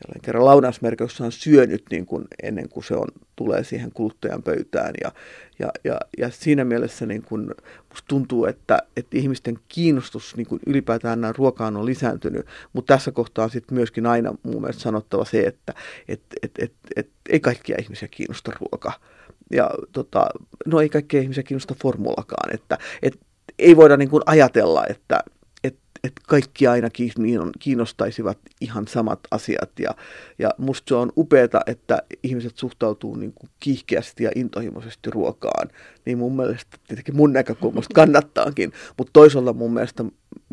jälleen 0.06 0.22
kerran 0.22 0.46
launausmerkeissä 0.46 1.24
on 1.24 1.32
syönyt 1.32 1.84
niin 1.92 2.06
kuin 2.06 2.26
ennen 2.44 2.70
kuin 2.70 2.84
se 2.84 2.96
on, 2.96 3.08
tulee 3.36 3.64
siihen 3.64 3.92
kuluttajan 3.94 4.44
pöytään. 4.44 4.94
Ja, 5.04 5.12
ja, 5.60 5.72
ja, 5.84 6.00
ja 6.18 6.30
siinä 6.30 6.66
mielessä 6.66 7.06
niin 7.06 7.22
kuin, 7.22 7.48
musta 7.90 8.08
tuntuu, 8.08 8.46
että, 8.46 8.80
että 8.98 9.18
ihmisten 9.18 9.60
kiinnostus 9.68 10.36
niin 10.36 10.48
kuin 10.48 10.62
ylipäätään 10.66 11.36
ruokaan 11.38 11.78
on 11.78 11.86
lisääntynyt, 11.86 12.46
mutta 12.74 12.94
tässä 12.94 13.12
kohtaa 13.12 13.44
on 13.44 13.52
sitten 13.52 13.76
myöskin 13.76 14.06
aina 14.06 14.36
mun 14.44 14.62
mielestä 14.62 14.82
sanottava 14.82 15.26
se, 15.26 15.42
että 15.42 15.74
et, 16.08 16.22
et, 16.44 16.52
et, 16.60 16.74
et, 16.96 17.10
ei 17.30 17.40
kaikkia 17.40 17.78
ihmisiä 17.80 18.08
kiinnosta 18.08 18.52
ruoka. 18.60 18.92
Ja 19.52 19.70
tota, 19.92 20.28
no 20.66 20.80
ei 20.80 20.90
kaikkia 20.90 21.22
ihmisiä 21.22 21.44
kiinnosta 21.44 21.76
formulakaan, 21.82 22.54
että 22.54 22.78
et, 23.02 23.20
ei 23.60 23.76
voida 23.76 23.98
niin 23.98 24.10
kuin 24.10 24.24
ajatella, 24.26 24.86
että, 24.90 25.24
että 26.04 26.22
kaikki 26.28 26.68
aina 26.68 26.90
kiinnostaisivat 27.60 28.38
ihan 28.62 28.88
samat 28.88 29.20
asiat. 29.32 29.80
Ja, 29.80 29.96
ja 30.40 30.50
musta 30.58 30.90
se 30.90 30.96
on 30.96 31.12
upeata, 31.18 31.62
että 31.66 32.02
ihmiset 32.24 32.58
suhtautuu 32.58 33.16
niin 33.16 33.34
kuin 33.34 33.50
kiihkeästi 33.60 34.24
ja 34.24 34.32
intohimoisesti 34.36 35.10
ruokaan. 35.10 35.70
Niin 36.06 36.18
mun 36.18 36.36
mielestä 36.36 36.78
tietenkin 36.88 37.16
mun 37.16 37.34
näkökulmasta 37.34 37.94
kannattaakin, 37.94 38.74
mutta 38.98 39.14
toisaalta 39.14 39.54
mun 39.54 39.74
mielestä 39.74 40.06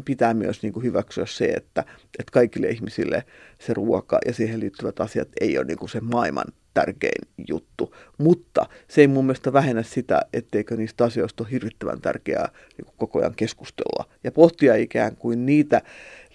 pitää 0.04 0.34
myös 0.34 0.62
niin 0.62 0.72
kuin 0.72 0.84
hyväksyä 0.84 1.26
se, 1.26 1.44
että, 1.44 1.84
että 2.18 2.32
kaikille 2.32 2.68
ihmisille 2.68 3.24
se 3.58 3.74
ruoka 3.74 4.18
ja 4.26 4.34
siihen 4.34 4.60
liittyvät 4.60 5.00
asiat 5.00 5.28
ei 5.40 5.58
ole 5.58 5.66
niin 5.66 5.78
kuin 5.78 5.88
se 5.88 6.00
maailman 6.00 6.46
tärkein 6.78 7.28
juttu. 7.48 7.94
Mutta 8.18 8.66
se 8.88 9.00
ei 9.00 9.06
mun 9.08 9.24
mielestä 9.24 9.52
vähennä 9.52 9.82
sitä, 9.82 10.20
etteikö 10.32 10.76
niistä 10.76 11.04
asioista 11.04 11.44
ole 11.44 11.50
hirvittävän 11.52 12.00
tärkeää 12.00 12.48
niin 12.78 12.94
koko 12.96 13.18
ajan 13.18 13.34
keskustella. 13.36 14.04
Ja 14.24 14.32
pohtia 14.32 14.74
ikään 14.74 15.16
kuin 15.16 15.46
niitä 15.46 15.82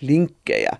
linkkejä, 0.01 0.71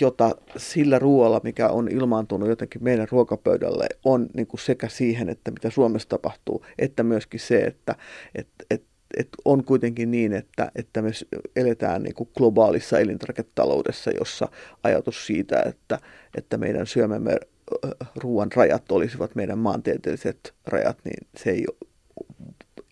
jota 0.00 0.36
sillä 0.56 0.98
ruoalla, 0.98 1.40
mikä 1.42 1.68
on 1.68 1.88
ilmaantunut 1.88 2.48
jotenkin 2.48 2.84
meidän 2.84 3.08
ruokapöydälle, 3.10 3.86
on 4.04 4.28
niin 4.34 4.46
kuin 4.46 4.60
sekä 4.60 4.88
siihen, 4.88 5.28
että 5.28 5.50
mitä 5.50 5.70
Suomessa 5.70 6.08
tapahtuu, 6.08 6.66
että 6.78 7.02
myöskin 7.02 7.40
se, 7.40 7.58
että 7.58 7.94
et, 8.34 8.48
et, 8.70 8.82
et 9.16 9.28
on 9.44 9.64
kuitenkin 9.64 10.10
niin, 10.10 10.32
että, 10.32 10.72
että 10.74 11.02
me 11.02 11.10
eletään 11.56 12.02
niin 12.02 12.14
kuin 12.14 12.28
globaalissa 12.36 12.98
elintarviketaloudessa, 12.98 14.10
jossa 14.10 14.48
ajatus 14.82 15.26
siitä, 15.26 15.62
että, 15.66 15.98
että 16.36 16.56
meidän 16.56 16.86
syömämme 16.86 17.36
ruoan 18.16 18.52
rajat 18.56 18.92
olisivat 18.92 19.34
meidän 19.34 19.58
maantieteelliset 19.58 20.54
rajat, 20.66 20.98
niin 21.04 21.26
se 21.36 21.50
ei 21.50 21.64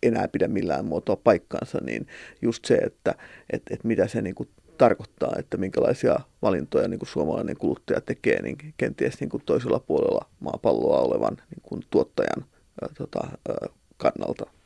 enää 0.03 0.29
pidä 0.29 0.49
millään 0.49 0.85
muotoa 0.85 1.17
paikkaansa, 1.17 1.79
niin 1.83 2.07
just 2.43 2.65
se, 2.65 2.75
että 2.75 3.15
et, 3.53 3.63
et 3.71 3.85
mitä 3.85 4.07
se 4.07 4.23
niin 4.23 4.35
kuin 4.35 4.49
tarkoittaa, 4.79 5.35
että 5.39 5.57
minkälaisia 5.57 6.21
valintoja 6.43 6.89
niin 6.89 6.99
kuin 6.99 7.09
suomalainen 7.09 7.57
kuluttaja 7.57 8.01
tekee, 8.01 8.43
niin 8.43 8.57
kenties 8.77 9.21
niin 9.21 9.31
kuin 9.31 9.43
toisella 9.47 9.79
puolella 9.79 10.27
maapalloa 10.41 11.01
olevan 11.01 11.37
niin 11.37 11.63
kuin 11.63 11.83
tuottajan 11.91 12.45
ää, 12.83 12.89
tota, 12.99 13.21
ää, 13.49 13.69
kannalta. 13.97 14.60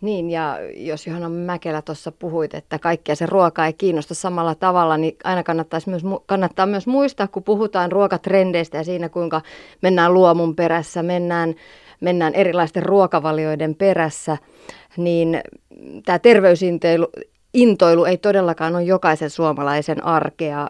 Niin, 0.00 0.30
ja 0.30 0.58
jos 0.76 1.06
Johanna 1.06 1.28
Mäkelä 1.28 1.82
tuossa 1.82 2.12
puhuit, 2.12 2.54
että 2.54 2.78
kaikkea 2.78 3.14
se 3.14 3.26
ruoka 3.26 3.66
ei 3.66 3.72
kiinnosta 3.72 4.14
samalla 4.14 4.54
tavalla, 4.54 4.96
niin 4.96 5.16
aina 5.24 5.42
kannattaisi 5.42 5.90
myös, 5.90 6.02
kannattaa 6.26 6.66
myös 6.66 6.86
muistaa, 6.86 7.28
kun 7.28 7.42
puhutaan 7.42 7.92
ruokatrendeistä 7.92 8.76
ja 8.76 8.84
siinä, 8.84 9.08
kuinka 9.08 9.40
mennään 9.82 10.14
luomun 10.14 10.56
perässä, 10.56 11.02
mennään, 11.02 11.54
mennään 12.00 12.34
erilaisten 12.34 12.82
ruokavalioiden 12.82 13.74
perässä, 13.74 14.36
niin 14.96 15.40
tämä 16.04 16.18
terveysintoilu 16.18 17.06
intoilu 17.54 18.04
ei 18.04 18.18
todellakaan 18.18 18.74
ole 18.74 18.82
jokaisen 18.82 19.30
suomalaisen 19.30 20.04
arkea. 20.04 20.66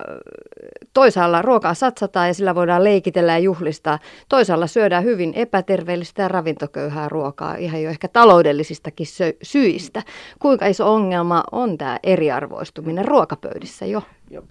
toisaalla 0.94 1.42
ruokaa 1.42 1.74
satsataan 1.74 2.28
ja 2.28 2.34
sillä 2.34 2.54
voidaan 2.54 2.84
leikitellä 2.84 3.32
ja 3.32 3.38
juhlistaa. 3.38 3.98
Toisaalla 4.28 4.66
syödään 4.66 5.04
hyvin 5.04 5.32
epäterveellistä 5.34 6.22
ja 6.22 6.28
ravintoköyhää 6.28 7.08
ruokaa 7.08 7.56
ihan 7.56 7.82
jo 7.82 7.90
ehkä 7.90 8.08
taloudellisistakin 8.08 9.06
syistä. 9.42 10.02
Kuinka 10.38 10.66
iso 10.66 10.94
ongelma 10.94 11.44
on 11.52 11.78
tämä 11.78 11.98
eriarvoistuminen 12.02 13.04
ruokapöydissä 13.04 13.86
jo? 13.86 14.02
Ja, 14.30 14.42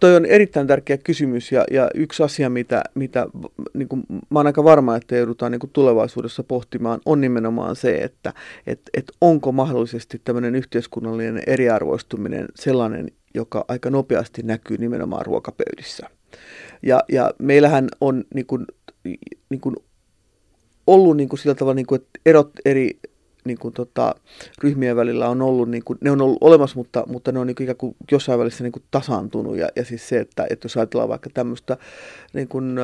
toi 0.00 0.16
on 0.16 0.26
erittäin 0.26 0.66
tärkeä 0.66 0.98
kysymys 0.98 1.52
ja, 1.52 1.64
ja 1.70 1.90
yksi 1.94 2.22
asia, 2.22 2.50
mitä, 2.50 2.84
mitä 2.94 3.26
niin 3.74 3.88
kuin, 3.88 4.02
mä 4.30 4.38
olen 4.38 4.46
aika 4.46 4.64
varma, 4.64 4.96
että 4.96 5.16
joudutaan 5.16 5.52
niin 5.52 5.60
kuin 5.60 5.70
tulevaisuudessa 5.72 6.42
pohtimaan, 6.42 7.00
on 7.06 7.20
nimenomaan 7.20 7.76
se, 7.76 7.94
että 7.94 8.34
et, 8.66 8.80
et 8.94 9.12
onko 9.20 9.52
mahdollisesti 9.52 10.20
tämmöinen 10.24 10.54
yhteiskunnallinen 10.54 11.42
eriarvoistuminen 11.46 12.48
sellainen, 12.54 13.08
joka 13.34 13.64
aika 13.68 13.90
nopeasti 13.90 14.42
näkyy 14.42 14.78
nimenomaan 14.78 15.26
ruokapöydissä. 15.26 16.10
Ja, 16.82 17.04
ja 17.12 17.34
meillähän 17.38 17.88
on 18.00 18.24
niin 18.34 18.46
kuin, 18.46 18.66
niin 19.50 19.60
kuin 19.60 19.76
ollut 20.86 21.16
niin 21.16 21.28
kuin 21.28 21.40
sillä 21.40 21.54
tavalla, 21.54 21.74
niin 21.74 21.86
kuin, 21.86 22.00
että 22.00 22.20
erot 22.26 22.50
eri 22.64 22.98
niin 23.44 23.58
kuin, 23.58 23.74
tota, 23.74 24.14
ryhmien 24.62 24.96
välillä 24.96 25.28
on 25.28 25.42
ollut, 25.42 25.70
niin 25.70 25.84
kuin, 25.84 25.98
ne 26.00 26.10
on 26.10 26.20
ollut 26.20 26.38
olemassa, 26.40 26.76
mutta, 26.76 27.04
mutta 27.06 27.32
ne 27.32 27.38
on 27.38 27.46
niin 27.46 27.54
kuin, 27.54 27.64
ikään 27.64 27.76
kuin 27.76 27.96
jossain 28.10 28.38
välissä 28.38 28.64
niin 28.64 28.72
kuin 28.72 28.82
tasaantunut. 28.90 29.56
Ja, 29.56 29.68
ja 29.76 29.84
siis 29.84 30.08
se, 30.08 30.20
että, 30.20 30.46
että 30.50 30.64
jos 30.64 30.76
ajatellaan 30.76 31.08
vaikka 31.08 31.30
tämmöistä 31.34 31.76
niin 32.32 32.48
kuin, 32.48 32.78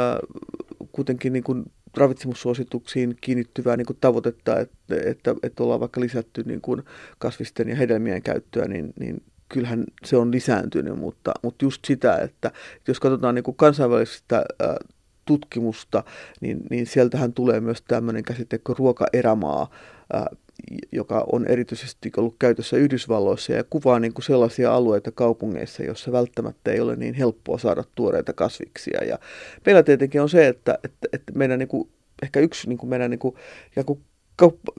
kuitenkin 0.92 1.32
niin 1.32 1.44
kuin 1.44 1.64
ravitsemussuosituksiin 1.96 3.16
kiinnittyvää 3.20 3.76
niin 3.76 3.86
kuin 3.86 3.98
tavoitetta, 4.00 4.60
että, 4.60 4.96
että, 5.04 5.34
että 5.42 5.62
ollaan 5.62 5.80
vaikka 5.80 6.00
lisätty 6.00 6.42
niin 6.46 6.60
kuin 6.60 6.82
kasvisten 7.18 7.68
ja 7.68 7.76
hedelmien 7.76 8.22
käyttöä, 8.22 8.68
niin, 8.68 8.92
niin 9.00 9.22
kyllähän 9.48 9.84
se 10.04 10.16
on 10.16 10.32
lisääntynyt, 10.32 10.98
mutta, 10.98 11.32
mutta 11.42 11.64
just 11.64 11.84
sitä, 11.84 12.16
että 12.16 12.50
jos 12.88 13.00
katsotaan 13.00 13.34
niin 13.34 13.42
kuin 13.42 13.56
kansainvälistä 13.56 14.36
äh, 14.36 14.76
tutkimusta, 15.24 16.04
niin, 16.40 16.60
niin 16.70 16.86
sieltähän 16.86 17.32
tulee 17.32 17.60
myös 17.60 17.82
tämmöinen 17.88 18.22
käsite 18.22 18.58
kuin 18.58 18.78
ruokaerämaa, 18.78 19.70
äh, 20.14 20.24
joka 20.92 21.26
on 21.32 21.46
erityisesti 21.46 22.10
ollut 22.16 22.36
käytössä 22.38 22.76
Yhdysvalloissa 22.76 23.52
ja 23.52 23.64
kuvaa 23.70 23.98
niin 23.98 24.14
kuin 24.14 24.24
sellaisia 24.24 24.74
alueita 24.74 25.10
kaupungeissa, 25.12 25.82
joissa 25.82 26.12
välttämättä 26.12 26.72
ei 26.72 26.80
ole 26.80 26.96
niin 26.96 27.14
helppoa 27.14 27.58
saada 27.58 27.84
tuoreita 27.94 28.32
kasviksia. 28.32 29.04
Ja 29.04 29.18
meillä 29.66 29.82
tietenkin 29.82 30.22
on 30.22 30.28
se, 30.28 30.46
että, 30.48 30.78
että, 30.84 31.08
että 31.12 31.32
meidän 31.34 31.58
niin 31.58 31.68
kuin, 31.68 31.88
ehkä 32.22 32.40
yksi 32.40 32.68
niin 32.68 32.78
kuin 32.78 32.90
meidän 32.90 33.10
niin 33.10 33.18
kuin, 33.18 33.34
ja 33.76 33.84
kuin 33.84 34.00
kauppa, 34.36 34.72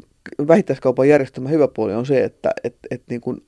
vähittäiskaupan 0.48 1.10
järjestelmä 1.10 1.50
hyvä 1.50 1.68
puoli 1.68 1.94
on 1.94 2.06
se, 2.06 2.24
että 2.24 2.52
että 2.64 2.88
että 2.92 3.06
niin 3.10 3.22
kuin, 3.22 3.46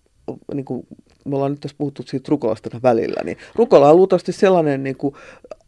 niin 0.53 0.65
kuin, 0.65 0.87
me 1.25 1.35
ollaan 1.35 1.51
nyt 1.51 1.59
tässä 1.59 1.77
puhuttu 1.77 2.03
siitä 2.03 2.29
rukolasta 2.29 2.81
välillä, 2.83 3.21
niin 3.23 3.37
rukola 3.55 3.89
on 3.89 3.95
luultavasti 3.95 4.31
sellainen 4.31 4.83
niin 4.83 4.97
kuin, 4.97 5.15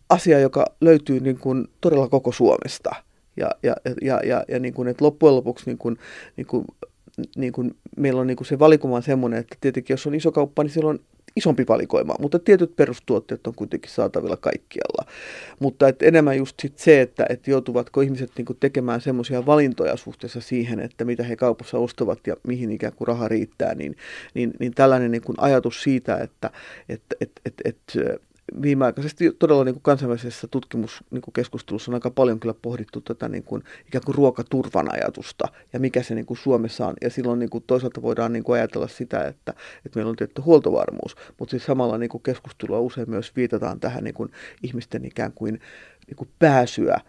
asia, 0.09 0.39
joka 0.39 0.65
löytyy 0.81 1.19
niin 1.19 1.39
kuin, 1.39 1.67
todella 1.81 2.07
koko 2.07 2.31
Suomesta– 2.31 2.95
ja, 3.37 3.51
ja, 3.63 3.75
ja, 4.01 4.19
ja, 4.23 4.43
ja 4.47 4.59
niin 4.59 4.73
kuin, 4.73 4.87
että 4.87 5.05
loppujen 5.05 5.35
lopuksi 5.35 5.65
niin 5.65 5.77
kuin, 5.77 5.97
niin 6.37 6.47
kuin, 6.47 6.65
niin 7.37 7.53
kuin 7.53 7.75
meillä 7.97 8.21
on 8.21 8.27
niin 8.27 8.37
kuin 8.37 8.47
se 8.47 8.59
valikoima 8.59 8.95
on 8.95 9.03
semmoinen, 9.03 9.39
että 9.39 9.55
tietenkin 9.61 9.93
jos 9.93 10.07
on 10.07 10.15
iso 10.15 10.31
kauppa, 10.31 10.63
niin 10.63 10.71
silloin 10.71 10.99
isompi 11.35 11.65
valikoima, 11.67 12.15
mutta 12.19 12.39
tietyt 12.39 12.75
perustuotteet 12.75 13.47
on 13.47 13.55
kuitenkin 13.55 13.91
saatavilla 13.91 14.37
kaikkialla. 14.37 15.05
Mutta 15.59 15.87
et 15.87 16.01
enemmän 16.01 16.37
just 16.37 16.59
sit 16.59 16.77
se, 16.77 17.01
että 17.01 17.25
et 17.29 17.47
joutuvatko 17.47 18.01
ihmiset 18.01 18.31
niinku 18.37 18.53
tekemään 18.53 19.01
semmoisia 19.01 19.45
valintoja 19.45 19.97
suhteessa 19.97 20.41
siihen, 20.41 20.79
että 20.79 21.05
mitä 21.05 21.23
he 21.23 21.35
kaupassa 21.35 21.77
ostavat 21.77 22.27
ja 22.27 22.35
mihin 22.47 22.71
ikään 22.71 22.93
kuin 22.93 23.07
raha 23.07 23.27
riittää, 23.27 23.75
niin, 23.75 23.95
niin, 24.33 24.53
niin 24.59 24.73
tällainen 24.73 25.11
niinku 25.11 25.33
ajatus 25.37 25.83
siitä, 25.83 26.17
että 26.17 26.51
et, 26.89 27.01
et, 27.21 27.31
et, 27.45 27.53
et, 27.65 27.77
viimeaikaisesti 28.61 29.31
todella 29.39 29.63
niin 29.63 29.75
kuin 29.75 29.83
kansainvälisessä 29.83 30.47
tutkimuskeskustelussa 30.47 31.91
on 31.91 31.95
aika 31.95 32.09
paljon 32.11 32.39
kyllä 32.39 32.55
pohdittu 32.61 33.01
tätä 33.01 33.29
niin 33.29 33.43
kuin, 33.43 33.63
ikään 33.87 34.03
kuin 34.05 34.15
ruokaturvan 34.15 34.93
ajatusta 34.93 35.47
ja 35.73 35.79
mikä 35.79 36.03
se 36.03 36.15
niin 36.15 36.25
kuin 36.25 36.37
Suomessa 36.37 36.87
on. 36.87 36.93
Ja 37.01 37.09
silloin 37.09 37.39
niin 37.39 37.49
kuin 37.49 37.63
toisaalta 37.67 38.01
voidaan 38.01 38.33
niin 38.33 38.43
kuin 38.43 38.59
ajatella 38.59 38.87
sitä, 38.87 39.23
että, 39.23 39.53
että 39.85 39.99
meillä 39.99 40.09
on 40.09 40.15
tietty 40.15 40.41
huoltovarmuus, 40.41 41.15
mutta 41.39 41.51
siis 41.51 41.65
samalla 41.65 41.97
niin 41.97 42.09
kuin 42.09 42.23
keskustelua 42.23 42.79
usein 42.79 43.09
myös 43.09 43.35
viitataan 43.35 43.79
tähän 43.79 44.03
niin 44.03 44.13
kuin 44.13 44.31
ihmisten 44.63 45.05
ikään 45.05 45.31
kuin, 45.31 45.59
niin 46.07 46.15
kuin 46.15 46.29
pääsyä 46.39 47.01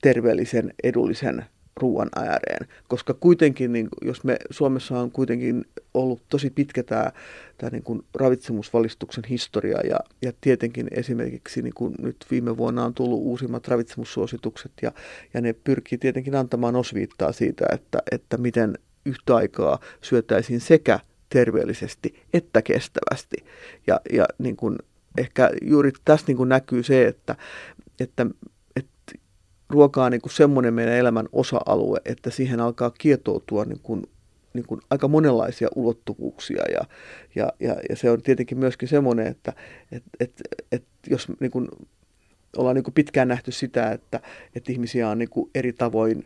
terveellisen, 0.00 0.74
edullisen 0.82 1.44
ruoan 1.76 2.08
ääreen. 2.16 2.68
Koska 2.88 3.14
kuitenkin, 3.14 3.72
niin, 3.72 3.88
jos 4.02 4.24
me 4.24 4.36
Suomessa 4.50 5.00
on 5.00 5.10
kuitenkin 5.10 5.64
ollut 5.94 6.22
tosi 6.28 6.50
pitkä 6.50 6.82
tämä, 6.82 7.12
tämä 7.58 7.70
niin 7.70 7.82
kuin 7.82 8.02
ravitsemusvalistuksen 8.14 9.24
historia 9.30 9.78
ja, 9.80 9.96
ja 10.22 10.32
tietenkin 10.40 10.88
esimerkiksi 10.90 11.62
niin 11.62 11.74
kuin 11.74 11.94
nyt 11.98 12.26
viime 12.30 12.56
vuonna 12.56 12.84
on 12.84 12.94
tullut 12.94 13.20
uusimmat 13.20 13.68
ravitsemussuositukset 13.68 14.72
ja, 14.82 14.92
ja 15.34 15.40
ne 15.40 15.52
pyrkii 15.52 15.98
tietenkin 15.98 16.34
antamaan 16.34 16.76
osviittaa 16.76 17.32
siitä, 17.32 17.66
että, 17.72 17.98
että 18.12 18.36
miten 18.36 18.78
yhtä 19.06 19.36
aikaa 19.36 19.78
syötäisiin 20.00 20.60
sekä 20.60 21.00
terveellisesti 21.28 22.22
että 22.32 22.62
kestävästi. 22.62 23.36
Ja, 23.86 24.00
ja 24.12 24.24
niin 24.38 24.56
kuin 24.56 24.78
ehkä 25.18 25.50
juuri 25.62 25.92
tässä 26.04 26.26
niin 26.26 26.36
kuin 26.36 26.48
näkyy 26.48 26.82
se, 26.82 27.06
että, 27.06 27.36
että 28.00 28.26
ruoka 29.74 30.04
on 30.04 30.12
niin 30.12 30.20
kuin 30.20 30.32
semmoinen 30.32 30.74
meidän 30.74 30.94
elämän 30.94 31.28
osa-alue, 31.32 32.00
että 32.04 32.30
siihen 32.30 32.60
alkaa 32.60 32.90
kietoutua 32.90 33.64
niin 33.64 33.80
kuin, 33.82 34.02
niin 34.54 34.66
kuin 34.66 34.80
aika 34.90 35.08
monenlaisia 35.08 35.68
ulottuvuuksia. 35.74 36.62
Ja, 36.72 36.84
ja, 37.34 37.52
ja, 37.60 37.76
ja 37.88 37.96
se 37.96 38.10
on 38.10 38.22
tietenkin 38.22 38.58
myöskin 38.58 38.88
semmoinen, 38.88 39.26
että 39.26 39.52
et, 39.92 40.02
et, 40.20 40.32
et 40.72 40.84
jos 41.10 41.28
niin 41.40 41.50
kuin, 41.50 41.68
ollaan 42.56 42.74
niin 42.74 42.84
kuin 42.84 42.94
pitkään 42.94 43.28
nähty 43.28 43.52
sitä, 43.52 43.92
että, 43.92 44.20
että 44.54 44.72
ihmisiä 44.72 45.08
on 45.08 45.18
niin 45.18 45.30
kuin 45.30 45.50
eri 45.54 45.72
tavoin 45.72 46.24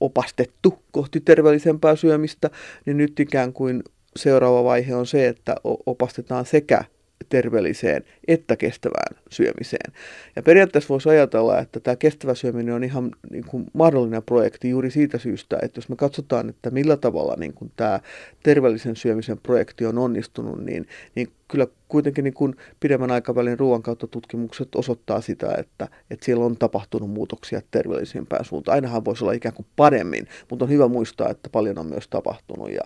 opastettu 0.00 0.82
kohti 0.92 1.20
terveellisempää 1.20 1.96
syömistä, 1.96 2.50
niin 2.86 2.96
nyt 2.96 3.20
ikään 3.20 3.52
kuin 3.52 3.82
seuraava 4.16 4.64
vaihe 4.64 4.94
on 4.94 5.06
se, 5.06 5.28
että 5.28 5.54
opastetaan 5.86 6.46
sekä 6.46 6.84
terveelliseen 7.28 8.04
että 8.28 8.56
kestävään 8.56 9.16
syömiseen. 9.30 9.92
Ja 10.36 10.42
periaatteessa 10.42 10.88
voisi 10.88 11.08
ajatella, 11.08 11.58
että 11.58 11.80
tämä 11.80 11.96
kestävä 11.96 12.34
syöminen 12.34 12.74
on 12.74 12.84
ihan 12.84 13.10
niin 13.30 13.44
kuin 13.44 13.66
mahdollinen 13.72 14.22
projekti 14.22 14.70
juuri 14.70 14.90
siitä 14.90 15.18
syystä, 15.18 15.58
että 15.62 15.78
jos 15.78 15.88
me 15.88 15.96
katsotaan, 15.96 16.48
että 16.48 16.70
millä 16.70 16.96
tavalla 16.96 17.34
niin 17.36 17.52
kuin 17.52 17.72
tämä 17.76 18.00
terveellisen 18.42 18.96
syömisen 18.96 19.38
projekti 19.38 19.86
on 19.86 19.98
onnistunut, 19.98 20.64
niin, 20.64 20.88
niin 21.14 21.28
kyllä 21.48 21.66
kuitenkin 21.88 22.24
niin 22.24 22.34
kuin 22.34 22.56
pidemmän 22.80 23.10
aikavälin 23.10 23.58
ruoan 23.58 23.82
kautta 23.82 24.06
tutkimukset 24.06 24.74
osoittaa 24.74 25.20
sitä, 25.20 25.54
että, 25.58 25.88
että 26.10 26.24
siellä 26.24 26.44
on 26.44 26.56
tapahtunut 26.56 27.10
muutoksia 27.10 27.60
terveellisempään 27.70 28.44
suuntaan. 28.44 28.74
Ainahan 28.74 29.04
voisi 29.04 29.24
olla 29.24 29.32
ikään 29.32 29.54
kuin 29.54 29.66
paremmin, 29.76 30.28
mutta 30.50 30.64
on 30.64 30.70
hyvä 30.70 30.88
muistaa, 30.88 31.30
että 31.30 31.50
paljon 31.50 31.78
on 31.78 31.86
myös 31.86 32.08
tapahtunut. 32.08 32.70
Ja, 32.70 32.82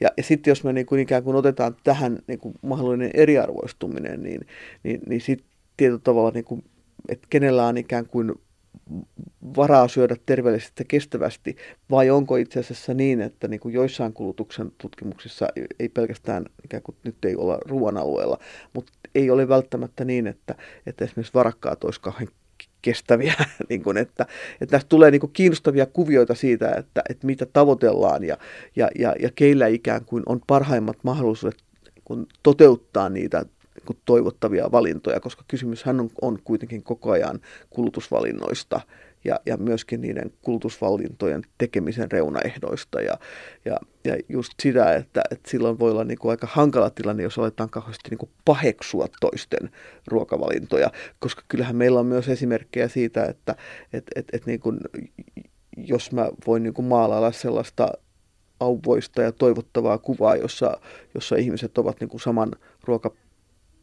ja, 0.00 0.08
ja 0.16 0.22
sitten 0.22 0.50
jos 0.50 0.64
me 0.64 0.72
niin 0.72 0.86
kuin 0.86 1.00
ikään 1.00 1.22
kuin 1.22 1.36
otetaan 1.36 1.76
tähän 1.84 2.18
niin 2.26 2.38
kuin 2.38 2.54
mahdollinen 2.62 3.10
eriarvoistuminen, 3.14 4.22
niin, 4.22 4.46
niin, 4.82 5.00
niin 5.08 5.20
sitten 5.20 5.46
tietyllä 5.76 6.00
tavalla, 6.04 6.30
niin 6.30 6.44
kuin, 6.44 6.64
että 7.08 7.26
kenellä 7.30 7.66
on 7.66 7.76
ikään 7.76 8.06
kuin 8.06 8.34
varaa 9.56 9.88
syödä 9.88 10.16
terveellisesti 10.26 10.80
ja 10.80 10.84
kestävästi, 10.84 11.56
vai 11.90 12.10
onko 12.10 12.36
itse 12.36 12.60
asiassa 12.60 12.94
niin, 12.94 13.20
että 13.20 13.48
niin 13.48 13.60
kuin 13.60 13.74
joissain 13.74 14.12
kulutuksen 14.12 14.72
tutkimuksissa 14.78 15.48
ei 15.78 15.88
pelkästään 15.88 16.44
ikään 16.64 16.82
kuin 16.82 16.96
nyt 17.04 17.24
ei 17.24 17.36
olla 17.36 17.58
ruoan 17.66 17.96
alueella, 17.96 18.38
mutta 18.72 18.92
ei 19.14 19.30
ole 19.30 19.48
välttämättä 19.48 20.04
niin, 20.04 20.26
että, 20.26 20.54
että 20.86 21.04
esimerkiksi 21.04 21.34
varakkaat 21.34 21.84
olisi 21.84 22.00
kauhean 22.00 22.28
kestäviä, 22.82 23.34
niin 23.68 23.82
kuin, 23.82 23.96
että, 23.96 24.26
että 24.60 24.70
tästä 24.70 24.88
tulee 24.88 25.10
niin 25.10 25.20
kuin 25.20 25.32
kiinnostavia 25.32 25.86
kuvioita 25.86 26.34
siitä, 26.34 26.74
että, 26.78 27.02
että 27.08 27.26
mitä 27.26 27.46
tavoitellaan 27.46 28.24
ja, 28.24 28.36
ja, 28.76 28.88
ja, 28.98 29.14
ja 29.20 29.30
keillä 29.34 29.66
ikään 29.66 30.04
kuin 30.04 30.22
on 30.26 30.40
parhaimmat 30.46 30.96
mahdollisuudet 31.02 31.58
toteuttaa 32.42 33.08
niitä 33.08 33.44
niin 33.90 34.02
toivottavia 34.04 34.72
valintoja, 34.72 35.20
koska 35.20 35.44
kysymyshän 35.48 36.00
on, 36.00 36.10
on 36.22 36.38
kuitenkin 36.44 36.82
koko 36.82 37.10
ajan 37.10 37.40
kulutusvalinnoista 37.70 38.80
ja, 39.24 39.40
ja 39.46 39.56
myöskin 39.56 40.00
niiden 40.00 40.32
kulutusvalintojen 40.42 41.42
tekemisen 41.58 42.12
reunaehdoista. 42.12 43.00
Ja, 43.00 43.18
ja, 43.64 43.76
ja 44.04 44.16
just 44.28 44.52
sitä, 44.62 44.94
että, 44.94 45.22
että 45.30 45.50
silloin 45.50 45.78
voi 45.78 45.90
olla 45.90 46.04
niin 46.04 46.18
kuin 46.18 46.30
aika 46.30 46.48
hankala 46.50 46.90
tilanne, 46.90 47.22
jos 47.22 47.38
aletaan 47.38 47.70
kauheasti 47.70 48.10
niin 48.10 48.18
kuin 48.18 48.30
paheksua 48.44 49.06
toisten 49.20 49.70
ruokavalintoja, 50.06 50.90
koska 51.18 51.42
kyllähän 51.48 51.76
meillä 51.76 52.00
on 52.00 52.06
myös 52.06 52.28
esimerkkejä 52.28 52.88
siitä, 52.88 53.24
että 53.24 53.54
et, 53.92 54.04
et, 54.16 54.26
et 54.32 54.46
niin 54.46 54.60
kuin, 54.60 54.78
jos 55.76 56.12
mä 56.12 56.28
voin 56.46 56.62
niin 56.62 56.74
kuin 56.74 56.86
maalailla 56.86 57.32
sellaista 57.32 57.88
auvoista 58.60 59.22
ja 59.22 59.32
toivottavaa 59.32 59.98
kuvaa, 59.98 60.36
jossa, 60.36 60.80
jossa 61.14 61.36
ihmiset 61.36 61.78
ovat 61.78 62.00
niin 62.00 62.08
kuin 62.08 62.20
saman 62.20 62.50
ruoka 62.84 63.12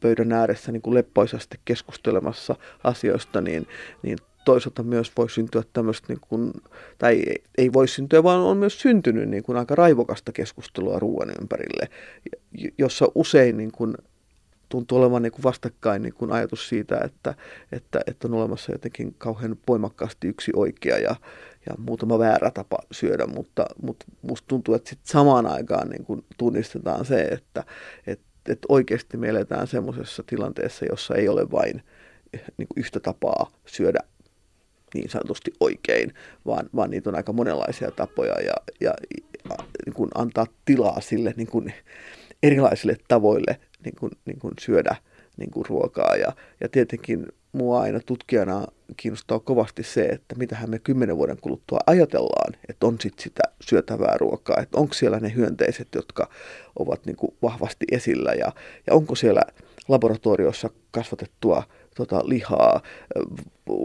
pöydän 0.00 0.32
ääressä 0.32 0.72
niin 0.72 0.82
kuin 0.82 0.94
leppoisasti 0.94 1.60
keskustelemassa 1.64 2.56
asioista, 2.84 3.40
niin, 3.40 3.66
niin 4.02 4.18
toisaalta 4.44 4.82
myös 4.82 5.12
voi 5.16 5.30
syntyä 5.30 5.62
tämmöistä, 5.72 6.06
niin 6.08 6.20
kuin, 6.20 6.52
tai 6.98 7.24
ei 7.58 7.72
voi 7.72 7.88
syntyä, 7.88 8.22
vaan 8.22 8.40
on 8.40 8.56
myös 8.56 8.80
syntynyt 8.80 9.28
niin 9.28 9.42
kuin 9.42 9.58
aika 9.58 9.74
raivokasta 9.74 10.32
keskustelua 10.32 10.98
ruoan 10.98 11.30
ympärille, 11.40 11.88
jossa 12.78 13.06
usein 13.14 13.56
niin 13.56 13.72
kuin 13.72 13.94
tuntuu 14.68 14.98
olevan 14.98 15.22
niin 15.22 15.32
kuin 15.32 15.42
vastakkain 15.42 16.02
niin 16.02 16.14
kuin 16.14 16.32
ajatus 16.32 16.68
siitä, 16.68 17.00
että, 17.04 17.34
että, 17.72 18.00
että 18.06 18.28
on 18.28 18.34
olemassa 18.34 18.72
jotenkin 18.72 19.14
kauhean 19.18 19.56
voimakkaasti 19.68 20.28
yksi 20.28 20.52
oikea 20.56 20.98
ja, 20.98 21.16
ja 21.66 21.74
muutama 21.78 22.18
väärä 22.18 22.50
tapa 22.50 22.78
syödä, 22.92 23.26
mutta, 23.26 23.66
mutta 23.82 24.06
musta 24.22 24.46
tuntuu, 24.48 24.74
että 24.74 24.90
sit 24.90 24.98
samaan 25.02 25.46
aikaan 25.46 25.88
niin 25.88 26.04
kuin 26.04 26.24
tunnistetaan 26.38 27.04
se, 27.04 27.20
että, 27.20 27.64
että, 28.06 28.27
että 28.48 28.66
oikeasti 28.68 29.16
me 29.16 29.28
eletään 29.28 29.66
semmoisessa 29.66 30.22
tilanteessa, 30.26 30.86
jossa 30.86 31.14
ei 31.14 31.28
ole 31.28 31.50
vain 31.50 31.82
niin 32.32 32.68
kuin 32.68 32.76
yhtä 32.76 33.00
tapaa 33.00 33.50
syödä 33.66 33.98
niin 34.94 35.10
sanotusti 35.10 35.52
oikein, 35.60 36.14
vaan, 36.46 36.70
vaan 36.76 36.90
niitä 36.90 37.10
on 37.10 37.16
aika 37.16 37.32
monenlaisia 37.32 37.90
tapoja 37.90 38.40
ja, 38.40 38.54
ja, 38.80 38.92
ja 39.50 39.56
niin 39.86 39.94
kuin 39.94 40.10
antaa 40.14 40.46
tilaa 40.64 41.00
sille 41.00 41.34
niin 41.36 41.46
kuin 41.46 41.74
erilaisille 42.42 42.96
tavoille 43.08 43.60
niin 43.84 43.94
kuin, 44.00 44.12
niin 44.24 44.38
kuin 44.38 44.54
syödä 44.60 44.96
niin 45.36 45.50
kuin 45.50 45.66
ruokaa. 45.68 46.16
Ja, 46.16 46.32
ja 46.60 46.68
tietenkin 46.68 47.26
mua 47.52 47.80
aina 47.80 48.00
tutkijana 48.06 48.66
kiinnostaa 48.96 49.38
kovasti 49.38 49.82
se, 49.82 50.02
että 50.02 50.34
mitähän 50.34 50.70
me 50.70 50.78
kymmenen 50.78 51.16
vuoden 51.16 51.38
kuluttua 51.40 51.78
ajatellaan, 51.86 52.54
että 52.68 52.86
on 52.86 52.96
sitten 53.00 53.22
sitä 53.22 53.42
syötävää 53.60 54.16
ruokaa, 54.16 54.56
että 54.62 54.78
onko 54.78 54.94
siellä 54.94 55.20
ne 55.20 55.34
hyönteiset, 55.34 55.88
jotka 55.94 56.30
ovat 56.78 57.06
niin 57.06 57.16
kuin 57.16 57.34
vahvasti 57.42 57.86
esillä 57.92 58.32
ja, 58.32 58.52
ja 58.86 58.94
onko 58.94 59.14
siellä 59.14 59.42
laboratoriossa 59.88 60.70
kasvatettua 60.90 61.62
tota, 61.94 62.22
lihaa, 62.24 62.82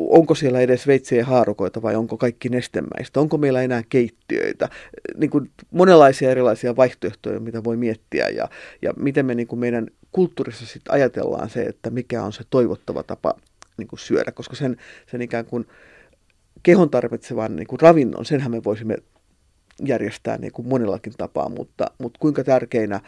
onko 0.10 0.36
siellä 0.36 0.60
edes 0.60 0.88
veitsejä 0.88 1.26
haarukoita 1.26 1.82
vai 1.82 1.95
onko 1.95 2.18
kaikki 2.18 2.49
nestemäistä, 2.49 3.20
onko 3.20 3.38
meillä 3.38 3.62
enää 3.62 3.84
keittiöitä, 3.89 4.70
niin 5.18 5.30
kuin 5.30 5.51
monenlaisia 5.72 6.32
erilaisia 6.32 6.76
vaihtoehtoja, 6.76 7.39
mitä 7.39 7.64
voi 7.64 7.78
miettiä 7.78 8.30
ja, 8.30 8.49
ja 8.82 8.93
miten 8.97 9.26
me 9.26 9.36
niin 9.36 9.47
kuin 9.47 9.60
meidän 9.60 9.88
kulttuurissa 10.12 10.66
sitten 10.66 10.93
ajatellaan 10.93 11.49
se, 11.49 11.62
että 11.62 11.89
mikä 11.89 12.24
on 12.24 12.34
se 12.34 12.43
toivottava 12.49 13.04
tapa 13.04 13.34
niin 13.78 13.88
kuin 13.88 13.99
syödä, 13.99 14.32
koska 14.32 14.55
sen, 14.55 14.78
sen 15.11 15.21
ikään 15.21 15.45
kuin 15.45 15.67
kehon 16.63 16.89
tarvitsevan 16.89 17.55
niin 17.55 17.67
kuin 17.67 17.80
ravinnon, 17.80 18.26
senhän 18.26 18.51
me 18.51 18.63
voisimme 18.63 18.97
järjestää 19.86 20.38
niin 20.38 20.51
kuin 20.51 20.67
monellakin 20.67 21.13
tapaa, 21.17 21.49
mutta, 21.49 21.86
mutta 21.97 22.19
kuinka 22.19 22.43
tärkeinä 22.43 23.01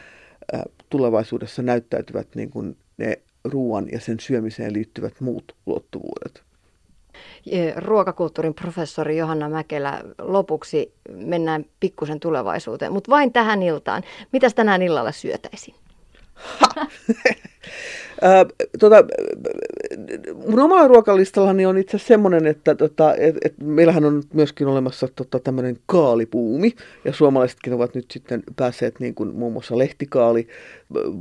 tulevaisuudessa 0.90 1.62
näyttäytyvät 1.62 2.28
niin 2.36 2.50
kuin 2.50 2.78
ne 2.98 3.20
ruoan 3.44 3.88
ja 3.92 4.00
sen 4.00 4.20
syömiseen 4.20 4.74
liittyvät 4.74 5.22
muut 5.22 5.56
ulottuvuudet. 5.66 6.44
Ruokakulttuurin 7.76 8.54
professori 8.54 9.18
Johanna 9.18 9.50
Mäkelä, 9.50 10.02
lopuksi 10.18 10.94
mennään 11.10 11.66
pikkusen 11.80 12.20
tulevaisuuteen, 12.20 12.94
mutta 12.94 13.12
vain 13.12 13.34
tähän 13.34 13.64
iltaan. 13.64 14.04
Mitäs 14.32 14.54
tänään 14.54 14.82
illalla 14.82 15.12
syötäisiin? 15.12 15.76
tota, 18.80 18.96
mun 20.48 20.60
omalla 20.60 20.88
ruokalistallani 20.88 21.66
on 21.66 21.78
itse 21.78 21.98
asiassa 21.98 22.08
semmoinen, 22.08 22.48
että 22.48 22.76
tota, 22.76 23.16
et, 23.16 23.36
et 23.46 23.54
meillähän 23.64 24.06
on 24.06 24.24
myöskin 24.34 24.68
olemassa 24.68 25.08
tota, 25.16 25.40
tämmöinen 25.40 25.78
kaalipuumi, 25.86 26.76
ja 27.06 27.14
suomalaisetkin 27.14 27.74
ovat 27.74 27.96
nyt 27.96 28.12
sitten 28.12 28.44
päässeet 28.56 29.00
niin 29.00 29.16
kuin 29.16 29.36
muun 29.36 29.54
muassa 29.54 29.78
lehtikaali 29.78 30.48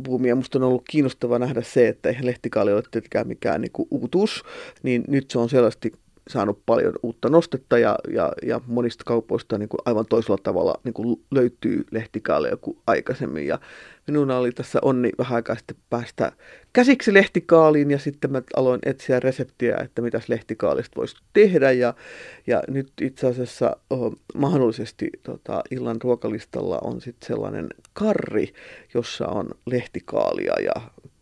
buumi, 0.04 0.28
ja 0.28 0.36
musta 0.36 0.58
on 0.58 0.64
ollut 0.64 0.84
kiinnostavaa 0.90 1.38
nähdä 1.38 1.62
se, 1.62 1.88
että 1.88 2.08
eihän 2.08 2.26
lehtikaali 2.26 2.72
ole 2.72 2.82
tietenkään 2.90 3.28
mikään 3.28 3.60
niin 3.60 3.72
kuin 3.72 3.88
uutuus, 3.90 4.42
niin 4.82 5.04
nyt 5.08 5.30
se 5.30 5.38
on 5.38 5.48
selvästi 5.48 5.92
saanut 6.28 6.62
paljon 6.66 6.92
uutta 7.02 7.28
nostetta 7.28 7.78
ja, 7.78 7.98
ja, 8.10 8.32
ja 8.42 8.60
monista 8.66 9.04
kaupoista 9.04 9.58
niin 9.58 9.68
kuin 9.68 9.80
aivan 9.84 10.06
toisella 10.06 10.38
tavalla 10.42 10.80
niin 10.84 10.94
kuin 10.94 11.24
löytyy 11.30 11.84
lehtikaaleja 11.90 12.56
kuin 12.56 12.78
aikaisemmin. 12.86 13.46
Ja 13.46 13.58
minulla 14.06 14.38
oli 14.38 14.52
tässä 14.52 14.78
onni 14.82 15.10
vähän 15.18 15.34
aikaa 15.34 15.56
sitten 15.56 15.76
päästä 15.90 16.32
käsiksi 16.72 17.14
lehtikaaliin 17.14 17.90
ja 17.90 17.98
sitten 17.98 18.32
mä 18.32 18.42
aloin 18.56 18.80
etsiä 18.86 19.20
reseptiä, 19.20 19.76
että 19.76 20.02
mitäs 20.02 20.28
lehtikaalista 20.28 20.96
voisi 20.96 21.16
tehdä. 21.32 21.72
Ja, 21.72 21.94
ja 22.46 22.62
nyt 22.68 22.92
itse 23.00 23.26
asiassa 23.26 23.76
oh, 23.90 24.12
mahdollisesti 24.34 25.10
tota, 25.22 25.62
illan 25.70 26.02
ruokalistalla 26.02 26.78
on 26.82 27.00
sitten 27.00 27.26
sellainen 27.26 27.66
karri, 27.92 28.52
jossa 28.94 29.26
on 29.26 29.50
lehtikaalia 29.66 30.54
ja 30.64 30.74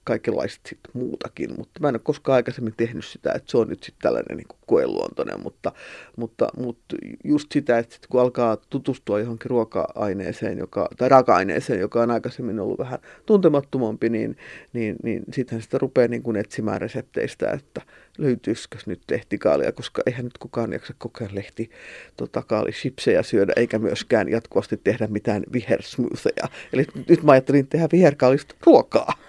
kaikenlaista 0.05 0.69
sit 0.69 0.79
muutakin, 0.93 1.51
mutta 1.59 1.81
mä 1.81 1.89
en 1.89 1.95
ole 1.95 2.01
koskaan 2.05 2.37
aikaisemmin 2.37 2.75
tehnyt 2.77 3.05
sitä, 3.05 3.33
että 3.33 3.51
se 3.51 3.59
on 3.59 3.69
nyt 3.69 3.83
sitten 3.83 4.03
tällainen 4.03 4.37
niin 4.37 4.59
koeluontoinen, 4.67 5.43
mutta, 5.43 5.73
mutta, 6.17 6.49
mutta 6.57 6.97
just 7.25 7.53
sitä, 7.53 7.79
että 7.79 7.95
sit 7.95 8.07
kun 8.07 8.21
alkaa 8.21 8.57
tutustua 8.57 9.21
johonkin 9.21 9.51
ruoka-aineeseen, 9.51 10.59
joka, 10.59 10.89
tai 10.97 11.09
raaka-aineeseen, 11.09 11.81
joka 11.81 12.03
on 12.03 12.11
aikaisemmin 12.11 12.61
ollut 12.61 12.79
vähän 12.79 12.99
tuntemattomampi, 13.27 14.09
niin, 14.09 14.37
niin, 14.73 14.97
niin 15.03 15.23
sitten 15.33 15.63
sitä 15.63 15.79
rupeaa 15.79 16.09
niin 16.09 16.23
kuin 16.23 16.37
etsimään 16.37 16.81
resepteistä, 16.81 17.51
että 17.51 17.83
löytyisikö 18.19 18.79
nyt 18.87 19.03
lehtikaalia, 19.11 19.73
koska 19.73 20.03
eihän 20.07 20.25
nyt 20.25 20.39
kukaan 20.39 20.73
jaksa 20.73 20.95
koko 20.99 21.25
ajan 21.25 21.35
lehti 21.35 21.71
tota, 22.17 22.43
kaalisipsejä 22.43 23.23
syödä, 23.23 23.53
eikä 23.57 23.79
myöskään 23.79 24.29
jatkuvasti 24.29 24.77
tehdä 24.85 25.07
mitään 25.07 25.43
vihersmoothia. 25.53 26.49
Eli 26.73 26.87
nyt 27.09 27.23
mä 27.23 27.33
ajattelin 27.33 27.67
tehdä 27.67 27.89
viherkaalista 27.93 28.55
ruokaa. 28.67 29.13